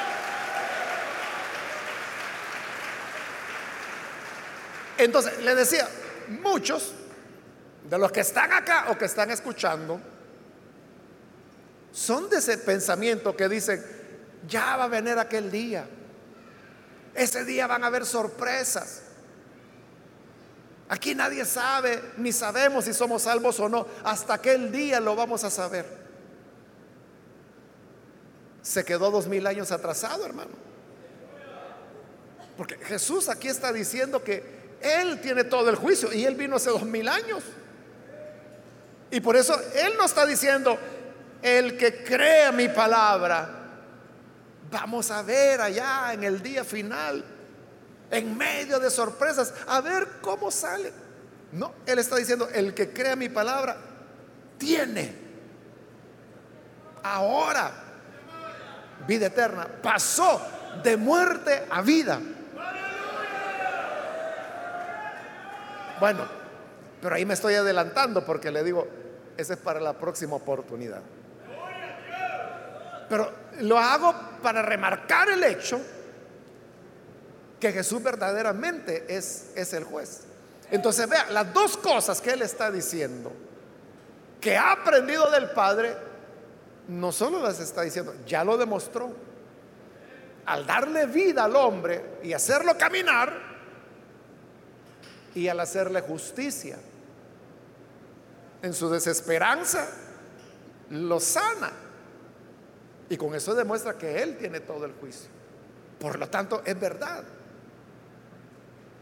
Entonces, 4.99 5.43
le 5.43 5.55
decía, 5.55 5.89
muchos 6.43 6.93
de 7.89 7.99
los 7.99 8.11
que 8.13 8.21
están 8.21 8.53
acá 8.53 8.87
o 8.91 8.99
que 8.99 9.05
están 9.05 9.31
escuchando, 9.31 10.01
son 11.93 12.29
de 12.29 12.39
ese 12.39 12.59
pensamiento 12.59 13.37
que 13.37 13.49
dicen, 13.49 13.85
ya 14.49 14.77
va 14.77 14.85
a 14.85 14.89
venir 14.89 15.19
aquel 15.19 15.51
día. 15.51 15.87
Ese 17.15 17.45
día 17.45 17.67
van 17.67 17.85
a 17.85 17.87
haber 17.87 18.05
sorpresas. 18.05 19.03
Aquí 20.89 21.15
nadie 21.15 21.45
sabe, 21.45 22.03
ni 22.17 22.33
sabemos 22.33 22.85
si 22.85 22.93
somos 22.93 23.23
salvos 23.23 23.59
o 23.61 23.69
no. 23.69 23.87
Hasta 24.03 24.35
aquel 24.35 24.71
día 24.73 25.01
lo 25.01 25.15
vamos 25.15 25.45
a 25.45 25.51
saber. 25.51 25.87
Se 28.63 28.85
quedó 28.85 29.11
dos 29.11 29.27
mil 29.27 29.47
años 29.47 29.71
atrasado, 29.71 30.27
hermano. 30.27 30.51
Porque 32.57 32.77
Jesús 32.77 33.29
aquí 33.29 33.49
está 33.49 33.73
diciendo 33.73 34.23
que 34.23 34.64
Él 34.85 35.21
tiene 35.21 35.45
todo 35.45 35.71
el 35.71 35.77
juicio 35.77 36.13
y 36.13 36.25
Él 36.25 36.35
vino 36.35 36.57
hace 36.57 36.71
dos 36.71 36.85
mil 36.85 37.09
años. 37.09 37.43
Y 39.11 39.21
por 39.21 39.37
eso 39.37 39.59
Él 39.75 39.95
no 39.97 40.05
está 40.05 40.27
diciendo, 40.27 40.79
el 41.43 41.77
que 41.77 42.05
crea 42.05 42.53
mi 42.53 42.69
palabra, 42.69 43.65
Vamos 44.75 45.09
a 45.13 45.23
ver 45.23 45.61
allá 45.61 46.13
en 46.15 46.25
el 46.25 46.43
día 46.43 46.65
final, 46.65 47.25
en 48.11 48.37
medio 48.37 48.81
de 48.81 48.91
sorpresas, 48.91 49.55
a 49.69 49.81
ver 49.81 50.19
cómo 50.21 50.51
sale. 50.51 50.93
No, 51.53 51.75
Él 51.87 52.01
está 52.01 52.17
diciendo, 52.17 52.49
el 52.53 52.75
que 52.75 52.93
crea 52.93 53.15
mi 53.15 53.29
palabra, 53.29 53.77
tiene 54.59 55.15
ahora 57.05 57.73
vida 59.07 59.27
eterna. 59.27 59.69
Pasó 59.81 60.43
de 60.83 60.97
muerte 60.97 61.67
a 61.71 61.81
vida. 61.81 62.21
Bueno, 66.01 66.27
pero 67.01 67.15
ahí 67.15 67.25
me 67.25 67.35
estoy 67.35 67.55
adelantando 67.55 68.25
porque 68.25 68.51
le 68.51 68.65
digo, 68.65 68.87
ese 69.37 69.55
es 69.55 69.59
para 69.59 69.81
la 69.81 69.93
próxima 69.95 70.37
oportunidad. 70.37 71.03
Pero 73.09 73.31
lo 73.61 73.79
hago 73.79 74.15
para 74.43 74.63
remarcar 74.63 75.29
el 75.29 75.43
hecho 75.45 75.81
que 77.61 77.73
Jesús 77.73 78.03
verdaderamente 78.03 79.05
es, 79.09 79.53
es 79.55 79.73
el 79.73 79.85
juez. 79.85 80.23
Entonces 80.71 81.09
vea, 81.09 81.27
las 81.31 81.53
dos 81.53 81.77
cosas 81.77 82.21
que 82.21 82.31
él 82.31 82.43
está 82.43 82.71
diciendo, 82.71 83.33
que 84.41 84.57
ha 84.57 84.73
aprendido 84.73 85.31
del 85.31 85.51
Padre, 85.51 85.97
no 86.89 87.13
solo 87.13 87.41
las 87.41 87.61
está 87.61 87.83
diciendo, 87.83 88.15
ya 88.27 88.45
lo 88.45 88.57
demostró. 88.57 89.13
Al 90.47 90.67
darle 90.67 91.07
vida 91.07 91.45
al 91.45 91.57
hombre 91.57 92.19
y 92.23 92.33
hacerlo 92.33 92.77
caminar, 92.77 93.54
y 95.35 95.49
al 95.49 95.61
hacerle 95.61 96.01
justicia, 96.01 96.79
en 98.63 98.73
su 98.73 98.89
desesperanza, 98.89 99.89
lo 100.91 101.21
sana. 101.21 101.71
Y 103.09 103.17
con 103.17 103.35
eso 103.35 103.55
demuestra 103.55 103.99
que 103.99 104.23
Él 104.23 104.39
tiene 104.39 104.61
todo 104.61 104.87
el 104.87 104.93
juicio. 104.93 105.29
Por 105.99 106.19
lo 106.19 106.29
tanto, 106.29 106.63
es 106.65 106.79
verdad 106.79 107.25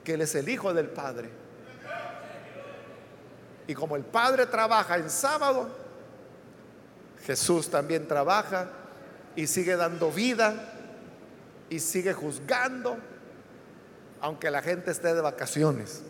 que 0.02 0.14
Él 0.14 0.22
es 0.22 0.34
el 0.34 0.48
Hijo 0.48 0.74
del 0.74 0.88
Padre. 0.88 1.30
Y 3.66 3.74
como 3.74 3.94
el 3.94 4.04
Padre 4.04 4.46
trabaja 4.46 4.96
en 4.96 5.08
sábado, 5.08 5.68
Jesús 7.24 7.70
también 7.70 8.08
trabaja 8.08 8.68
y 9.36 9.46
sigue 9.46 9.76
dando 9.76 10.10
vida 10.10 10.54
y 11.70 11.78
sigue 11.78 12.12
juzgando, 12.12 12.96
aunque 14.20 14.50
la 14.50 14.60
gente 14.60 14.90
esté 14.90 15.14
de 15.14 15.20
vacaciones. 15.20 16.02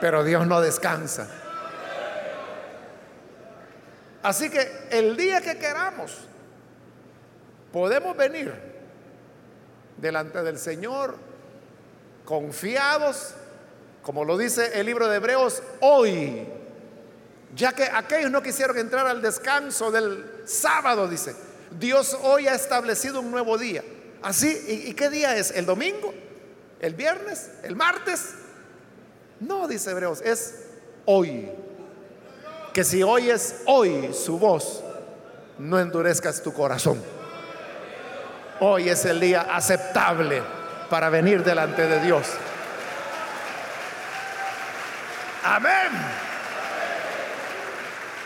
Pero 0.00 0.24
Dios 0.24 0.46
no 0.46 0.60
descansa. 0.60 1.28
Así 4.22 4.50
que 4.50 4.88
el 4.90 5.16
día 5.16 5.40
que 5.40 5.58
queramos, 5.58 6.16
podemos 7.72 8.16
venir 8.16 8.52
delante 9.96 10.42
del 10.42 10.58
Señor 10.58 11.16
confiados, 12.24 13.34
como 14.02 14.24
lo 14.24 14.36
dice 14.36 14.78
el 14.78 14.86
libro 14.86 15.08
de 15.08 15.16
Hebreos, 15.16 15.62
hoy, 15.80 16.46
ya 17.54 17.72
que 17.72 17.84
aquellos 17.84 18.30
no 18.30 18.42
quisieron 18.42 18.76
entrar 18.78 19.06
al 19.06 19.22
descanso 19.22 19.90
del 19.90 20.42
sábado, 20.44 21.08
dice, 21.08 21.34
Dios 21.70 22.16
hoy 22.22 22.48
ha 22.48 22.54
establecido 22.54 23.20
un 23.20 23.30
nuevo 23.30 23.56
día. 23.56 23.82
Así, 24.22 24.84
¿y, 24.86 24.94
qué 24.94 25.10
día 25.10 25.36
es? 25.36 25.52
¿El 25.52 25.64
domingo? 25.64 26.12
¿El 26.80 26.94
viernes? 26.94 27.50
¿El 27.62 27.76
martes? 27.76 28.34
No, 29.40 29.68
dice 29.68 29.90
Hebreos, 29.90 30.20
es 30.22 30.66
hoy. 31.04 31.48
Que 32.72 32.84
si 32.84 33.02
oyes 33.02 33.62
hoy 33.66 34.12
su 34.12 34.38
voz, 34.38 34.82
no 35.58 35.78
endurezcas 35.78 36.42
tu 36.42 36.52
corazón. 36.52 37.02
Hoy 38.60 38.88
es 38.88 39.04
el 39.04 39.20
día 39.20 39.42
aceptable 39.42 40.42
para 40.90 41.10
venir 41.10 41.44
delante 41.44 41.86
de 41.86 42.00
Dios. 42.00 42.26
Amén. 45.44 45.92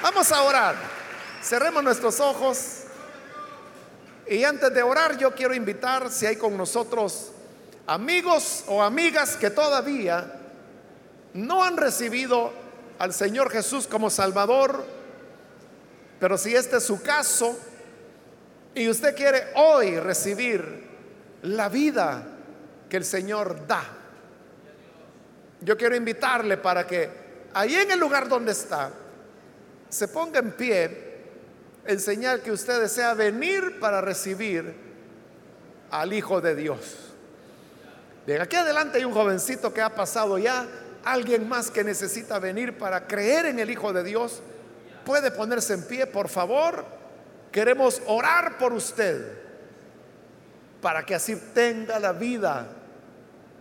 Vamos 0.03 0.33
a 0.33 0.43
orar. 0.43 0.75
Cerremos 1.43 1.83
nuestros 1.85 2.19
ojos. 2.21 2.79
Y 4.27 4.45
antes 4.45 4.73
de 4.73 4.83
orar, 4.83 5.19
yo 5.19 5.35
quiero 5.35 5.55
invitar 5.55 6.11
si 6.11 6.27
hay 6.27 6.37
con 6.37 6.57
nosotros 6.57 7.33
amigos 7.87 8.65
o 8.69 8.83
amigas 8.83 9.37
que 9.37 9.51
todavía 9.51 10.42
no 11.35 11.65
han 11.65 11.77
recibido 11.77 12.53
al 12.99 13.13
Señor 13.13 13.51
Jesús 13.51 13.87
como 13.87 14.11
Salvador, 14.11 14.85
pero 16.21 16.39
si 16.39 16.55
este 16.55 16.77
es 16.77 16.85
su 16.85 17.03
caso, 17.03 17.59
y 18.75 18.89
usted 18.89 19.15
quiere 19.15 19.49
hoy 19.57 19.99
recibir 19.99 20.85
la 21.43 21.69
vida 21.69 22.25
que 22.89 22.97
el 22.97 23.05
Señor 23.05 23.67
da, 23.67 23.85
yo 25.61 25.77
quiero 25.77 25.95
invitarle 25.95 26.57
para 26.57 26.87
que 26.87 27.11
ahí 27.55 27.75
en 27.75 27.91
el 27.91 27.99
lugar 27.99 28.29
donde 28.29 28.53
está, 28.53 28.91
se 29.89 30.09
ponga 30.09 30.39
en 30.39 30.53
pie 30.53 31.13
en 31.85 32.01
señal 32.01 32.41
que 32.43 32.53
usted 32.53 32.81
desea 32.81 33.15
venir 33.15 33.79
para 33.81 34.01
recibir 34.01 34.75
al 35.91 36.13
Hijo 36.13 36.41
de 36.41 36.55
Dios. 36.55 36.79
Bien, 38.27 38.41
aquí 38.41 38.57
adelante 38.57 38.99
hay 38.99 39.05
un 39.05 39.13
jovencito 39.13 39.75
que 39.75 39.83
ha 39.83 39.95
pasado 39.95 40.39
ya, 40.39 40.67
alguien 41.05 41.49
más 41.49 41.71
que 41.71 41.85
necesita 41.85 42.39
venir 42.39 42.79
para 42.79 43.07
creer 43.07 43.47
en 43.47 43.59
el 43.59 43.71
Hijo 43.71 43.93
de 43.93 44.05
Dios. 44.05 44.43
Puede 45.05 45.31
ponerse 45.31 45.75
en 45.75 45.87
pie, 45.87 46.07
por 46.07 46.29
favor. 46.29 46.85
Queremos 47.51 48.01
orar 48.07 48.59
por 48.59 48.73
usted 48.73 49.39
para 50.81 51.05
que 51.05 51.15
así 51.15 51.37
tenga 51.55 51.99
la 51.99 52.13
vida 52.13 52.67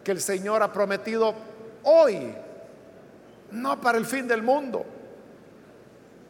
que 0.04 0.12
el 0.12 0.22
Señor 0.22 0.64
ha 0.64 0.74
prometido 0.74 1.36
hoy, 1.84 2.34
no 3.52 3.80
para 3.80 3.98
el 3.98 4.06
fin 4.06 4.28
del 4.28 4.42
mundo, 4.42 4.86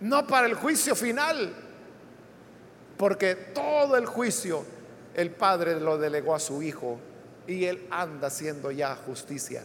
no 0.01 0.27
para 0.27 0.47
el 0.47 0.55
juicio 0.55 0.95
final, 0.95 1.53
porque 2.97 3.35
todo 3.35 3.95
el 3.95 4.05
juicio 4.05 4.65
el 5.13 5.31
Padre 5.31 5.79
lo 5.79 5.97
delegó 5.97 6.35
a 6.35 6.39
su 6.39 6.61
Hijo 6.61 6.99
y 7.47 7.65
Él 7.65 7.87
anda 7.89 8.27
haciendo 8.27 8.71
ya 8.71 8.95
justicia. 8.95 9.63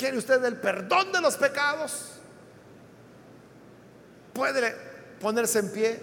¿Quiere 0.00 0.16
usted 0.16 0.42
el 0.46 0.56
perdón 0.56 1.12
de 1.12 1.20
los 1.20 1.36
pecados? 1.36 2.12
¿Puede 4.32 4.74
ponerse 5.20 5.58
en 5.58 5.70
pie? 5.70 6.00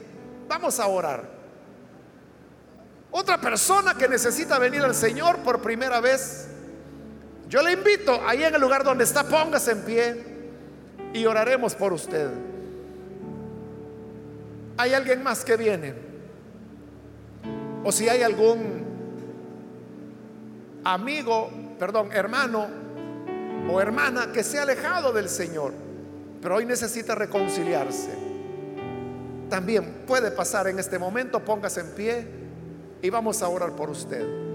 Vamos 0.48 0.80
a 0.80 0.86
orar. 0.86 1.28
Otra 3.10 3.42
persona 3.42 3.96
que 3.96 4.08
necesita 4.08 4.60
venir 4.60 4.84
al 4.84 4.94
Señor 4.94 5.40
por 5.40 5.64
primera 5.64 6.00
vez, 6.00 6.48
yo 7.50 7.64
le 7.64 7.72
invito 7.72 8.22
ahí 8.28 8.44
en 8.44 8.54
el 8.54 8.62
lugar 8.62 8.84
donde 8.84 9.04
está, 9.04 9.24
póngase 9.24 9.72
en 9.72 9.82
pie 9.82 10.26
y 11.14 11.26
oraremos 11.26 11.74
por 11.74 11.92
usted. 11.92 12.30
¿Hay 14.78 14.94
alguien 14.94 15.24
más 15.24 15.44
que 15.44 15.58
viene? 15.58 15.96
O 17.84 17.92
si 17.92 18.08
hay 18.08 18.22
algún 18.22 18.86
amigo, 20.84 21.50
perdón, 21.80 22.12
hermano 22.14 22.86
o 23.70 23.82
hermana 23.82 24.32
que 24.32 24.44
se 24.44 24.60
ha 24.60 24.64
alejado 24.64 25.12
del 25.12 25.30
Señor, 25.30 25.74
pero 26.42 26.56
hoy 26.56 26.66
necesita 26.66 27.16
reconciliarse 27.16 28.28
también 29.50 30.04
puede 30.06 30.32
pasar 30.32 30.68
en 30.68 30.80
este 30.80 31.00
momento. 31.00 31.40
Póngase 31.40 31.82
en 31.82 31.92
pie 31.92 32.28
y 33.02 33.10
vamos 33.10 33.42
a 33.42 33.50
orar 33.50 33.72
por 33.72 33.90
usted. 33.90 34.46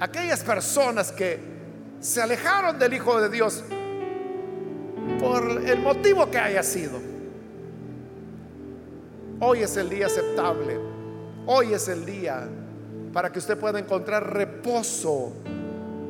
aquellas 0.00 0.42
personas 0.42 1.12
que 1.12 1.38
se 2.00 2.20
alejaron 2.20 2.78
del 2.78 2.92
Hijo 2.92 3.20
de 3.20 3.30
Dios 3.30 3.64
por 5.20 5.62
el 5.64 5.78
motivo 5.78 6.30
que 6.30 6.38
haya 6.38 6.62
sido. 6.62 7.00
Hoy 9.40 9.62
es 9.62 9.76
el 9.76 9.88
día 9.88 10.06
aceptable. 10.06 10.78
Hoy 11.46 11.72
es 11.72 11.88
el 11.88 12.04
día 12.04 12.46
para 13.12 13.30
que 13.30 13.38
usted 13.38 13.56
pueda 13.56 13.78
encontrar 13.78 14.34
reposo 14.34 15.32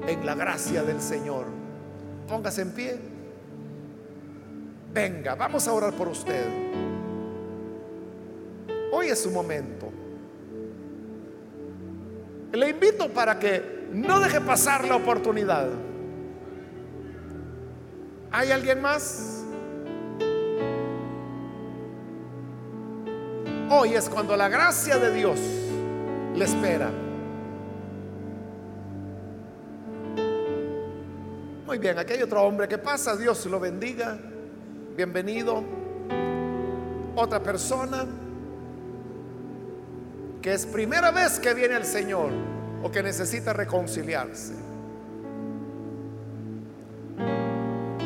en 0.06 0.24
la 0.24 0.34
gracia 0.34 0.82
del 0.82 1.00
Señor. 1.00 1.53
Póngase 2.28 2.62
en 2.62 2.70
pie. 2.72 2.98
Venga, 4.92 5.34
vamos 5.34 5.66
a 5.66 5.72
orar 5.72 5.92
por 5.92 6.08
usted. 6.08 6.46
Hoy 8.92 9.08
es 9.08 9.22
su 9.22 9.30
momento. 9.30 9.90
Le 12.52 12.70
invito 12.70 13.08
para 13.08 13.38
que 13.38 13.88
no 13.92 14.20
deje 14.20 14.40
pasar 14.40 14.86
la 14.86 14.96
oportunidad. 14.96 15.68
¿Hay 18.30 18.52
alguien 18.52 18.80
más? 18.80 19.44
Hoy 23.70 23.94
es 23.94 24.08
cuando 24.08 24.36
la 24.36 24.48
gracia 24.48 24.98
de 24.98 25.12
Dios 25.12 25.40
le 26.36 26.44
espera. 26.44 27.03
Muy 31.66 31.78
bien, 31.78 31.98
aquí 31.98 32.12
hay 32.12 32.22
otro 32.22 32.42
hombre 32.42 32.68
que 32.68 32.76
pasa, 32.76 33.16
Dios 33.16 33.46
lo 33.46 33.58
bendiga. 33.58 34.18
Bienvenido. 34.96 35.64
Otra 37.16 37.42
persona 37.42 38.04
que 40.42 40.52
es 40.52 40.66
primera 40.66 41.10
vez 41.10 41.40
que 41.40 41.54
viene 41.54 41.76
el 41.76 41.84
Señor 41.84 42.32
o 42.82 42.90
que 42.90 43.02
necesita 43.02 43.54
reconciliarse. 43.54 44.52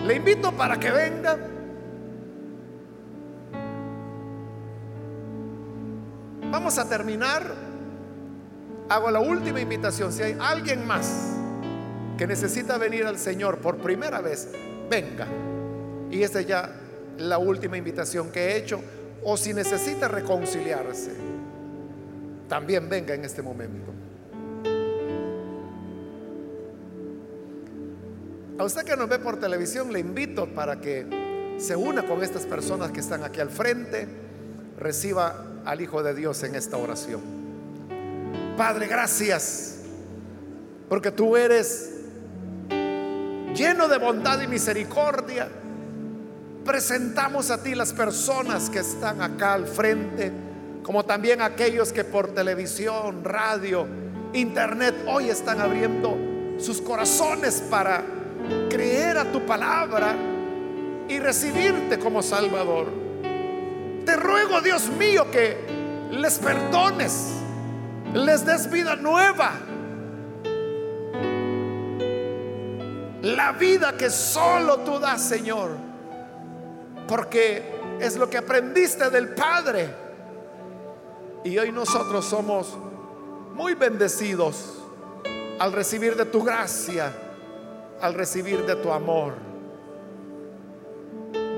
Le 0.04 0.14
invito 0.14 0.52
para 0.52 0.78
que 0.78 0.92
venga. 0.92 1.36
Vamos 6.52 6.78
a 6.78 6.88
terminar. 6.88 7.42
Hago 8.88 9.11
la 9.11 9.18
última 9.18 9.61
invitación. 9.61 10.12
Si 10.12 10.22
hay 10.22 10.36
alguien 10.40 10.86
más 10.86 11.38
que 12.18 12.26
necesita 12.26 12.76
venir 12.76 13.06
al 13.06 13.16
Señor 13.16 13.58
por 13.58 13.76
primera 13.76 14.20
vez, 14.20 14.48
venga. 14.90 15.26
Y 16.10 16.22
esta 16.22 16.40
es 16.40 16.46
ya 16.46 16.68
la 17.16 17.38
última 17.38 17.76
invitación 17.76 18.30
que 18.30 18.40
he 18.40 18.56
hecho. 18.56 18.80
O 19.22 19.36
si 19.36 19.54
necesita 19.54 20.08
reconciliarse, 20.08 21.12
también 22.48 22.88
venga 22.88 23.14
en 23.14 23.24
este 23.24 23.40
momento. 23.40 23.92
A 28.58 28.64
usted 28.64 28.82
que 28.82 28.96
nos 28.96 29.08
ve 29.08 29.20
por 29.20 29.38
televisión 29.38 29.92
le 29.92 30.00
invito 30.00 30.46
para 30.52 30.80
que 30.80 31.56
se 31.58 31.76
una 31.76 32.04
con 32.04 32.24
estas 32.24 32.46
personas 32.46 32.90
que 32.90 33.00
están 33.00 33.22
aquí 33.22 33.40
al 33.40 33.50
frente, 33.50 34.08
reciba 34.78 35.60
al 35.64 35.80
Hijo 35.80 36.02
de 36.02 36.14
Dios 36.14 36.42
en 36.42 36.56
esta 36.56 36.76
oración. 36.76 37.20
Padre, 38.56 38.88
gracias, 38.88 39.76
porque 40.88 41.12
tú 41.12 41.36
eres 41.36 41.97
lleno 43.55 43.88
de 43.88 43.99
bondad 43.99 44.40
y 44.40 44.46
misericordia. 44.46 45.49
Presentamos 46.64 47.51
a 47.51 47.62
ti 47.62 47.74
las 47.74 47.92
personas 47.92 48.68
que 48.68 48.80
están 48.80 49.22
acá 49.22 49.55
al 49.55 49.66
frente, 49.66 50.32
como 50.82 51.05
también 51.05 51.40
aquellos 51.40 51.92
que 51.92 52.05
por 52.05 52.34
televisión, 52.34 53.24
radio, 53.24 53.86
internet 54.32 54.94
hoy 55.07 55.30
están 55.30 55.61
abriendo 55.61 56.16
sus 56.59 56.80
corazones 56.80 57.62
para 57.70 58.03
creer 58.68 59.18
a 59.18 59.24
tu 59.32 59.44
palabra 59.46 60.14
y 61.09 61.18
recibirte 61.18 61.99
como 61.99 62.22
Salvador. 62.22 62.86
Te 64.05 64.16
ruego, 64.16 64.61
Dios 64.61 64.88
mío, 64.90 65.30
que 65.30 65.57
les 66.11 66.38
perdones, 66.38 67.32
les 68.14 68.44
des 68.44 68.70
vida 68.70 68.96
nueva. 68.96 69.53
La 73.22 73.52
vida 73.52 73.96
que 73.96 74.10
solo 74.10 74.78
tú 74.78 74.98
das, 74.98 75.22
Señor, 75.22 75.70
porque 77.06 77.62
es 78.00 78.16
lo 78.16 78.30
que 78.30 78.38
aprendiste 78.38 79.10
del 79.10 79.34
Padre. 79.34 79.88
Y 81.44 81.56
hoy 81.58 81.72
nosotros 81.72 82.24
somos 82.24 82.76
muy 83.54 83.74
bendecidos 83.74 84.82
al 85.58 85.72
recibir 85.72 86.16
de 86.16 86.26
tu 86.26 86.42
gracia 86.42 87.12
al 88.00 88.14
recibir 88.14 88.64
de 88.64 88.76
tu 88.76 88.92
amor. 88.92 89.34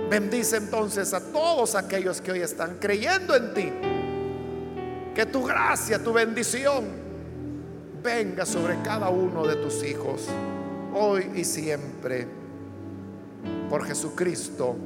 Bendice 0.09 0.57
entonces 0.57 1.15
a 1.15 1.21
todos 1.21 1.75
aquellos 1.75 2.21
que 2.21 2.33
hoy 2.33 2.41
están 2.41 2.79
creyendo 2.81 3.37
en 3.37 3.55
ti. 3.55 3.73
Que 5.15 5.27
tu 5.27 5.45
gracia, 5.45 6.03
tu 6.03 6.13
bendición 6.13 6.85
venga 8.03 8.47
sobre 8.47 8.81
cada 8.83 9.11
uno 9.11 9.47
de 9.47 9.57
tus 9.57 9.85
hijos, 9.85 10.27
hoy 10.95 11.31
y 11.35 11.45
siempre. 11.45 12.27
Por 13.69 13.85
Jesucristo 13.85 14.77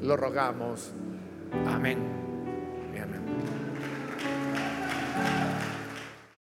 lo 0.00 0.16
rogamos. 0.16 0.92
Amén. 1.66 2.21